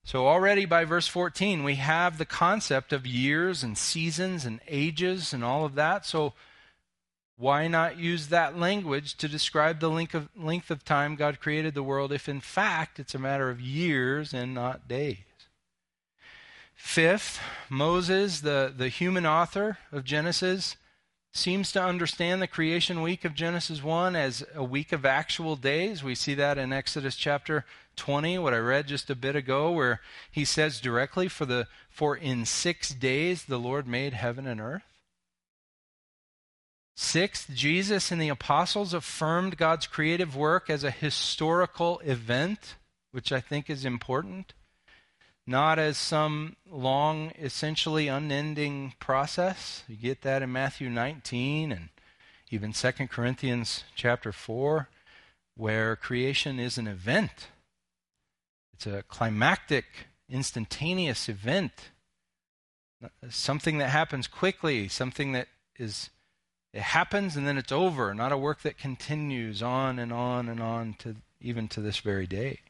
So, 0.05 0.27
already 0.27 0.64
by 0.64 0.85
verse 0.85 1.07
14, 1.07 1.64
we 1.64 1.75
have 1.75 2.17
the 2.17 2.25
concept 2.25 2.95
of 2.95 3.07
years 3.07 3.62
and 3.62 3.77
seasons 3.77 4.47
and 4.47 4.61
ages 4.67 5.35
and 5.35 5.45
all 5.45 5.67
of 5.67 5.75
that. 5.75 6.07
So, 6.07 6.33
why 7.37 7.69
not 7.69 7.99
use 7.99 8.29
that 8.29 8.59
language 8.59 9.17
to 9.19 9.29
describe 9.29 9.81
the 9.81 9.91
length 9.91 10.14
of, 10.14 10.29
length 10.35 10.71
of 10.71 10.85
time 10.85 11.14
God 11.14 11.41
created 11.41 11.75
the 11.75 11.83
world 11.83 12.11
if, 12.11 12.29
in 12.29 12.41
fact, 12.41 12.99
it's 12.99 13.14
a 13.14 13.19
matter 13.19 13.51
of 13.51 13.61
years 13.61 14.33
and 14.33 14.55
not 14.55 14.88
days? 14.88 15.19
Fifth, 16.75 17.41
Moses, 17.69 18.41
the, 18.41 18.73
the 18.75 18.88
human 18.88 19.27
author 19.27 19.79
of 19.93 20.05
Genesis, 20.05 20.77
seems 21.33 21.73
to 21.73 21.83
understand 21.83 22.41
the 22.41 22.47
creation 22.47 23.03
week 23.03 23.25
of 23.25 23.35
Genesis 23.35 23.83
1 23.83 24.17
as 24.17 24.45
a 24.55 24.64
week 24.64 24.93
of 24.93 25.05
actual 25.05 25.57
days. 25.57 26.03
We 26.03 26.14
see 26.14 26.35
that 26.35 26.59
in 26.59 26.73
Exodus 26.73 27.17
chapter 27.17 27.64
20, 27.97 28.38
what 28.38 28.55
I 28.55 28.59
read 28.59 28.87
just 28.87 29.11
a 29.11 29.14
bit 29.14 29.37
ago, 29.37 29.71
where 29.71 30.01
he 30.31 30.45
says 30.45 30.81
directly, 30.81 31.29
For, 31.29 31.45
the, 31.45 31.67
for 31.91 32.17
in 32.17 32.45
six 32.45 32.91
days 32.91 33.45
the 33.45 33.59
Lord 33.59 33.87
made 33.87 34.14
heaven 34.14 34.47
and 34.47 34.61
earth. 34.61 34.83
Sixth, 36.97 37.51
Jesus 37.55 38.11
and 38.11 38.21
the 38.21 38.29
apostles 38.29 38.93
affirmed 38.93 39.57
God's 39.57 39.87
creative 39.87 40.35
work 40.35 40.69
as 40.69 40.83
a 40.83 40.91
historical 40.91 42.01
event, 42.01 42.75
which 43.12 43.31
I 43.31 43.41
think 43.41 43.71
is 43.71 43.85
important, 43.85 44.53
not 45.48 45.78
as 45.78 45.96
some 45.96 46.56
long, 46.70 47.32
essentially 47.38 48.06
unending 48.06 48.94
process. 49.00 49.82
You 49.88 49.96
get 49.96 50.22
that 50.22 50.42
in 50.42 50.52
Matthew 50.52 50.88
19 50.90 51.72
and 51.72 51.88
even 52.50 52.72
2 52.72 52.92
Corinthians 53.08 53.84
chapter 53.94 54.32
4, 54.32 54.88
where 55.56 55.96
creation 55.96 56.61
is 56.61 56.78
an 56.78 56.87
event 56.87 57.48
it's 58.78 58.87
a 58.87 59.02
climactic, 59.08 59.87
instantaneous 60.30 61.28
event. 61.28 61.90
Something 63.28 63.78
that 63.78 63.88
happens 63.88 64.28
quickly, 64.28 64.87
something 64.87 65.32
that 65.32 65.48
is 65.76 66.11
it 66.72 66.82
happens 66.82 67.34
and 67.34 67.44
then 67.44 67.58
it's 67.58 67.72
over, 67.72 68.14
not 68.14 68.30
a 68.30 68.38
work 68.38 68.62
that 68.62 68.78
continues 68.78 69.64
on 69.64 69.98
and 69.98 70.12
on 70.12 70.48
and 70.48 70.61
on 70.61 70.94
to 71.00 71.16
even 71.40 71.66
to 71.68 71.80
this 71.80 71.98
very 71.98 72.28
day. 72.28 72.61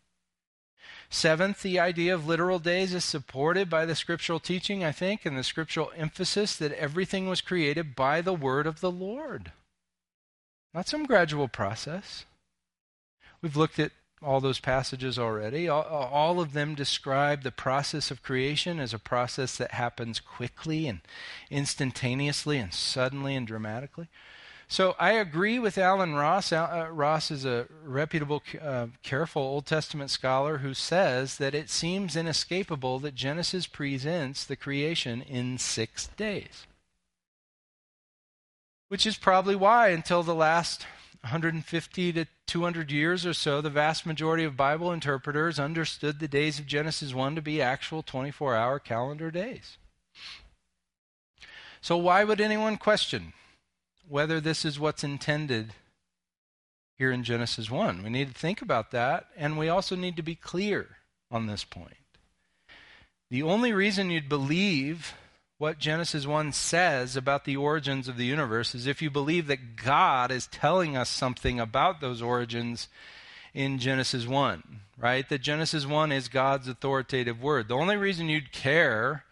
Seventh, 1.11 1.63
the 1.63 1.81
idea 1.81 2.15
of 2.15 2.27
literal 2.27 2.59
days 2.59 2.93
is 2.93 3.05
supported 3.05 3.71
by 3.71 3.87
the 3.87 3.95
scriptural 3.95 4.41
teaching, 4.41 4.85
I 4.85 4.93
think, 4.93 5.25
and 5.25 5.39
the 5.39 5.43
scriptural 5.43 5.91
emphasis 5.97 6.57
that 6.57 6.73
everything 6.73 7.29
was 7.29 7.41
created 7.41 7.97
by 7.97 8.21
the 8.21 8.35
word 8.35 8.67
of 8.67 8.81
the 8.81 8.91
Lord. 8.91 9.53
Not 10.75 10.89
some 10.89 11.05
gradual 11.05 11.49
process. 11.49 12.27
We've 13.41 13.57
looked 13.57 13.79
at 13.79 13.93
all 14.23 14.41
those 14.41 14.61
passages 14.61 15.19
already. 15.19 15.69
All, 15.69 15.83
all, 15.83 16.41
of 16.41 16.53
them 16.53 16.75
describe 16.75 17.43
the 17.43 17.53
process 17.53 18.11
of 18.11 18.23
creation 18.23 18.81
as 18.81 18.93
a 18.93 18.99
process 18.99 19.57
that 19.57 19.73
happens 19.73 20.21
quickly 20.21 20.89
and 20.89 21.01
instantaneously 21.51 22.59
and 22.59 22.75
suddenly 22.75 23.37
and 23.37 23.47
dramatically. 23.47 24.09
So 24.71 24.95
I 24.99 25.13
agree 25.13 25.59
with 25.59 25.79
Allen 25.79 26.15
Ross. 26.15 26.53
Uh, 26.53 26.89
Ross 26.93 27.31
is 27.31 27.47
a 27.47 27.67
reputable, 27.83 28.43
uh, 28.61 28.89
careful 29.03 29.41
Old 29.41 29.65
Testament 29.65 30.11
scholar 30.11 30.59
who 30.59 30.75
says 30.75 31.39
that 31.39 31.55
it 31.55 31.71
seems 31.71 32.15
inescapable 32.15 32.99
that 32.99 33.15
Genesis 33.15 33.67
presents 33.67 34.45
the 34.45 34.57
creation 34.57 35.23
in 35.23 35.57
six 35.57 36.09
days. 36.09 36.67
Which 38.89 39.07
is 39.07 39.17
probably 39.17 39.57
why, 39.57 39.89
until 39.89 40.23
the 40.23 40.35
last 40.35 40.83
150 41.23 42.13
to 42.13 42.27
200 42.47 42.93
years 42.93 43.25
or 43.25 43.33
so, 43.33 43.63
the 43.63 43.71
vast 43.71 44.05
majority 44.05 44.45
of 44.45 44.57
Bible 44.57 44.93
interpreters 44.93 45.59
understood 45.59 46.21
the 46.21 46.29
days 46.29 46.59
of 46.59 46.67
Genesis 46.67 47.15
1 47.15 47.37
to 47.37 47.43
be 47.43 47.63
actual 47.63 48.03
24 48.03 48.55
hour 48.55 48.79
calendar 48.79 49.31
days. 49.31 49.79
So, 51.81 51.97
why 51.97 52.23
would 52.25 52.41
anyone 52.41 52.77
question 52.77 53.33
whether 54.09 54.41
this 54.41 54.65
is 54.65 54.81
what's 54.81 55.05
intended 55.05 55.73
here 56.97 57.13
in 57.13 57.23
Genesis 57.23 57.71
1. 57.71 58.03
We 58.03 58.11
need 58.11 58.29
to 58.29 58.39
think 58.39 58.61
about 58.61 58.91
that, 58.91 59.27
and 59.37 59.57
we 59.57 59.69
also 59.69 59.95
need 59.95 60.17
to 60.17 60.23
be 60.23 60.35
clear 60.35 60.97
on 61.31 61.47
this 61.47 61.65
point. 61.65 61.95
The 63.31 63.43
only 63.43 63.73
reason 63.73 64.11
you'd 64.11 64.29
believe 64.29 65.15
what 65.59 65.79
Genesis 65.79 66.27
1 66.27 66.53
says 66.53 67.17
about 67.17 67.45
the 67.45 67.57
origins 67.57 68.09
of 68.09 68.17
the 68.17 68.25
universe 68.25 68.75
is 68.75 68.87
if 68.87 69.03
you 69.03 69.11
believe 69.11 69.49
that 69.49 69.77
God 69.77 70.31
is 70.31 70.47
telling 70.47 70.97
us 70.97 71.09
something 71.09 71.61
about 71.61 72.01
those 72.01 72.23
origins 72.23 72.89
in 73.55 73.79
Genesis 73.79 74.27
1, 74.27 74.63
right? 74.97 75.29
That 75.29 75.43
Genesis 75.43 75.85
1 75.85 76.13
is 76.13 76.29
God's 76.29 76.69
authoritative 76.69 77.43
word. 77.43 77.69
The 77.69 77.75
only 77.75 77.97
reason 77.97 78.29
you'd 78.29 78.53
care 78.53 79.25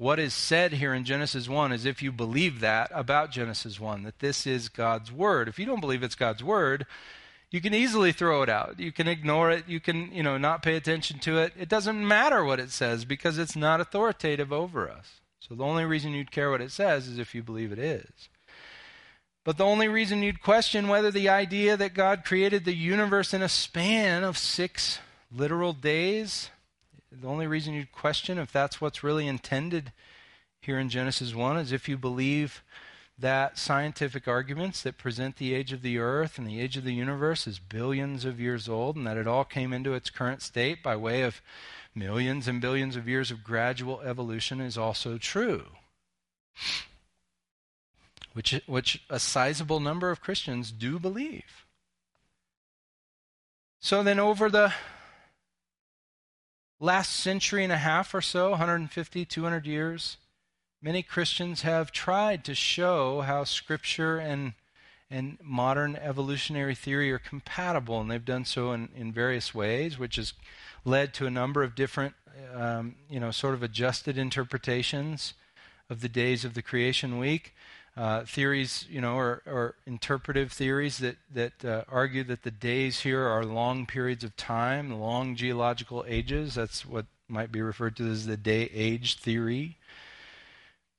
what 0.00 0.18
is 0.18 0.32
said 0.32 0.72
here 0.72 0.94
in 0.94 1.04
Genesis 1.04 1.46
1 1.46 1.72
is 1.72 1.84
if 1.84 2.02
you 2.02 2.10
believe 2.10 2.60
that 2.60 2.90
about 2.94 3.30
Genesis 3.30 3.78
1, 3.78 4.04
that 4.04 4.18
this 4.20 4.46
is 4.46 4.70
God's 4.70 5.12
word. 5.12 5.46
If 5.46 5.58
you 5.58 5.66
don't 5.66 5.82
believe 5.82 6.02
it's 6.02 6.14
God's 6.14 6.42
word, 6.42 6.86
you 7.50 7.60
can 7.60 7.74
easily 7.74 8.10
throw 8.10 8.40
it 8.40 8.48
out. 8.48 8.80
You 8.80 8.92
can 8.92 9.06
ignore 9.06 9.50
it. 9.50 9.68
You 9.68 9.78
can, 9.78 10.10
you 10.10 10.22
know, 10.22 10.38
not 10.38 10.62
pay 10.62 10.76
attention 10.76 11.18
to 11.18 11.36
it. 11.36 11.52
It 11.54 11.68
doesn't 11.68 12.08
matter 12.08 12.42
what 12.42 12.58
it 12.58 12.70
says 12.70 13.04
because 13.04 13.36
it's 13.36 13.54
not 13.54 13.82
authoritative 13.82 14.54
over 14.54 14.88
us. 14.88 15.20
So 15.38 15.54
the 15.54 15.64
only 15.64 15.84
reason 15.84 16.12
you'd 16.12 16.30
care 16.30 16.50
what 16.50 16.62
it 16.62 16.72
says 16.72 17.06
is 17.06 17.18
if 17.18 17.34
you 17.34 17.42
believe 17.42 17.70
it 17.70 17.78
is. 17.78 18.30
But 19.44 19.58
the 19.58 19.66
only 19.66 19.88
reason 19.88 20.22
you'd 20.22 20.40
question 20.40 20.88
whether 20.88 21.10
the 21.10 21.28
idea 21.28 21.76
that 21.76 21.92
God 21.92 22.24
created 22.24 22.64
the 22.64 22.74
universe 22.74 23.34
in 23.34 23.42
a 23.42 23.50
span 23.50 24.24
of 24.24 24.38
six 24.38 24.98
literal 25.30 25.74
days 25.74 26.48
the 27.12 27.26
only 27.26 27.46
reason 27.46 27.74
you'd 27.74 27.92
question 27.92 28.38
if 28.38 28.52
that's 28.52 28.80
what's 28.80 29.02
really 29.02 29.26
intended 29.26 29.92
here 30.60 30.78
in 30.78 30.88
Genesis 30.88 31.34
1 31.34 31.56
is 31.56 31.72
if 31.72 31.88
you 31.88 31.98
believe 31.98 32.62
that 33.18 33.58
scientific 33.58 34.26
arguments 34.28 34.82
that 34.82 34.96
present 34.96 35.36
the 35.36 35.52
age 35.52 35.72
of 35.72 35.82
the 35.82 35.98
earth 35.98 36.38
and 36.38 36.46
the 36.46 36.60
age 36.60 36.76
of 36.76 36.84
the 36.84 36.94
universe 36.94 37.46
as 37.46 37.58
billions 37.58 38.24
of 38.24 38.40
years 38.40 38.68
old 38.68 38.96
and 38.96 39.06
that 39.06 39.16
it 39.16 39.26
all 39.26 39.44
came 39.44 39.72
into 39.72 39.92
its 39.92 40.08
current 40.08 40.40
state 40.40 40.82
by 40.82 40.96
way 40.96 41.22
of 41.22 41.42
millions 41.94 42.48
and 42.48 42.60
billions 42.60 42.96
of 42.96 43.08
years 43.08 43.30
of 43.30 43.44
gradual 43.44 44.00
evolution 44.00 44.60
is 44.60 44.78
also 44.78 45.18
true. 45.18 45.66
Which, 48.32 48.60
which 48.66 49.02
a 49.10 49.18
sizable 49.18 49.80
number 49.80 50.10
of 50.10 50.20
Christians 50.20 50.70
do 50.70 50.98
believe. 50.98 51.66
So 53.80 54.02
then, 54.02 54.20
over 54.20 54.48
the 54.48 54.72
last 56.80 57.14
century 57.14 57.62
and 57.62 57.72
a 57.72 57.76
half 57.76 58.14
or 58.14 58.20
so, 58.20 58.50
150, 58.50 59.24
200 59.24 59.66
years, 59.66 60.16
many 60.82 61.02
Christians 61.02 61.62
have 61.62 61.92
tried 61.92 62.44
to 62.46 62.54
show 62.54 63.20
how 63.20 63.44
Scripture 63.44 64.18
and 64.18 64.54
and 65.12 65.36
modern 65.42 65.96
evolutionary 65.96 66.74
theory 66.74 67.10
are 67.10 67.18
compatible, 67.18 68.00
and 68.00 68.08
they've 68.08 68.24
done 68.24 68.44
so 68.44 68.70
in, 68.72 68.88
in 68.94 69.12
various 69.12 69.52
ways, 69.52 69.98
which 69.98 70.16
has 70.16 70.34
led 70.84 71.12
to 71.14 71.26
a 71.26 71.30
number 71.30 71.64
of 71.64 71.74
different, 71.74 72.14
um, 72.54 72.94
you 73.08 73.18
know, 73.18 73.32
sort 73.32 73.54
of 73.54 73.62
adjusted 73.62 74.16
interpretations 74.16 75.34
of 75.88 76.00
the 76.00 76.08
days 76.08 76.44
of 76.44 76.54
the 76.54 76.62
creation 76.62 77.18
week. 77.18 77.54
Uh, 78.00 78.24
theories, 78.24 78.86
you 78.88 78.98
know, 78.98 79.14
or, 79.14 79.42
or, 79.44 79.74
interpretive 79.84 80.50
theories 80.50 80.96
that 80.96 81.16
that 81.34 81.62
uh, 81.62 81.84
argue 81.86 82.24
that 82.24 82.44
the 82.44 82.50
days 82.50 83.00
here 83.00 83.26
are 83.26 83.44
long 83.44 83.84
periods 83.84 84.24
of 84.24 84.34
time, 84.38 84.98
long 84.98 85.36
geological 85.36 86.02
ages. 86.08 86.54
That's 86.54 86.86
what 86.86 87.04
might 87.28 87.52
be 87.52 87.60
referred 87.60 87.96
to 87.96 88.10
as 88.10 88.24
the 88.24 88.38
day-age 88.38 89.18
theory. 89.18 89.76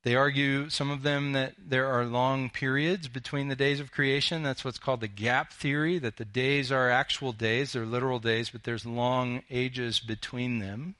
They 0.03 0.15
argue, 0.15 0.69
some 0.69 0.91
of 0.91 1.01
them, 1.01 1.31
that 1.31 1.53
there 1.57 1.87
are 1.87 2.05
long 2.05 2.51
periods 2.51 3.07
between 3.07 3.47
the 3.47 3.55
days 3.55 3.79
of 3.79 3.91
creation. 3.91 4.43
That's 4.43 4.63
what's 4.63 4.77
called 4.77 5.01
the 5.01 5.07
gap 5.07 5.53
theory, 5.53 5.97
that 5.97 6.17
the 6.17 6.25
days 6.25 6.71
are 6.71 6.91
actual 6.91 7.33
days, 7.33 7.73
they're 7.73 7.83
literal 7.83 8.19
days, 8.19 8.51
but 8.51 8.63
there's 8.63 8.85
long 8.85 9.41
ages 9.49 9.99
between 9.99 10.59
them. 10.59 10.93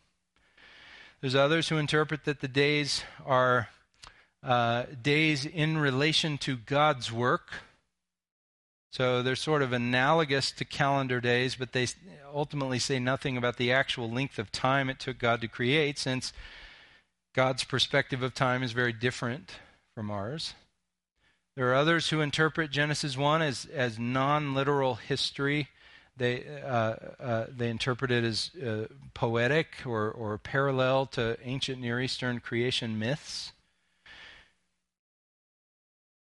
There's 1.22 1.36
others 1.36 1.70
who 1.70 1.78
interpret 1.78 2.26
that 2.26 2.42
the 2.42 2.48
days 2.48 3.04
are 3.24 3.70
uh, 4.44 4.86
days 5.02 5.46
in 5.46 5.78
relation 5.78 6.38
to 6.40 6.58
God's 6.58 7.12
work. 7.12 7.52
So 8.92 9.22
they're 9.22 9.36
sort 9.36 9.62
of 9.62 9.72
analogous 9.72 10.52
to 10.54 10.66
calendar 10.66 11.22
days, 11.22 11.56
but 11.56 11.72
they 11.72 11.88
ultimately 12.34 12.80
say 12.80 13.00
nothing 13.00 13.38
about 13.38 13.58
the 13.58 13.72
actual 13.72 14.10
length 14.10 14.38
of 14.38 14.52
time 14.52 14.90
it 14.90 15.00
took 15.00 15.18
God 15.18 15.42
to 15.42 15.48
create, 15.48 15.98
since 15.98 16.34
God's 17.34 17.64
perspective 17.64 18.22
of 18.22 18.34
time 18.34 18.64
is 18.64 18.74
very 18.74 18.92
different 18.92 19.52
from 19.96 20.12
ours. 20.12 20.54
There 21.56 21.70
are 21.70 21.76
others 21.76 22.10
who 22.10 22.22
interpret 22.22 22.72
Genesis 22.72 23.18
1 23.18 23.42
as, 23.42 23.66
as 23.74 24.00
non 24.00 24.54
literal 24.54 24.96
history. 24.96 25.70
They, 26.18 26.44
uh, 26.64 26.96
uh, 27.20 27.46
they 27.50 27.70
interpret 27.70 28.12
it 28.12 28.24
as 28.24 28.52
uh, 28.56 28.88
poetic 29.14 29.68
or, 29.86 30.12
or 30.12 30.38
parallel 30.38 31.06
to 31.08 31.38
ancient 31.44 31.80
Near 31.80 32.02
Eastern 32.02 32.40
creation 32.40 33.00
myths. 33.00 33.54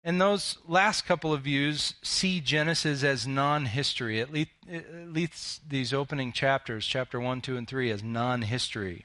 And 0.08 0.22
those 0.22 0.60
last 0.68 1.08
couple 1.08 1.34
of 1.34 1.42
views 1.42 1.96
see 2.04 2.40
Genesis 2.40 3.04
as 3.04 3.26
non 3.26 3.66
history, 3.66 4.22
at 4.22 4.30
least, 4.32 5.68
these 5.68 5.94
opening 5.96 6.32
chapters, 6.32 6.86
chapter 6.86 7.20
1, 7.20 7.42
2, 7.42 7.58
and 7.58 7.68
3, 7.68 7.90
as 7.90 8.04
non 8.04 8.44
history. 8.44 9.04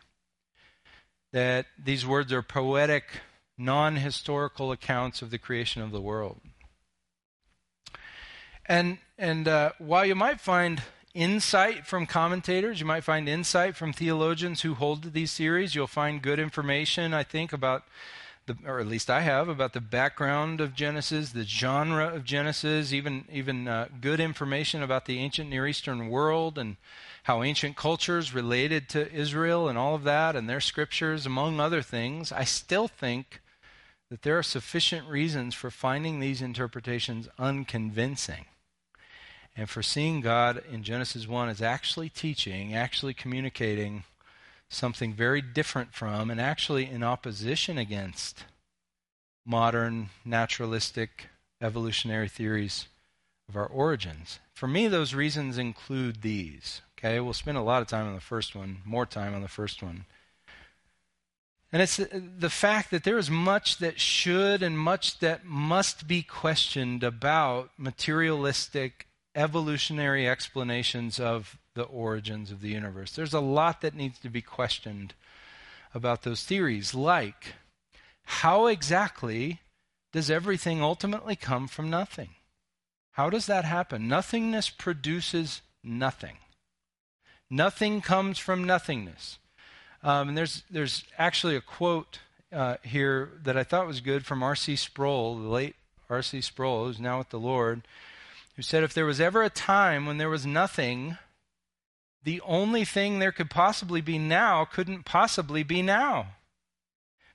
That 1.32 1.64
these 1.82 2.06
words 2.06 2.34
are 2.34 2.42
poetic, 2.42 3.04
non 3.56 3.96
historical 3.96 4.72
accounts 4.72 5.22
of 5.22 5.30
the 5.30 5.38
creation 5.38 5.80
of 5.80 5.90
the 5.90 6.02
world. 6.02 6.42
And, 8.66 8.98
and 9.16 9.48
uh, 9.48 9.72
while 9.78 10.04
you 10.04 10.14
might 10.14 10.38
find 10.38 10.82
insight 11.14 11.86
from 11.86 12.04
commentators, 12.04 12.78
you 12.78 12.84
might 12.84 13.04
find 13.04 13.26
insight 13.26 13.74
from 13.74 13.94
theologians 13.94 14.60
who 14.60 14.74
hold 14.74 15.02
to 15.04 15.10
these 15.10 15.32
theories, 15.32 15.74
you'll 15.74 15.86
find 15.86 16.20
good 16.20 16.38
information, 16.38 17.14
I 17.14 17.22
think, 17.22 17.54
about 17.54 17.84
the, 18.50 18.70
or 18.70 18.80
at 18.80 18.86
least 18.86 19.10
I 19.10 19.20
have, 19.20 19.48
about 19.48 19.72
the 19.72 19.80
background 19.80 20.60
of 20.60 20.74
Genesis, 20.74 21.30
the 21.30 21.44
genre 21.44 22.14
of 22.14 22.24
Genesis, 22.24 22.92
even 22.92 23.24
even 23.32 23.68
uh, 23.68 23.88
good 24.00 24.20
information 24.20 24.82
about 24.82 25.06
the 25.06 25.18
ancient 25.18 25.48
Near 25.48 25.66
Eastern 25.66 26.08
world 26.08 26.58
and 26.58 26.76
how 27.24 27.42
ancient 27.42 27.76
cultures 27.76 28.34
related 28.34 28.88
to 28.90 29.12
Israel 29.12 29.68
and 29.68 29.78
all 29.78 29.94
of 29.94 30.04
that 30.04 30.34
and 30.36 30.48
their 30.48 30.60
scriptures, 30.60 31.26
among 31.26 31.60
other 31.60 31.82
things. 31.82 32.32
I 32.32 32.44
still 32.44 32.88
think 32.88 33.40
that 34.10 34.22
there 34.22 34.38
are 34.38 34.42
sufficient 34.42 35.08
reasons 35.08 35.54
for 35.54 35.70
finding 35.70 36.18
these 36.18 36.42
interpretations 36.42 37.28
unconvincing. 37.38 38.46
And 39.56 39.68
for 39.68 39.82
seeing 39.82 40.20
God 40.20 40.62
in 40.70 40.82
Genesis 40.82 41.28
1 41.28 41.48
as 41.48 41.62
actually 41.62 42.08
teaching, 42.08 42.74
actually 42.74 43.14
communicating 43.14 44.04
something 44.70 45.12
very 45.12 45.42
different 45.42 45.92
from 45.92 46.30
and 46.30 46.40
actually 46.40 46.88
in 46.88 47.02
opposition 47.02 47.76
against 47.76 48.44
modern 49.44 50.08
naturalistic 50.24 51.28
evolutionary 51.60 52.28
theories 52.28 52.86
of 53.48 53.56
our 53.56 53.66
origins. 53.66 54.38
For 54.54 54.68
me, 54.68 54.86
those 54.88 55.12
reasons 55.12 55.58
include 55.58 56.22
these. 56.22 56.82
Okay, 56.96 57.18
we'll 57.18 57.32
spend 57.32 57.58
a 57.58 57.62
lot 57.62 57.82
of 57.82 57.88
time 57.88 58.06
on 58.06 58.14
the 58.14 58.20
first 58.20 58.54
one, 58.54 58.78
more 58.84 59.06
time 59.06 59.34
on 59.34 59.42
the 59.42 59.48
first 59.48 59.82
one. 59.82 60.04
And 61.72 61.82
it's 61.82 61.98
uh, 61.98 62.06
the 62.12 62.50
fact 62.50 62.90
that 62.90 63.04
there 63.04 63.18
is 63.18 63.30
much 63.30 63.78
that 63.78 64.00
should 64.00 64.62
and 64.62 64.78
much 64.78 65.18
that 65.18 65.44
must 65.44 66.06
be 66.06 66.22
questioned 66.22 67.02
about 67.02 67.70
materialistic 67.76 69.06
evolutionary 69.34 70.28
explanations 70.28 71.18
of 71.18 71.56
the 71.74 71.82
origins 71.82 72.50
of 72.50 72.60
the 72.60 72.68
universe. 72.68 73.12
There's 73.12 73.34
a 73.34 73.40
lot 73.40 73.80
that 73.80 73.94
needs 73.94 74.18
to 74.20 74.28
be 74.28 74.42
questioned 74.42 75.14
about 75.94 76.22
those 76.22 76.44
theories, 76.44 76.94
like 76.94 77.54
how 78.24 78.66
exactly 78.66 79.60
does 80.12 80.30
everything 80.30 80.82
ultimately 80.82 81.36
come 81.36 81.68
from 81.68 81.90
nothing? 81.90 82.30
How 83.12 83.28
does 83.30 83.46
that 83.46 83.64
happen? 83.64 84.08
Nothingness 84.08 84.70
produces 84.70 85.62
nothing. 85.82 86.36
Nothing 87.50 88.00
comes 88.00 88.38
from 88.38 88.64
nothingness. 88.64 89.38
Um, 90.02 90.28
and 90.28 90.38
there's 90.38 90.62
there's 90.70 91.04
actually 91.18 91.56
a 91.56 91.60
quote 91.60 92.20
uh, 92.52 92.76
here 92.82 93.30
that 93.42 93.56
I 93.56 93.64
thought 93.64 93.86
was 93.86 94.00
good 94.00 94.24
from 94.24 94.42
R.C. 94.42 94.76
Sproul, 94.76 95.36
the 95.36 95.48
late 95.48 95.76
R.C. 96.08 96.40
Sproul, 96.40 96.86
who's 96.86 97.00
now 97.00 97.18
with 97.18 97.30
the 97.30 97.38
Lord, 97.38 97.82
who 98.56 98.62
said 98.62 98.82
if 98.82 98.94
there 98.94 99.04
was 99.04 99.20
ever 99.20 99.42
a 99.42 99.50
time 99.50 100.06
when 100.06 100.18
there 100.18 100.28
was 100.28 100.46
nothing, 100.46 101.18
the 102.22 102.40
only 102.42 102.84
thing 102.84 103.18
there 103.18 103.32
could 103.32 103.50
possibly 103.50 104.00
be 104.00 104.18
now 104.18 104.64
couldn't 104.64 105.04
possibly 105.04 105.62
be 105.62 105.82
now. 105.82 106.34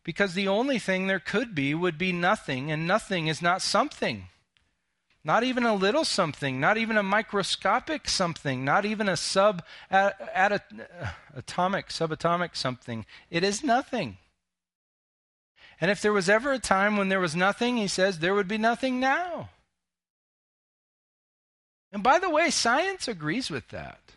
Because 0.03 0.35
the 0.35 0.47
only 0.47 0.77
thing 0.77 1.07
there 1.07 1.19
could 1.19 1.55
be 1.55 1.73
would 1.73 1.97
be 1.97 2.11
nothing, 2.11 2.71
and 2.71 2.87
nothing 2.87 3.27
is 3.27 3.41
not 3.41 3.61
something. 3.61 4.27
Not 5.23 5.43
even 5.43 5.65
a 5.65 5.73
little 5.73 6.05
something, 6.05 6.59
not 6.59 6.77
even 6.77 6.97
a 6.97 7.03
microscopic 7.03 8.07
something, 8.07 8.63
not 8.63 8.85
even 8.85 9.09
a 9.09 9.17
sub 9.17 9.63
uh, 9.89 10.11
atomic, 11.33 11.89
subatomic 11.89 12.55
something. 12.55 13.07
It 13.31 13.43
is 13.43 13.63
nothing. 13.63 14.17
And 15.81 15.89
if 15.89 15.99
there 15.99 16.13
was 16.13 16.29
ever 16.29 16.53
a 16.53 16.59
time 16.59 16.95
when 16.95 17.09
there 17.09 17.19
was 17.19 17.35
nothing, 17.35 17.77
he 17.77 17.87
says, 17.87 18.19
there 18.19 18.35
would 18.35 18.47
be 18.47 18.59
nothing 18.59 18.99
now. 18.99 19.49
And 21.91 22.03
by 22.03 22.19
the 22.19 22.29
way, 22.29 22.51
science 22.51 23.07
agrees 23.07 23.49
with 23.49 23.69
that. 23.69 24.14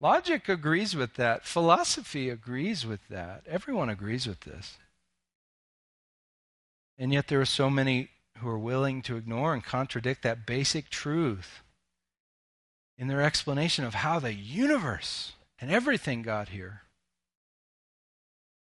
Logic 0.00 0.48
agrees 0.48 0.94
with 0.94 1.14
that. 1.14 1.44
Philosophy 1.44 2.30
agrees 2.30 2.86
with 2.86 3.00
that. 3.08 3.42
Everyone 3.48 3.88
agrees 3.88 4.26
with 4.26 4.40
this. 4.40 4.78
And 6.96 7.12
yet 7.12 7.28
there 7.28 7.40
are 7.40 7.46
so 7.46 7.68
many 7.68 8.10
who 8.38 8.48
are 8.48 8.58
willing 8.58 9.02
to 9.02 9.16
ignore 9.16 9.54
and 9.54 9.64
contradict 9.64 10.22
that 10.22 10.46
basic 10.46 10.90
truth 10.90 11.62
in 12.96 13.08
their 13.08 13.22
explanation 13.22 13.84
of 13.84 13.94
how 13.94 14.18
the 14.18 14.34
universe 14.34 15.32
and 15.60 15.70
everything 15.70 16.22
got 16.22 16.50
here. 16.50 16.82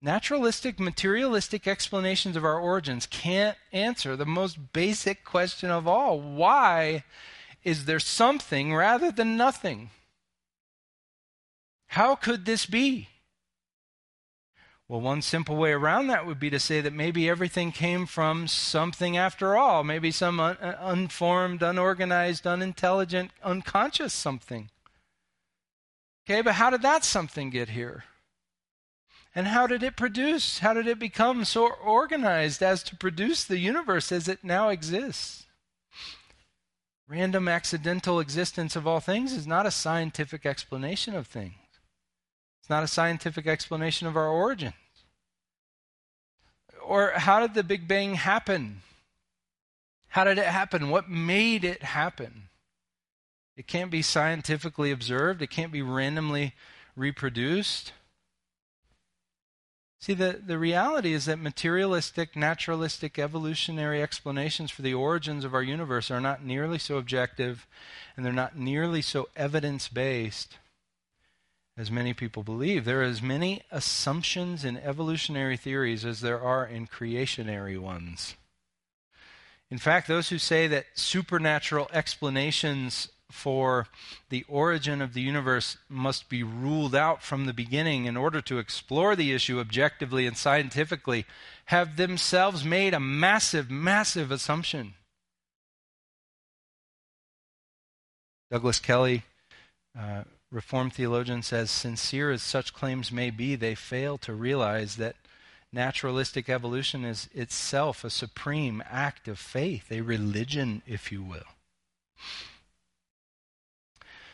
Naturalistic, 0.02 0.80
materialistic 0.80 1.68
explanations 1.68 2.36
of 2.36 2.46
our 2.46 2.60
origins 2.60 3.06
can't 3.06 3.58
answer 3.74 4.16
the 4.16 4.26
most 4.26 4.72
basic 4.72 5.26
question 5.26 5.72
of 5.72 5.88
all 5.88 6.20
why 6.20 7.04
is 7.64 7.86
there 7.86 8.00
something 8.00 8.74
rather 8.74 9.12
than 9.12 9.36
nothing? 9.36 9.90
How 11.88 12.16
could 12.16 12.46
this 12.46 12.66
be? 12.66 13.10
Well, 14.88 15.02
one 15.02 15.22
simple 15.22 15.58
way 15.58 15.72
around 15.72 16.08
that 16.08 16.26
would 16.26 16.40
be 16.40 16.50
to 16.50 16.60
say 16.60 16.80
that 16.80 16.94
maybe 16.94 17.30
everything 17.30 17.74
came 17.74 18.06
from 18.06 18.48
something 18.48 19.18
after 19.18 19.58
all, 19.58 19.84
maybe 19.84 20.12
some 20.12 20.40
un- 20.40 20.58
uh, 20.62 20.78
unformed, 20.80 21.62
unorganized, 21.62 22.48
unintelligent, 22.48 23.32
unconscious 23.44 24.14
something. 24.14 24.70
Okay, 26.26 26.42
but 26.42 26.56
how 26.56 26.70
did 26.70 26.82
that 26.84 27.04
something 27.04 27.50
get 27.50 27.70
here? 27.70 28.06
And 29.36 29.48
how 29.48 29.68
did 29.68 29.84
it 29.84 29.98
produce? 29.98 30.60
How 30.60 30.74
did 30.74 30.88
it 30.88 31.00
become 31.00 31.44
so 31.44 31.70
organized 31.70 32.64
as 32.64 32.82
to 32.84 32.96
produce 32.96 33.44
the 33.44 33.60
universe 33.60 34.12
as 34.12 34.28
it 34.30 34.44
now 34.44 34.70
exists? 34.70 35.48
Random 37.10 37.48
accidental 37.48 38.20
existence 38.20 38.76
of 38.76 38.88
all 38.88 39.00
things 39.00 39.34
is 39.34 39.46
not 39.46 39.66
a 39.66 39.72
scientific 39.72 40.46
explanation 40.46 41.14
of 41.14 41.28
things. 41.28 41.56
It's 42.68 42.70
not 42.70 42.84
a 42.84 42.88
scientific 42.88 43.48
explanation 43.48 44.08
of 44.08 44.18
our 44.18 44.28
origins. 44.28 44.74
Or 46.84 47.12
how 47.16 47.40
did 47.40 47.54
the 47.54 47.64
Big 47.64 47.88
Bang 47.88 48.16
happen? 48.16 48.82
How 50.10 50.26
did 50.26 50.38
it 50.38 50.48
happen? 50.48 50.90
What 50.90 51.10
made 51.10 51.64
it 51.64 51.82
happen? 51.82 52.50
It 53.56 53.68
can't 53.68 53.90
be 53.90 54.02
scientifically 54.02 54.92
observed, 54.92 55.42
it 55.42 55.50
can't 55.50 55.72
be 55.72 55.82
randomly 55.82 56.56
reproduced. 56.98 57.94
See, 60.02 60.14
the, 60.14 60.42
the 60.46 60.60
reality 60.60 61.14
is 61.14 61.24
that 61.24 61.40
materialistic, 61.40 62.36
naturalistic, 62.36 63.18
evolutionary 63.18 64.02
explanations 64.02 64.72
for 64.72 64.82
the 64.82 64.94
origins 64.94 65.46
of 65.46 65.54
our 65.54 65.64
universe 65.64 66.12
are 66.12 66.20
not 66.20 66.44
nearly 66.44 66.80
so 66.80 66.98
objective 66.98 67.66
and 68.18 68.26
they're 68.26 68.34
not 68.34 68.58
nearly 68.58 69.02
so 69.02 69.30
evidence 69.38 69.88
based 69.88 70.58
as 71.78 71.92
many 71.92 72.14
people 72.14 72.44
believe. 72.44 72.86
There 72.86 73.02
are 73.02 73.06
as 73.06 73.22
many 73.22 73.62
assumptions 73.72 74.66
in 74.66 74.78
evolutionary 74.78 75.58
theories 75.58 76.04
as 76.04 76.22
there 76.22 76.42
are 76.42 76.66
in 76.66 76.88
creationary 76.88 77.78
ones. 77.78 78.36
In 79.70 79.78
fact, 79.78 80.08
those 80.08 80.30
who 80.30 80.40
say 80.40 80.68
that 80.68 80.86
supernatural 80.96 81.90
explanations 81.94 83.10
for 83.30 83.88
the 84.30 84.46
origin 84.48 85.02
of 85.02 85.14
the 85.14 85.22
universe 85.22 85.78
must 85.90 86.30
be 86.30 86.42
ruled 86.42 86.96
out 86.96 87.22
from 87.22 87.46
the 87.46 87.54
beginning 87.54 88.06
in 88.06 88.16
order 88.16 88.42
to 88.42 88.58
explore 88.58 89.16
the 89.16 89.34
issue 89.34 89.60
objectively 89.60 90.26
and 90.26 90.38
scientifically 90.38 91.26
have 91.66 91.98
themselves 91.98 92.64
made 92.64 92.94
a 92.94 93.00
massive, 93.00 93.70
massive 93.70 94.32
assumption. 94.32 94.94
Douglas 98.50 98.80
Kelly 98.80 99.24
uh, 100.00 100.24
Reformed 100.52 100.94
theologian 100.94 101.44
says, 101.44 101.70
sincere 101.70 102.32
as 102.32 102.42
such 102.42 102.74
claims 102.74 103.12
may 103.12 103.30
be, 103.30 103.56
they 103.56 103.76
fail 103.76 104.18
to 104.20 104.34
realize 104.34 104.96
that 104.96 105.16
naturalistic 105.74 106.48
evolution 106.48 107.04
is 107.04 107.28
itself 107.34 108.04
a 108.04 108.10
supreme 108.10 108.82
act 108.90 109.28
of 109.28 109.40
faith, 109.40 109.92
a 109.92 110.02
religion, 110.02 110.82
if 110.88 111.12
you 111.12 111.22
will. 111.22 111.44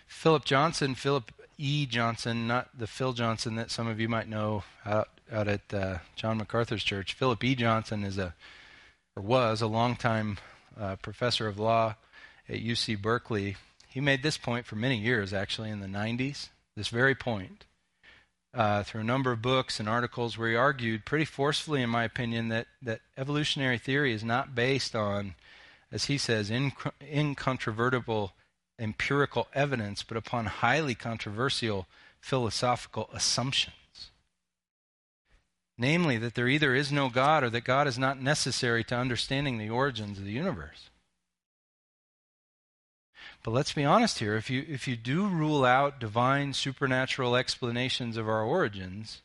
Philip 0.05 0.45
Johnson, 0.45 0.93
Philip 0.93 1.31
E. 1.57 1.85
Johnson, 1.87 2.47
not 2.47 2.69
the 2.77 2.87
Phil 2.87 3.13
Johnson 3.13 3.55
that 3.55 3.71
some 3.71 3.87
of 3.87 3.99
you 3.99 4.07
might 4.07 4.29
know 4.29 4.63
out, 4.85 5.09
out 5.31 5.47
at 5.47 5.73
uh, 5.73 5.97
John 6.15 6.37
MacArthur's 6.37 6.83
church. 6.83 7.13
Philip 7.13 7.43
E. 7.43 7.55
Johnson 7.55 8.03
is 8.03 8.19
a, 8.19 8.35
or 9.15 9.23
was 9.23 9.61
a 9.61 9.67
longtime 9.67 10.37
uh, 10.79 10.95
professor 10.97 11.47
of 11.47 11.59
law 11.59 11.95
at 12.47 12.57
UC 12.57 13.01
Berkeley 13.01 13.57
he 13.93 14.01
made 14.01 14.23
this 14.23 14.39
point 14.39 14.65
for 14.65 14.75
many 14.75 14.97
years, 14.97 15.33
actually, 15.33 15.69
in 15.69 15.79
the 15.79 15.85
90s, 15.85 16.49
this 16.75 16.87
very 16.87 17.13
point, 17.13 17.65
uh, 18.51 18.81
through 18.81 19.01
a 19.01 19.03
number 19.03 19.31
of 19.31 19.43
books 19.43 19.79
and 19.79 19.87
articles 19.87 20.35
where 20.35 20.49
he 20.49 20.55
argued 20.55 21.05
pretty 21.05 21.25
forcefully, 21.25 21.83
in 21.83 21.91
my 21.91 22.03
opinion, 22.03 22.47
that, 22.47 22.65
that 22.81 23.01
evolutionary 23.17 23.77
theory 23.77 24.11
is 24.11 24.23
not 24.23 24.55
based 24.55 24.95
on, 24.95 25.35
as 25.91 26.05
he 26.05 26.17
says, 26.17 26.49
inc- 26.49 26.91
incontrovertible 27.03 28.33
empirical 28.79 29.47
evidence, 29.53 30.01
but 30.01 30.17
upon 30.17 30.47
highly 30.47 30.95
controversial 30.95 31.85
philosophical 32.19 33.11
assumptions. 33.13 33.75
Namely, 35.77 36.17
that 36.17 36.33
there 36.33 36.47
either 36.47 36.73
is 36.73 36.91
no 36.91 37.09
God 37.09 37.43
or 37.43 37.51
that 37.51 37.63
God 37.63 37.87
is 37.87 37.99
not 37.99 38.19
necessary 38.19 38.83
to 38.85 38.95
understanding 38.97 39.59
the 39.59 39.69
origins 39.69 40.17
of 40.17 40.25
the 40.25 40.31
universe. 40.31 40.89
But 43.43 43.51
let's 43.51 43.73
be 43.73 43.83
honest 43.83 44.19
here. 44.19 44.37
If 44.37 44.49
you, 44.49 44.65
if 44.69 44.87
you 44.87 44.95
do 44.95 45.27
rule 45.27 45.65
out 45.65 45.99
divine 45.99 46.53
supernatural 46.53 47.35
explanations 47.35 48.15
of 48.15 48.27
our 48.29 48.41
origins, 48.41 49.21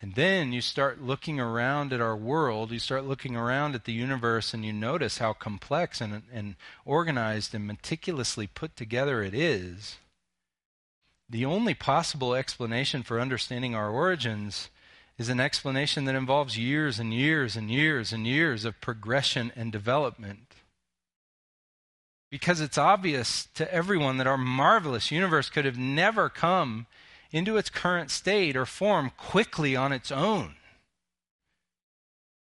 and 0.00 0.14
then 0.14 0.54
you 0.54 0.62
start 0.62 1.02
looking 1.02 1.38
around 1.38 1.92
at 1.92 2.00
our 2.00 2.16
world, 2.16 2.72
you 2.72 2.78
start 2.78 3.04
looking 3.04 3.36
around 3.36 3.74
at 3.74 3.84
the 3.84 3.92
universe, 3.92 4.54
and 4.54 4.64
you 4.64 4.72
notice 4.72 5.18
how 5.18 5.34
complex 5.34 6.00
and, 6.00 6.22
and 6.32 6.56
organized 6.86 7.54
and 7.54 7.66
meticulously 7.66 8.46
put 8.46 8.74
together 8.74 9.22
it 9.22 9.34
is. 9.34 9.98
The 11.28 11.44
only 11.44 11.74
possible 11.74 12.34
explanation 12.34 13.02
for 13.02 13.20
understanding 13.20 13.74
our 13.74 13.90
origins 13.90 14.70
is 15.18 15.28
an 15.28 15.40
explanation 15.40 16.06
that 16.06 16.14
involves 16.14 16.58
years 16.58 16.98
and 16.98 17.12
years 17.12 17.54
and 17.54 17.70
years 17.70 18.14
and 18.14 18.26
years 18.26 18.64
of 18.64 18.80
progression 18.80 19.52
and 19.54 19.70
development 19.70 20.52
because 22.32 22.62
it's 22.62 22.78
obvious 22.78 23.46
to 23.54 23.70
everyone 23.72 24.16
that 24.16 24.26
our 24.26 24.38
marvelous 24.38 25.10
universe 25.10 25.50
could 25.50 25.66
have 25.66 25.76
never 25.76 26.30
come 26.30 26.86
into 27.30 27.58
its 27.58 27.68
current 27.68 28.10
state 28.10 28.56
or 28.56 28.64
form 28.64 29.12
quickly 29.18 29.76
on 29.76 29.92
its 29.92 30.10
own. 30.10 30.54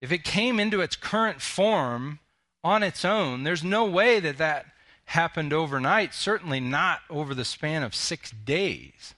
If 0.03 0.11
it 0.11 0.25
came 0.25 0.59
into 0.59 0.81
its 0.81 0.97
current 0.97 1.41
form 1.41 2.19
on 2.65 2.83
its 2.83 3.05
own, 3.05 3.45
there's 3.45 3.63
no 3.63 3.85
way 3.85 4.19
that 4.19 4.39
that 4.39 4.67
happened 5.05 5.53
overnight, 5.53 6.13
certainly 6.13 6.59
not 6.59 6.99
over 7.09 7.33
the 7.33 7.45
span 7.45 7.85
of 7.85 7.95
six 7.95 8.33
days. 8.33 9.15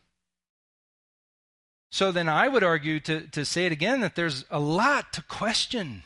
So 1.90 2.12
then 2.12 2.28
I 2.28 2.48
would 2.48 2.62
argue, 2.62 3.00
to, 3.00 3.22
to 3.28 3.46
say 3.46 3.64
it 3.64 3.72
again, 3.72 4.00
that 4.02 4.14
there's 4.14 4.44
a 4.50 4.60
lot 4.60 5.14
to 5.14 5.22
question 5.22 6.02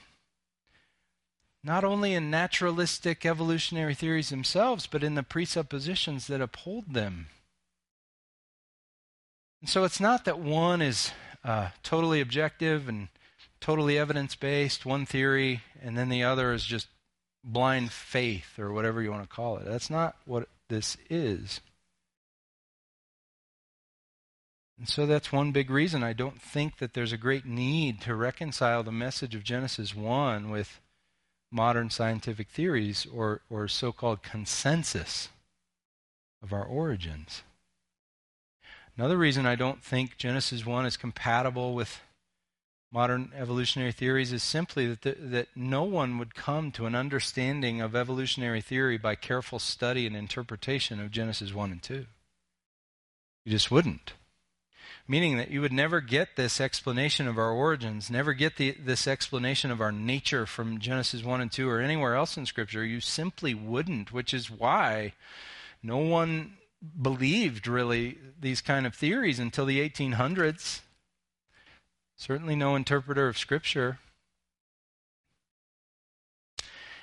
not 1.64 1.82
only 1.82 2.12
in 2.12 2.30
naturalistic 2.30 3.24
evolutionary 3.24 3.94
theories 3.94 4.28
themselves, 4.28 4.86
but 4.86 5.02
in 5.02 5.14
the 5.14 5.22
presuppositions 5.22 6.26
that 6.26 6.42
uphold 6.42 6.92
them. 6.92 7.28
And 9.62 9.70
so 9.70 9.84
it's 9.84 9.98
not 9.98 10.26
that 10.26 10.38
one 10.38 10.82
is 10.82 11.12
uh, 11.42 11.70
totally 11.82 12.20
objective 12.20 12.86
and 12.86 13.08
totally 13.60 13.98
evidence 13.98 14.34
based, 14.34 14.84
one 14.84 15.06
theory, 15.06 15.62
and 15.82 15.96
then 15.96 16.10
the 16.10 16.22
other 16.22 16.52
is 16.52 16.66
just 16.66 16.88
blind 17.42 17.92
faith 17.92 18.58
or 18.58 18.70
whatever 18.70 19.00
you 19.00 19.10
want 19.10 19.22
to 19.22 19.34
call 19.34 19.56
it. 19.56 19.64
That's 19.64 19.88
not 19.88 20.16
what 20.26 20.48
this 20.68 20.98
is. 21.08 21.62
And 24.78 24.86
so 24.86 25.06
that's 25.06 25.32
one 25.32 25.52
big 25.52 25.70
reason 25.70 26.02
I 26.02 26.12
don't 26.12 26.42
think 26.42 26.76
that 26.76 26.92
there's 26.92 27.12
a 27.12 27.16
great 27.16 27.46
need 27.46 28.02
to 28.02 28.14
reconcile 28.14 28.82
the 28.82 28.92
message 28.92 29.34
of 29.34 29.44
Genesis 29.44 29.94
1 29.94 30.50
with 30.50 30.80
modern 31.54 31.88
scientific 31.88 32.48
theories 32.48 33.06
or, 33.14 33.40
or 33.48 33.68
so 33.68 33.92
called 33.92 34.22
consensus 34.22 35.28
of 36.42 36.52
our 36.52 36.64
origins. 36.64 37.42
Another 38.98 39.16
reason 39.16 39.46
I 39.46 39.54
don't 39.54 39.82
think 39.82 40.16
Genesis 40.16 40.66
1 40.66 40.84
is 40.84 40.96
compatible 40.96 41.74
with 41.74 42.00
modern 42.92 43.32
evolutionary 43.36 43.92
theories 43.92 44.32
is 44.32 44.42
simply 44.42 44.86
that, 44.86 45.02
the, 45.02 45.12
that 45.18 45.48
no 45.56 45.82
one 45.84 46.18
would 46.18 46.34
come 46.34 46.70
to 46.72 46.86
an 46.86 46.94
understanding 46.94 47.80
of 47.80 47.96
evolutionary 47.96 48.60
theory 48.60 48.98
by 48.98 49.14
careful 49.14 49.58
study 49.58 50.06
and 50.06 50.16
interpretation 50.16 51.00
of 51.00 51.10
Genesis 51.10 51.52
1 51.52 51.72
and 51.72 51.82
2. 51.82 52.06
You 53.44 53.52
just 53.52 53.70
wouldn't. 53.70 54.12
Meaning 55.06 55.36
that 55.36 55.50
you 55.50 55.60
would 55.60 55.72
never 55.72 56.00
get 56.00 56.36
this 56.36 56.60
explanation 56.60 57.28
of 57.28 57.36
our 57.36 57.50
origins, 57.50 58.10
never 58.10 58.32
get 58.32 58.56
the, 58.56 58.72
this 58.72 59.06
explanation 59.06 59.70
of 59.70 59.82
our 59.82 59.92
nature 59.92 60.46
from 60.46 60.78
Genesis 60.78 61.22
1 61.22 61.42
and 61.42 61.52
2 61.52 61.68
or 61.68 61.80
anywhere 61.80 62.14
else 62.14 62.38
in 62.38 62.46
Scripture. 62.46 62.84
You 62.84 63.00
simply 63.00 63.52
wouldn't, 63.52 64.12
which 64.12 64.32
is 64.32 64.50
why 64.50 65.12
no 65.82 65.98
one 65.98 66.54
believed 67.00 67.66
really 67.66 68.18
these 68.40 68.62
kind 68.62 68.86
of 68.86 68.94
theories 68.94 69.38
until 69.38 69.66
the 69.66 69.86
1800s. 69.86 70.80
Certainly 72.16 72.56
no 72.56 72.74
interpreter 72.74 73.28
of 73.28 73.36
Scripture. 73.36 73.98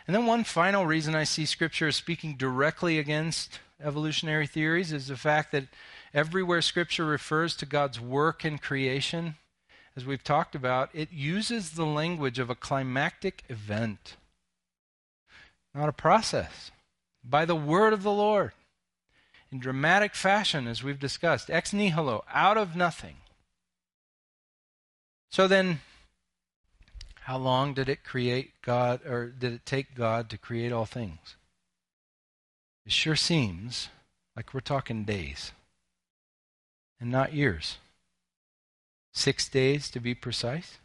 And 0.08 0.16
then, 0.16 0.26
one 0.26 0.44
final 0.44 0.88
reason 0.88 1.14
I 1.14 1.26
see 1.26 1.46
Scripture 1.46 1.92
speaking 1.92 2.36
directly 2.36 2.98
against 2.98 3.60
evolutionary 3.84 4.48
theories 4.48 4.92
is 4.92 5.08
the 5.08 5.16
fact 5.16 5.52
that 5.52 5.66
everywhere 6.14 6.62
Scripture 6.62 7.06
refers 7.06 7.56
to 7.58 7.66
God's 7.66 8.00
work 8.00 8.44
in 8.46 8.58
creation, 8.58 9.36
as 9.96 10.06
we've 10.06 10.24
talked 10.24 10.56
about, 10.56 10.90
it 10.94 11.12
uses 11.12 11.72
the 11.72 11.86
language 11.86 12.40
of 12.40 12.50
a 12.50 12.56
climactic 12.56 13.44
event, 13.50 14.16
not 15.76 15.90
a 15.90 15.94
process. 15.94 16.72
By 17.24 17.46
the 17.46 17.56
word 17.56 17.94
of 17.94 18.04
the 18.04 18.12
Lord, 18.12 18.52
in 19.52 19.60
dramatic 19.60 20.16
fashion, 20.16 20.66
as 20.66 20.84
we've 20.84 21.00
discussed, 21.00 21.50
ex 21.50 21.74
nihilo, 21.74 22.24
out 22.34 22.58
of 22.58 22.76
nothing. 22.76 23.18
So 25.30 25.48
then, 25.48 25.82
how 27.22 27.38
long 27.38 27.74
did 27.74 27.88
it 27.88 28.04
create 28.04 28.54
God, 28.62 29.02
or 29.06 29.28
did 29.28 29.54
it 29.54 29.66
take 29.66 29.94
God 29.94 30.30
to 30.30 30.38
create 30.38 30.72
all 30.72 30.86
things? 30.86 31.36
It 32.86 32.92
sure 32.92 33.16
seems 33.16 33.90
like 34.36 34.54
we're 34.54 34.62
talking 34.62 35.04
days 35.04 35.52
and 37.02 37.12
not 37.12 37.34
years. 37.34 37.80
Six 39.12 39.50
days 39.50 39.90
to 39.90 40.00
be 40.00 40.14
precise. 40.14 40.78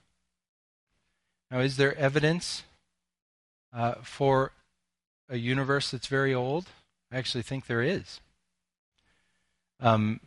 Now, 1.51 1.61
is 1.61 1.77
there 1.77 1.97
evidence 1.97 2.65
uh, 3.73 3.97
for 4.03 4.51
a 5.29 5.37
universe 5.37 5.91
that's 5.91 6.09
very 6.09 6.35
old? 6.35 6.67
I 7.13 7.19
actually 7.19 7.43
think 7.43 7.67
there 7.67 7.83
is. 7.83 8.21
Um, 9.79 10.21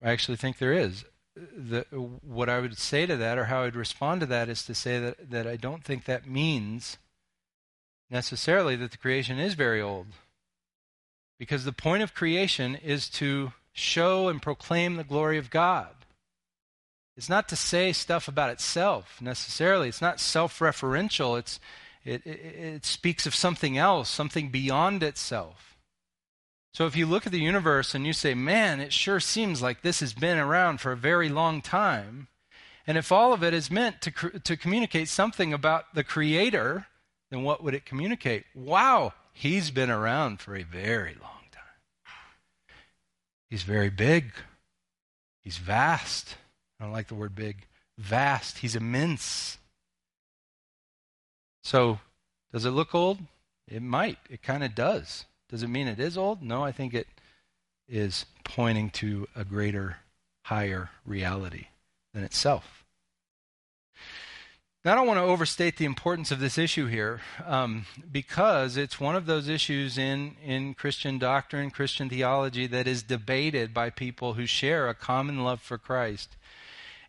I 0.00 0.10
actually 0.10 0.36
think 0.36 0.58
there 0.58 0.72
is 0.72 1.04
the, 1.34 1.86
what 1.90 2.48
I 2.48 2.60
would 2.60 2.76
say 2.76 3.06
to 3.06 3.16
that, 3.16 3.38
or 3.38 3.46
how 3.46 3.62
I'd 3.62 3.74
respond 3.74 4.20
to 4.20 4.26
that, 4.26 4.48
is 4.48 4.62
to 4.64 4.74
say 4.74 5.00
that, 5.00 5.30
that 5.30 5.46
I 5.46 5.56
don't 5.56 5.82
think 5.82 6.04
that 6.04 6.28
means 6.28 6.98
necessarily 8.10 8.76
that 8.76 8.90
the 8.90 8.98
creation 8.98 9.38
is 9.38 9.54
very 9.54 9.80
old. 9.80 10.08
Because 11.38 11.64
the 11.64 11.72
point 11.72 12.02
of 12.02 12.14
creation 12.14 12.76
is 12.76 13.08
to 13.10 13.52
show 13.72 14.28
and 14.28 14.42
proclaim 14.42 14.96
the 14.96 15.04
glory 15.04 15.38
of 15.38 15.50
God. 15.50 15.88
It's 17.16 17.28
not 17.28 17.48
to 17.50 17.56
say 17.56 17.92
stuff 17.92 18.28
about 18.28 18.50
itself 18.50 19.20
necessarily. 19.20 19.88
It's 19.88 20.00
not 20.00 20.20
self 20.20 20.58
referential. 20.60 21.38
It's, 21.38 21.60
it, 22.04 22.26
it, 22.26 22.30
it 22.30 22.84
speaks 22.84 23.26
of 23.26 23.34
something 23.34 23.76
else, 23.76 24.08
something 24.08 24.48
beyond 24.48 25.02
itself. 25.02 25.76
So 26.74 26.86
if 26.86 26.96
you 26.96 27.04
look 27.04 27.26
at 27.26 27.32
the 27.32 27.40
universe 27.40 27.94
and 27.94 28.06
you 28.06 28.14
say, 28.14 28.32
man, 28.32 28.80
it 28.80 28.92
sure 28.94 29.20
seems 29.20 29.60
like 29.60 29.82
this 29.82 30.00
has 30.00 30.14
been 30.14 30.38
around 30.38 30.80
for 30.80 30.92
a 30.92 30.96
very 30.96 31.28
long 31.28 31.60
time, 31.60 32.28
and 32.86 32.96
if 32.96 33.12
all 33.12 33.34
of 33.34 33.42
it 33.44 33.52
is 33.52 33.70
meant 33.70 34.00
to, 34.00 34.10
to 34.40 34.56
communicate 34.56 35.08
something 35.08 35.52
about 35.52 35.94
the 35.94 36.02
Creator, 36.02 36.86
then 37.30 37.42
what 37.42 37.62
would 37.62 37.74
it 37.74 37.84
communicate? 37.84 38.46
Wow, 38.54 39.12
He's 39.32 39.70
been 39.70 39.90
around 39.90 40.40
for 40.40 40.56
a 40.56 40.62
very 40.62 41.14
long 41.14 41.30
time. 41.30 41.41
He's 43.52 43.64
very 43.64 43.90
big. 43.90 44.32
He's 45.42 45.58
vast. 45.58 46.36
I 46.80 46.84
don't 46.84 46.92
like 46.94 47.08
the 47.08 47.14
word 47.14 47.34
big. 47.34 47.66
Vast. 47.98 48.56
He's 48.56 48.74
immense. 48.74 49.58
So, 51.62 51.98
does 52.50 52.64
it 52.64 52.70
look 52.70 52.94
old? 52.94 53.18
It 53.68 53.82
might. 53.82 54.16
It 54.30 54.42
kind 54.42 54.64
of 54.64 54.74
does. 54.74 55.26
Does 55.50 55.62
it 55.62 55.68
mean 55.68 55.86
it 55.86 56.00
is 56.00 56.16
old? 56.16 56.40
No, 56.40 56.64
I 56.64 56.72
think 56.72 56.94
it 56.94 57.08
is 57.86 58.24
pointing 58.42 58.88
to 58.92 59.28
a 59.36 59.44
greater, 59.44 59.98
higher 60.44 60.88
reality 61.04 61.66
than 62.14 62.24
itself. 62.24 62.86
Now, 64.84 64.92
I 64.92 64.94
don't 64.96 65.06
want 65.06 65.18
to 65.18 65.22
overstate 65.22 65.76
the 65.76 65.84
importance 65.84 66.32
of 66.32 66.40
this 66.40 66.58
issue 66.58 66.88
here 66.88 67.20
um, 67.46 67.86
because 68.10 68.76
it's 68.76 68.98
one 68.98 69.14
of 69.14 69.26
those 69.26 69.48
issues 69.48 69.96
in, 69.96 70.34
in 70.44 70.74
Christian 70.74 71.20
doctrine, 71.20 71.70
Christian 71.70 72.08
theology, 72.08 72.66
that 72.66 72.88
is 72.88 73.04
debated 73.04 73.72
by 73.72 73.90
people 73.90 74.34
who 74.34 74.44
share 74.44 74.88
a 74.88 74.94
common 74.94 75.44
love 75.44 75.60
for 75.60 75.78
Christ 75.78 76.34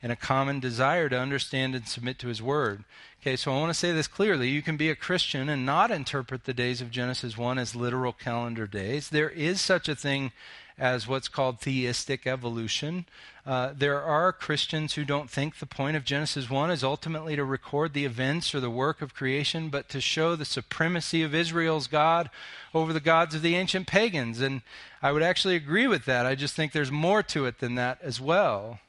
and 0.04 0.12
a 0.12 0.16
common 0.16 0.60
desire 0.60 1.10
to 1.10 1.18
understand 1.18 1.74
and 1.74 1.88
submit 1.88 2.20
to 2.20 2.28
His 2.28 2.44
Word. 2.44 2.84
Okay, 3.24 3.36
so 3.36 3.52
I 3.52 3.60
want 3.60 3.72
to 3.72 3.80
say 3.80 3.92
this 3.92 4.08
clearly. 4.08 4.50
You 4.50 4.62
can 4.62 4.78
be 4.78 4.92
a 4.92 4.96
Christian 4.96 5.50
and 5.50 5.66
not 5.66 5.90
interpret 5.90 6.44
the 6.44 6.54
days 6.54 6.80
of 6.80 6.92
Genesis 6.92 7.40
1 7.40 7.58
as 7.58 7.76
literal 7.76 8.14
calendar 8.14 8.68
days. 8.68 9.10
There 9.10 9.32
is 9.32 9.60
such 9.60 9.90
a 9.90 9.96
thing 9.96 10.32
as 10.78 11.08
what's 11.08 11.28
called 11.28 11.60
theistic 11.60 12.28
evolution. 12.28 13.06
Uh, 13.46 13.74
there 13.76 14.02
are 14.02 14.32
Christians 14.32 14.94
who 14.94 15.04
don't 15.04 15.30
think 15.30 15.60
the 15.60 15.66
point 15.66 15.98
of 15.98 16.06
Genesis 16.06 16.50
1 16.50 16.72
is 16.72 16.82
ultimately 16.82 17.36
to 17.36 17.44
record 17.44 17.94
the 17.94 18.06
events 18.06 18.56
or 18.56 18.62
the 18.62 18.70
work 18.70 19.02
of 19.02 19.14
creation, 19.14 19.68
but 19.68 19.90
to 19.90 20.00
show 20.00 20.36
the 20.36 20.46
supremacy 20.46 21.24
of 21.24 21.36
Israel's 21.36 21.88
God 21.88 22.30
over 22.74 22.94
the 22.94 23.02
gods 23.02 23.36
of 23.36 23.42
the 23.42 23.56
ancient 23.56 23.86
pagans. 23.86 24.40
And 24.40 24.62
I 25.02 25.12
would 25.12 25.24
actually 25.24 25.58
agree 25.58 25.88
with 25.88 26.06
that. 26.06 26.26
I 26.26 26.36
just 26.36 26.56
think 26.56 26.72
there's 26.72 26.92
more 26.92 27.22
to 27.24 27.46
it 27.46 27.60
than 27.60 27.76
that 27.76 28.00
as 28.02 28.22
well. 28.22 28.80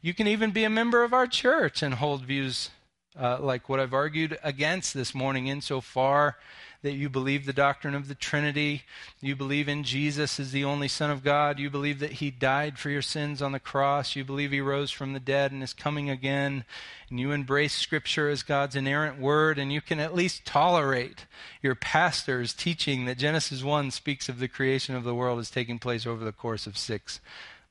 You 0.00 0.14
can 0.14 0.28
even 0.28 0.52
be 0.52 0.62
a 0.62 0.70
member 0.70 1.02
of 1.02 1.12
our 1.12 1.26
church 1.26 1.82
and 1.82 1.94
hold 1.94 2.24
views 2.24 2.70
uh, 3.18 3.38
like 3.40 3.68
what 3.68 3.80
I've 3.80 3.92
argued 3.92 4.38
against 4.44 4.94
this 4.94 5.14
morning, 5.14 5.48
insofar 5.48 6.36
that 6.82 6.92
you 6.94 7.08
believe 7.08 7.46
the 7.46 7.52
doctrine 7.52 7.94
of 7.94 8.08
the 8.08 8.14
Trinity, 8.14 8.82
you 9.20 9.36
believe 9.36 9.68
in 9.68 9.84
Jesus 9.84 10.40
as 10.40 10.50
the 10.50 10.64
only 10.64 10.88
Son 10.88 11.10
of 11.10 11.22
God, 11.22 11.60
you 11.60 11.70
believe 11.70 12.00
that 12.00 12.14
He 12.14 12.30
died 12.30 12.78
for 12.78 12.90
your 12.90 13.02
sins 13.02 13.40
on 13.40 13.52
the 13.52 13.60
cross, 13.60 14.16
you 14.16 14.24
believe 14.24 14.50
He 14.50 14.60
rose 14.60 14.90
from 14.90 15.12
the 15.12 15.20
dead 15.20 15.52
and 15.52 15.62
is 15.62 15.72
coming 15.72 16.10
again, 16.10 16.64
and 17.08 17.20
you 17.20 17.30
embrace 17.30 17.74
Scripture 17.74 18.28
as 18.28 18.42
God's 18.42 18.74
inerrant 18.74 19.20
word, 19.20 19.58
and 19.58 19.72
you 19.72 19.80
can 19.80 20.00
at 20.00 20.14
least 20.14 20.44
tolerate 20.44 21.26
your 21.62 21.76
pastor's 21.76 22.52
teaching 22.52 23.04
that 23.04 23.18
Genesis 23.18 23.62
1 23.62 23.92
speaks 23.92 24.28
of 24.28 24.40
the 24.40 24.48
creation 24.48 24.96
of 24.96 25.04
the 25.04 25.14
world 25.14 25.38
as 25.38 25.50
taking 25.50 25.78
place 25.78 26.04
over 26.04 26.24
the 26.24 26.32
course 26.32 26.66
of 26.66 26.76
six 26.76 27.20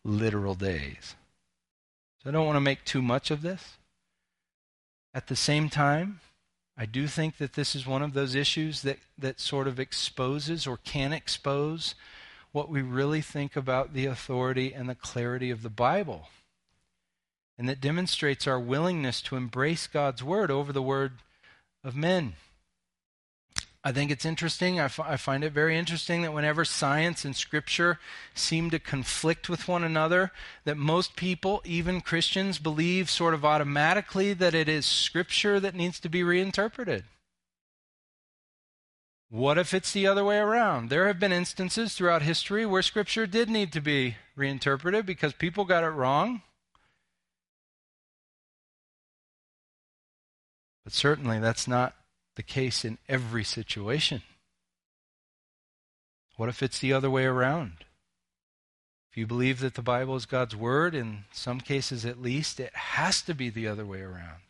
literal 0.06 0.56
days. 0.56 1.16
So 2.24 2.30
I 2.30 2.32
don't 2.32 2.46
want 2.46 2.56
to 2.56 2.62
make 2.62 2.86
too 2.86 3.02
much 3.02 3.30
of 3.30 3.42
this. 3.42 3.78
At 5.14 5.28
the 5.28 5.36
same 5.36 5.68
time, 5.68 6.22
I 6.78 6.86
do 6.86 7.08
think 7.08 7.38
that 7.38 7.54
this 7.54 7.76
is 7.76 7.86
one 7.86 8.02
of 8.02 8.14
those 8.14 8.36
issues 8.36 8.82
that, 8.82 9.00
that 9.18 9.40
sort 9.40 9.68
of 9.68 9.80
exposes 9.80 10.66
or 10.66 10.78
can 10.78 11.14
expose 11.14 11.96
what 12.52 12.70
we 12.70 12.82
really 12.82 13.22
think 13.22 13.56
about 13.56 13.94
the 13.94 14.06
authority 14.06 14.74
and 14.74 14.90
the 14.90 14.96
clarity 14.96 15.52
of 15.52 15.62
the 15.62 15.70
Bible. 15.70 16.30
And 17.58 17.70
that 17.70 17.82
demonstrates 17.82 18.48
our 18.48 18.60
willingness 18.60 19.22
to 19.24 19.36
embrace 19.36 19.88
God's 19.88 20.24
word 20.24 20.50
over 20.50 20.74
the 20.74 20.82
word 20.82 21.20
of 21.84 21.96
men. 21.96 22.34
I 23.84 23.92
think 23.92 24.12
it's 24.12 24.26
interesting. 24.26 24.80
I, 24.80 24.86
f- 24.86 25.00
I 25.00 25.18
find 25.18 25.44
it 25.44 25.54
very 25.54 25.76
interesting 25.76 26.22
that 26.22 26.34
whenever 26.34 26.64
science 26.64 27.26
and 27.26 27.36
scripture 27.36 28.00
seem 28.36 28.70
to 28.70 28.78
conflict 28.78 29.50
with 29.50 29.68
one 29.68 29.84
another, 29.84 30.32
that 30.66 30.78
most 30.78 31.16
people, 31.16 31.64
even 31.66 32.00
Christians, 32.02 32.60
believe 32.60 33.10
sort 33.10 33.34
of 33.34 33.44
automatically 33.44 34.34
that 34.34 34.54
it 34.54 34.70
is 34.70 34.86
scripture 34.86 35.60
that 35.60 35.74
needs 35.74 36.00
to 36.00 36.10
be 36.10 36.22
reinterpreted. 36.22 37.06
What 39.32 39.58
if 39.58 39.74
it's 39.74 39.92
the 39.92 40.06
other 40.06 40.26
way 40.26 40.38
around? 40.38 40.90
There 40.90 41.08
have 41.08 41.20
been 41.20 41.32
instances 41.32 41.96
throughout 41.96 42.22
history 42.22 42.66
where 42.68 42.84
scripture 42.84 43.26
did 43.26 43.50
need 43.50 43.72
to 43.72 43.82
be 43.82 44.18
reinterpreted 44.36 45.08
because 45.08 45.34
people 45.34 45.66
got 45.66 45.84
it 45.84 45.88
wrong. 45.88 46.44
But 50.84 50.94
certainly 50.94 51.40
that's 51.40 51.68
not 51.68 51.96
the 52.36 52.44
case 52.44 52.86
in 52.86 52.98
every 53.10 53.44
situation. 53.44 54.22
What 56.38 56.50
if 56.50 56.64
it's 56.64 56.80
the 56.80 56.94
other 56.94 57.10
way 57.10 57.26
around? 57.26 57.86
If 59.12 59.18
you 59.18 59.28
believe 59.28 59.60
that 59.60 59.74
the 59.76 59.82
Bible 59.82 60.16
is 60.16 60.26
God's 60.26 60.56
Word, 60.56 60.96
in 60.96 61.26
some 61.34 61.60
cases 61.60 62.06
at 62.06 62.22
least, 62.22 62.60
it 62.60 62.74
has 62.74 63.22
to 63.24 63.34
be 63.34 63.50
the 63.50 63.68
other 63.68 63.86
way 63.86 64.02
around. 64.02 64.42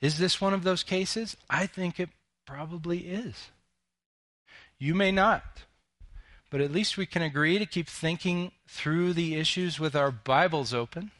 Is 0.00 0.18
this 0.18 0.40
one 0.40 0.54
of 0.54 0.64
those 0.64 0.82
cases? 0.82 1.36
I 1.50 1.66
think 1.66 2.00
it 2.00 2.08
probably 2.46 3.00
is. 3.00 3.50
You 4.78 4.94
may 4.94 5.12
not. 5.12 5.64
But 6.50 6.60
at 6.60 6.72
least 6.72 6.96
we 6.96 7.06
can 7.06 7.22
agree 7.22 7.58
to 7.58 7.66
keep 7.66 7.88
thinking 7.88 8.52
through 8.68 9.12
the 9.12 9.34
issues 9.34 9.80
with 9.80 9.96
our 9.96 10.10
Bibles 10.10 10.72
open. 10.72 11.10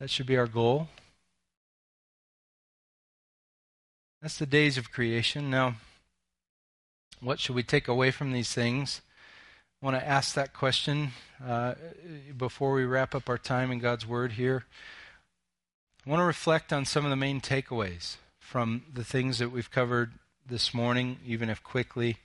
That 0.00 0.10
should 0.10 0.26
be 0.26 0.36
our 0.36 0.46
goal. 0.46 0.88
That's 4.26 4.38
the 4.38 4.44
days 4.44 4.76
of 4.76 4.90
creation. 4.90 5.50
Now, 5.50 5.76
what 7.20 7.38
should 7.38 7.54
we 7.54 7.62
take 7.62 7.86
away 7.86 8.10
from 8.10 8.32
these 8.32 8.52
things? 8.52 9.00
I 9.80 9.86
want 9.86 9.96
to 10.00 10.04
ask 10.04 10.34
that 10.34 10.52
question 10.52 11.12
uh, 11.40 11.74
before 12.36 12.72
we 12.72 12.84
wrap 12.84 13.14
up 13.14 13.28
our 13.28 13.38
time 13.38 13.70
in 13.70 13.78
God's 13.78 14.04
Word 14.04 14.32
here. 14.32 14.64
I 16.04 16.10
want 16.10 16.18
to 16.18 16.24
reflect 16.24 16.72
on 16.72 16.84
some 16.84 17.04
of 17.04 17.10
the 17.10 17.14
main 17.14 17.40
takeaways 17.40 18.16
from 18.40 18.82
the 18.92 19.04
things 19.04 19.38
that 19.38 19.52
we've 19.52 19.70
covered 19.70 20.10
this 20.44 20.74
morning, 20.74 21.20
even 21.24 21.48
if 21.48 21.62
quickly. 21.62 22.16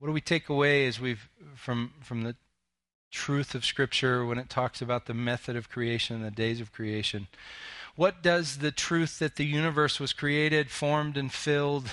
What 0.00 0.08
do 0.08 0.12
we 0.12 0.20
take 0.20 0.48
away 0.48 0.88
as 0.88 0.98
we've 0.98 1.28
from 1.54 1.92
from 2.02 2.24
the 2.24 2.34
truth 3.12 3.54
of 3.54 3.64
Scripture 3.64 4.26
when 4.26 4.38
it 4.38 4.50
talks 4.50 4.82
about 4.82 5.06
the 5.06 5.14
method 5.14 5.54
of 5.54 5.70
creation, 5.70 6.22
the 6.22 6.32
days 6.32 6.60
of 6.60 6.72
creation? 6.72 7.28
What 7.98 8.22
does 8.22 8.58
the 8.58 8.70
truth 8.70 9.18
that 9.18 9.34
the 9.34 9.44
universe 9.44 9.98
was 9.98 10.12
created, 10.12 10.70
formed, 10.70 11.16
and 11.16 11.32
filled 11.32 11.90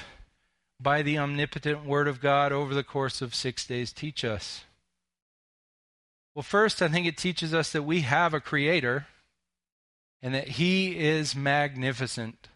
by 0.79 1.01
the 1.01 1.17
omnipotent 1.17 1.83
Word 1.83 2.07
of 2.07 2.21
God 2.21 2.51
over 2.51 2.75
the 2.75 2.83
course 2.83 3.23
of 3.23 3.33
six 3.33 3.65
days 3.65 3.91
teach 3.91 4.23
us? 4.23 4.65
Well, 6.35 6.43
first, 6.43 6.83
I 6.83 6.89
think 6.89 7.07
it 7.07 7.17
teaches 7.17 7.55
us 7.55 7.71
that 7.71 7.81
we 7.81 8.01
have 8.01 8.35
a 8.35 8.39
Creator 8.39 9.07
and 10.21 10.35
that 10.35 10.47
He 10.49 10.95
is 10.95 11.35
magnificent. 11.35 12.49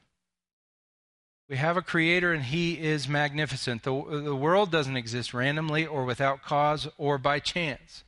We 1.50 1.58
have 1.58 1.76
a 1.76 1.82
creator 1.82 2.32
and 2.32 2.44
he 2.44 2.74
is 2.74 3.10
magnificent. 3.10 3.82
The, 3.82 4.22
the 4.26 4.36
world 4.36 4.70
doesn't 4.70 4.96
exist 4.96 5.34
randomly 5.34 5.88
or 5.88 6.06
without 6.06 6.44
cause 6.44 6.88
or 7.00 7.18
by 7.18 7.40
chance. 7.40 8.04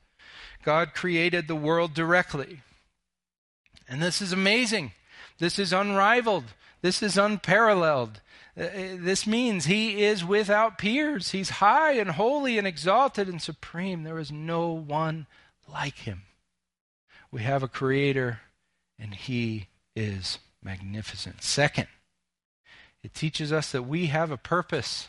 God 0.64 0.94
created 0.94 1.48
the 1.48 1.56
world 1.56 1.96
directly. 1.96 2.60
And 3.90 4.04
this 4.04 4.22
is 4.22 4.32
amazing. 4.32 4.92
This 5.42 5.58
is 5.58 5.74
unrivaled. 5.74 6.54
This 6.84 7.02
is 7.02 7.18
unparalleled. 7.18 8.22
Uh, 8.56 8.62
uh, 8.62 8.70
this 9.00 9.26
means 9.26 9.66
he 9.66 10.04
is 10.04 10.24
without 10.24 10.78
peers. 10.78 11.32
He's 11.32 11.50
high 11.50 11.94
and 11.94 12.12
holy 12.12 12.60
and 12.60 12.68
exalted 12.68 13.28
and 13.28 13.42
supreme. 13.42 14.04
There 14.04 14.20
is 14.20 14.32
no 14.32 14.70
one 14.70 15.26
like 15.68 15.98
him. 15.98 16.22
We 17.32 17.42
have 17.42 17.64
a 17.64 17.68
creator 17.68 18.42
and 19.00 19.16
he 19.16 19.66
is 19.96 20.38
magnificent. 20.64 21.42
Second, 21.42 21.88
it 23.02 23.16
teaches 23.16 23.52
us 23.52 23.72
that 23.72 23.84
we 23.84 24.08
have 24.08 24.30
a 24.30 24.38
purpose 24.38 25.08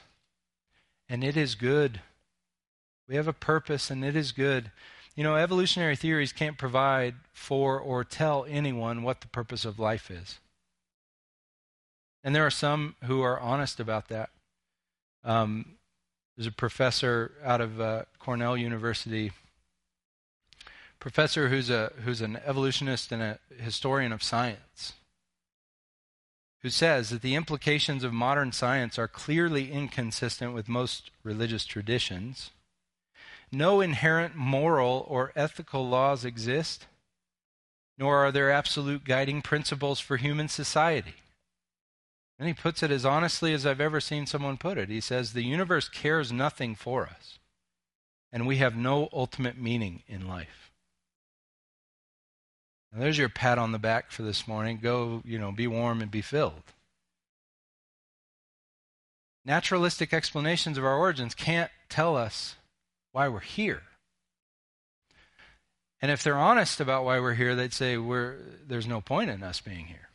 and 1.10 1.22
it 1.22 1.36
is 1.36 1.54
good. 1.54 2.00
We 3.06 3.16
have 3.16 3.28
a 3.28 3.34
purpose 3.34 3.90
and 3.90 4.02
it 4.02 4.16
is 4.16 4.32
good. 4.32 4.70
You 5.14 5.24
know, 5.24 5.36
evolutionary 5.36 5.96
theories 5.96 6.32
can't 6.32 6.56
provide 6.56 7.14
for 7.32 7.78
or 7.78 8.02
tell 8.04 8.46
anyone 8.48 9.02
what 9.02 9.20
the 9.20 9.28
purpose 9.28 9.64
of 9.64 9.78
life 9.78 10.10
is. 10.10 10.38
And 12.24 12.34
there 12.34 12.46
are 12.46 12.50
some 12.50 12.96
who 13.04 13.20
are 13.20 13.38
honest 13.38 13.80
about 13.80 14.08
that. 14.08 14.30
Um, 15.24 15.76
there's 16.36 16.46
a 16.46 16.52
professor 16.52 17.32
out 17.44 17.60
of 17.60 17.80
uh, 17.80 18.04
Cornell 18.18 18.56
University, 18.56 19.32
professor 20.98 21.48
who's 21.48 21.68
a 21.68 21.92
who's 22.04 22.20
an 22.20 22.38
evolutionist 22.46 23.12
and 23.12 23.22
a 23.22 23.38
historian 23.58 24.12
of 24.12 24.22
science 24.22 24.94
who 26.62 26.70
says 26.70 27.10
that 27.10 27.22
the 27.22 27.34
implications 27.34 28.04
of 28.04 28.12
modern 28.12 28.52
science 28.52 28.98
are 28.98 29.08
clearly 29.08 29.72
inconsistent 29.72 30.54
with 30.54 30.68
most 30.68 31.10
religious 31.24 31.64
traditions. 31.64 32.50
No 33.52 33.82
inherent 33.82 34.34
moral 34.34 35.04
or 35.08 35.30
ethical 35.36 35.86
laws 35.86 36.24
exist, 36.24 36.86
nor 37.98 38.16
are 38.16 38.32
there 38.32 38.50
absolute 38.50 39.04
guiding 39.04 39.42
principles 39.42 40.00
for 40.00 40.16
human 40.16 40.48
society. 40.48 41.16
And 42.38 42.48
he 42.48 42.54
puts 42.54 42.82
it 42.82 42.90
as 42.90 43.04
honestly 43.04 43.52
as 43.52 43.66
I've 43.66 43.80
ever 43.80 44.00
seen 44.00 44.26
someone 44.26 44.56
put 44.56 44.78
it. 44.78 44.88
He 44.88 45.02
says, 45.02 45.32
The 45.32 45.44
universe 45.44 45.88
cares 45.88 46.32
nothing 46.32 46.74
for 46.74 47.06
us, 47.06 47.38
and 48.32 48.46
we 48.46 48.56
have 48.56 48.74
no 48.74 49.10
ultimate 49.12 49.58
meaning 49.58 50.02
in 50.08 50.26
life. 50.26 50.72
Now, 52.90 53.00
there's 53.00 53.18
your 53.18 53.28
pat 53.28 53.58
on 53.58 53.72
the 53.72 53.78
back 53.78 54.10
for 54.10 54.22
this 54.22 54.48
morning. 54.48 54.78
Go, 54.82 55.22
you 55.24 55.38
know, 55.38 55.52
be 55.52 55.66
warm 55.66 56.00
and 56.00 56.10
be 56.10 56.22
filled. 56.22 56.62
Naturalistic 59.44 60.12
explanations 60.12 60.78
of 60.78 60.84
our 60.84 60.96
origins 60.96 61.34
can't 61.34 61.70
tell 61.88 62.16
us 62.16 62.56
why 63.12 63.28
we're 63.28 63.40
here. 63.40 63.82
And 66.00 66.10
if 66.10 66.24
they're 66.24 66.36
honest 66.36 66.80
about 66.80 67.04
why 67.04 67.20
we're 67.20 67.34
here, 67.34 67.54
they'd 67.54 67.72
say 67.72 67.96
there's 68.66 68.88
no 68.88 69.00
point 69.00 69.30
in 69.30 69.42
us 69.42 69.60
being 69.60 69.86
here. 69.86 70.08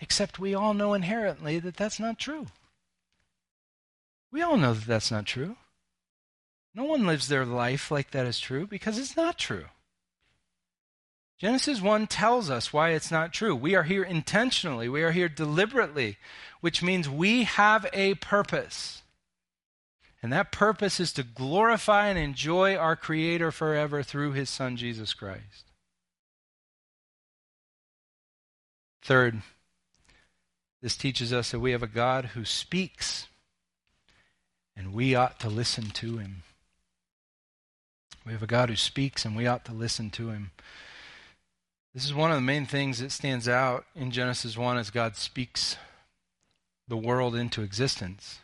Except 0.00 0.38
we 0.38 0.54
all 0.54 0.72
know 0.72 0.94
inherently 0.94 1.58
that 1.58 1.76
that's 1.76 2.00
not 2.00 2.18
true. 2.18 2.46
We 4.32 4.42
all 4.42 4.56
know 4.56 4.72
that 4.72 4.86
that's 4.86 5.10
not 5.10 5.26
true. 5.26 5.56
No 6.74 6.84
one 6.84 7.06
lives 7.06 7.28
their 7.28 7.44
life 7.44 7.90
like 7.90 8.10
that 8.10 8.26
is 8.26 8.38
true 8.38 8.66
because 8.66 8.98
it's 8.98 9.16
not 9.16 9.38
true. 9.38 9.66
Genesis 11.38 11.82
1 11.82 12.06
tells 12.06 12.48
us 12.48 12.72
why 12.72 12.90
it's 12.90 13.10
not 13.10 13.32
true. 13.32 13.54
We 13.54 13.74
are 13.74 13.82
here 13.82 14.02
intentionally, 14.02 14.88
we 14.88 15.02
are 15.02 15.12
here 15.12 15.28
deliberately, 15.28 16.16
which 16.60 16.82
means 16.82 17.08
we 17.08 17.44
have 17.44 17.86
a 17.92 18.14
purpose. 18.14 19.02
And 20.22 20.32
that 20.32 20.50
purpose 20.52 20.98
is 20.98 21.12
to 21.12 21.22
glorify 21.22 22.08
and 22.08 22.18
enjoy 22.18 22.74
our 22.74 22.96
Creator 22.96 23.52
forever 23.52 24.02
through 24.02 24.32
His 24.32 24.50
Son, 24.50 24.76
Jesus 24.76 25.14
Christ. 25.14 25.66
Third, 29.02 29.42
this 30.82 30.96
teaches 30.96 31.32
us 31.32 31.50
that 31.50 31.60
we 31.60 31.72
have 31.72 31.82
a 31.82 31.86
God 31.86 32.26
who 32.26 32.44
speaks, 32.44 33.28
and 34.76 34.92
we 34.92 35.14
ought 35.14 35.38
to 35.40 35.48
listen 35.48 35.90
to 35.90 36.18
Him. 36.18 36.42
We 38.24 38.32
have 38.32 38.42
a 38.42 38.48
God 38.48 38.68
who 38.68 38.76
speaks, 38.76 39.24
and 39.24 39.36
we 39.36 39.46
ought 39.46 39.64
to 39.66 39.72
listen 39.72 40.10
to 40.10 40.30
Him. 40.30 40.50
This 41.94 42.04
is 42.04 42.12
one 42.12 42.30
of 42.30 42.36
the 42.36 42.42
main 42.42 42.66
things 42.66 42.98
that 42.98 43.12
stands 43.12 43.48
out 43.48 43.86
in 43.94 44.10
Genesis 44.10 44.56
1 44.56 44.76
as 44.76 44.90
God 44.90 45.16
speaks 45.16 45.76
the 46.88 46.96
world 46.96 47.36
into 47.36 47.62
existence. 47.62 48.40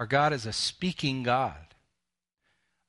Our 0.00 0.06
God 0.06 0.32
is 0.32 0.46
a 0.46 0.52
speaking 0.54 1.22
God. 1.22 1.74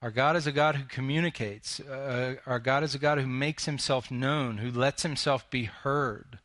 Our 0.01 0.12
God 0.12 0.38
is 0.38 0.47
a 0.47 0.51
God 0.53 0.78
who 0.78 0.86
communicates. 0.86 1.82
Uh, 1.82 2.36
our 2.45 2.57
God 2.57 2.84
is 2.84 2.95
a 2.95 2.99
God 2.99 3.20
who 3.20 3.28
makes 3.28 3.66
himself 3.66 4.09
known, 4.09 4.59
who 4.59 4.72
lets 4.72 5.03
himself 5.03 5.47
be 5.49 5.66
heard. 5.66 6.39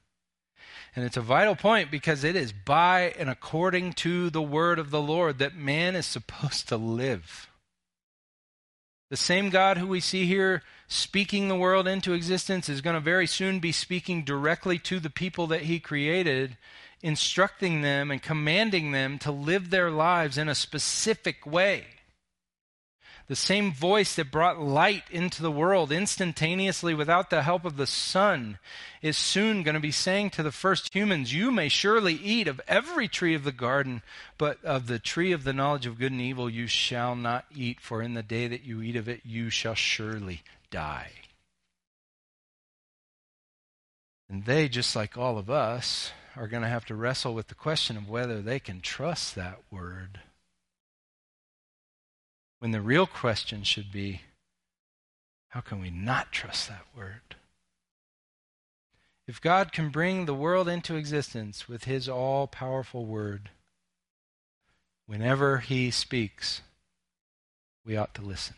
And 0.97 1.05
it's 1.05 1.17
a 1.17 1.23
vital 1.23 1.55
point 1.55 1.93
because 1.93 2.25
it 2.25 2.35
is 2.35 2.53
by 2.53 3.14
and 3.17 3.31
according 3.31 3.93
to 3.93 4.29
the 4.29 4.43
word 4.43 4.81
of 4.81 4.91
the 4.91 5.01
Lord 5.01 5.39
that 5.39 5.55
man 5.55 5.95
is 5.95 6.05
supposed 6.05 6.67
to 6.69 6.77
live. 6.77 7.49
The 9.09 9.17
same 9.17 9.51
God 9.51 9.79
who 9.79 9.87
we 9.87 10.01
see 10.01 10.27
here 10.27 10.64
speaking 10.89 11.47
the 11.47 11.55
world 11.55 11.87
into 11.87 12.12
existence 12.12 12.69
is 12.69 12.81
going 12.81 12.95
to 12.95 13.01
very 13.01 13.29
soon 13.29 13.61
be 13.61 13.71
speaking 13.71 14.25
directly 14.25 14.81
to 14.81 14.99
the 14.99 15.11
people 15.11 15.47
that 15.47 15.62
he 15.62 15.79
created, 15.79 16.57
instructing 17.03 17.83
them 17.83 18.11
and 18.11 18.23
commanding 18.23 18.93
them 18.93 19.19
to 19.21 19.31
live 19.31 19.71
their 19.71 19.91
lives 19.91 20.39
in 20.39 20.49
a 20.49 20.55
specific 20.55 21.47
way. 21.47 21.85
The 23.29 23.37
same 23.37 23.73
voice 23.73 24.15
that 24.15 24.31
brought 24.31 24.61
light 24.61 25.03
into 25.11 25.43
the 25.43 25.51
world 25.51 25.91
instantaneously 25.91 26.95
without 26.95 27.29
the 27.29 27.43
help 27.43 27.65
of 27.65 27.77
the 27.77 27.87
sun 27.87 28.59
is 29.03 29.17
soon 29.17 29.65
going 29.65 29.75
to 29.75 29.81
be 29.81 29.91
saying 29.91 30.31
to 30.31 30.45
the 30.45 30.53
first 30.53 30.95
humans, 30.95 31.35
You 31.35 31.51
may 31.51 31.69
surely 31.69 32.15
eat 32.15 32.47
of 32.47 32.61
every 32.69 33.09
tree 33.09 33.35
of 33.35 33.43
the 33.43 33.51
garden, 33.51 34.03
but 34.39 34.65
of 34.65 34.87
the 34.87 35.01
tree 35.01 35.33
of 35.33 35.43
the 35.43 35.53
knowledge 35.53 35.87
of 35.87 35.99
good 35.99 36.13
and 36.13 36.21
evil 36.21 36.49
you 36.49 36.69
shall 36.69 37.17
not 37.17 37.47
eat, 37.53 37.81
for 37.81 38.01
in 38.01 38.15
the 38.15 38.23
day 38.23 38.47
that 38.47 38.65
you 38.65 38.81
eat 38.81 38.95
of 38.95 39.09
it 39.09 39.23
you 39.25 39.51
shall 39.51 39.75
surely 39.75 40.43
die. 40.71 41.11
And 44.29 44.45
they, 44.45 44.69
just 44.69 44.95
like 44.95 45.17
all 45.17 45.37
of 45.37 45.51
us, 45.51 46.13
are 46.37 46.47
going 46.47 46.62
to 46.62 46.68
have 46.68 46.84
to 46.87 46.95
wrestle 46.95 47.34
with 47.34 47.49
the 47.49 47.55
question 47.55 47.97
of 47.97 48.09
whether 48.09 48.43
they 48.43 48.61
can 48.61 48.80
trust 48.80 49.34
that 49.34 49.59
word. 49.70 50.20
When 52.59 52.70
the 52.70 52.80
real 52.80 53.07
question 53.07 53.62
should 53.62 53.91
be 53.91 54.22
how 55.49 55.61
can 55.62 55.80
we 55.80 55.89
not 55.89 56.32
trust 56.32 56.68
that 56.68 56.84
word? 56.95 57.37
If 59.26 59.41
God 59.41 59.72
can 59.72 59.89
bring 59.89 60.26
the 60.26 60.34
world 60.34 60.68
into 60.68 60.97
existence 60.97 61.66
with 61.66 61.84
his 61.84 62.09
all 62.09 62.47
powerful 62.47 63.07
word, 63.07 63.51
whenever 65.07 65.59
he 65.59 65.91
speaks, 65.91 66.61
we 67.87 67.97
ought 67.97 68.14
to 68.14 68.22
listen. 68.22 68.57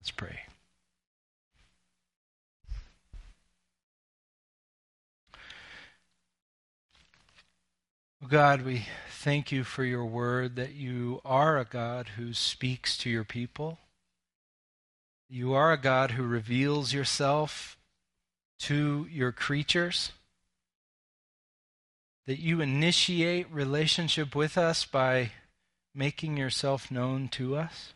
Let's 0.00 0.10
pray. 0.10 0.47
God, 8.26 8.62
we 8.62 8.84
thank 9.10 9.52
you 9.52 9.62
for 9.62 9.84
your 9.84 10.04
word 10.04 10.56
that 10.56 10.74
you 10.74 11.20
are 11.24 11.56
a 11.56 11.64
God 11.64 12.08
who 12.16 12.34
speaks 12.34 12.98
to 12.98 13.08
your 13.08 13.22
people. 13.22 13.78
You 15.30 15.54
are 15.54 15.72
a 15.72 15.80
God 15.80 16.10
who 16.12 16.24
reveals 16.24 16.92
yourself 16.92 17.78
to 18.60 19.06
your 19.10 19.30
creatures. 19.30 20.10
That 22.26 22.40
you 22.40 22.60
initiate 22.60 23.50
relationship 23.52 24.34
with 24.34 24.58
us 24.58 24.84
by 24.84 25.30
making 25.94 26.36
yourself 26.36 26.90
known 26.90 27.28
to 27.28 27.56
us. 27.56 27.94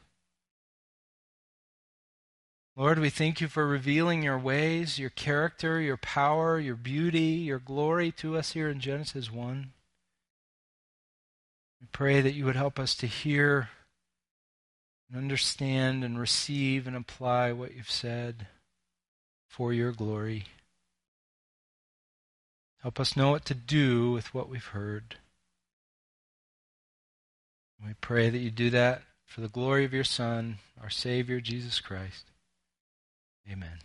Lord, 2.77 3.01
we 3.01 3.11
thank 3.11 3.41
you 3.41 3.49
for 3.49 3.67
revealing 3.67 4.23
your 4.23 4.39
ways, 4.39 5.01
your 5.01 5.11
character, 5.11 5.81
your 5.81 5.99
power, 5.99 6.61
your 6.61 6.77
beauty, 6.77 7.19
your 7.19 7.59
glory 7.59 8.13
to 8.13 8.37
us 8.39 8.53
here 8.53 8.71
in 8.71 8.81
Genesis 8.81 9.31
1. 9.31 9.73
We 11.83 11.89
pray 11.91 12.21
that 12.21 12.35
you 12.35 12.45
would 12.45 12.55
help 12.55 12.79
us 12.79 12.95
to 12.95 13.09
hear 13.09 13.69
and 15.09 15.19
understand 15.19 16.05
and 16.05 16.17
receive 16.17 16.87
and 16.87 16.95
apply 16.95 17.51
what 17.51 17.75
you've 17.75 17.91
said 17.91 18.47
for 19.49 19.73
your 19.73 19.91
glory. 19.91 20.45
Help 22.83 23.01
us 23.01 23.17
know 23.17 23.33
what 23.33 23.45
to 23.47 23.55
do 23.55 24.13
with 24.13 24.33
what 24.33 24.49
we've 24.49 24.65
heard. 24.65 25.17
We 27.85 27.95
pray 28.01 28.31
that 28.31 28.39
you 28.39 28.53
do 28.53 28.71
that 28.71 29.03
for 29.27 29.41
the 29.41 29.49
glory 29.49 29.85
of 29.85 29.93
your 29.93 30.05
Son, 30.05 30.59
our 30.81 30.91
Savior, 30.91 31.41
Jesus 31.41 31.81
Christ. 31.81 32.27
Amen. 33.51 33.81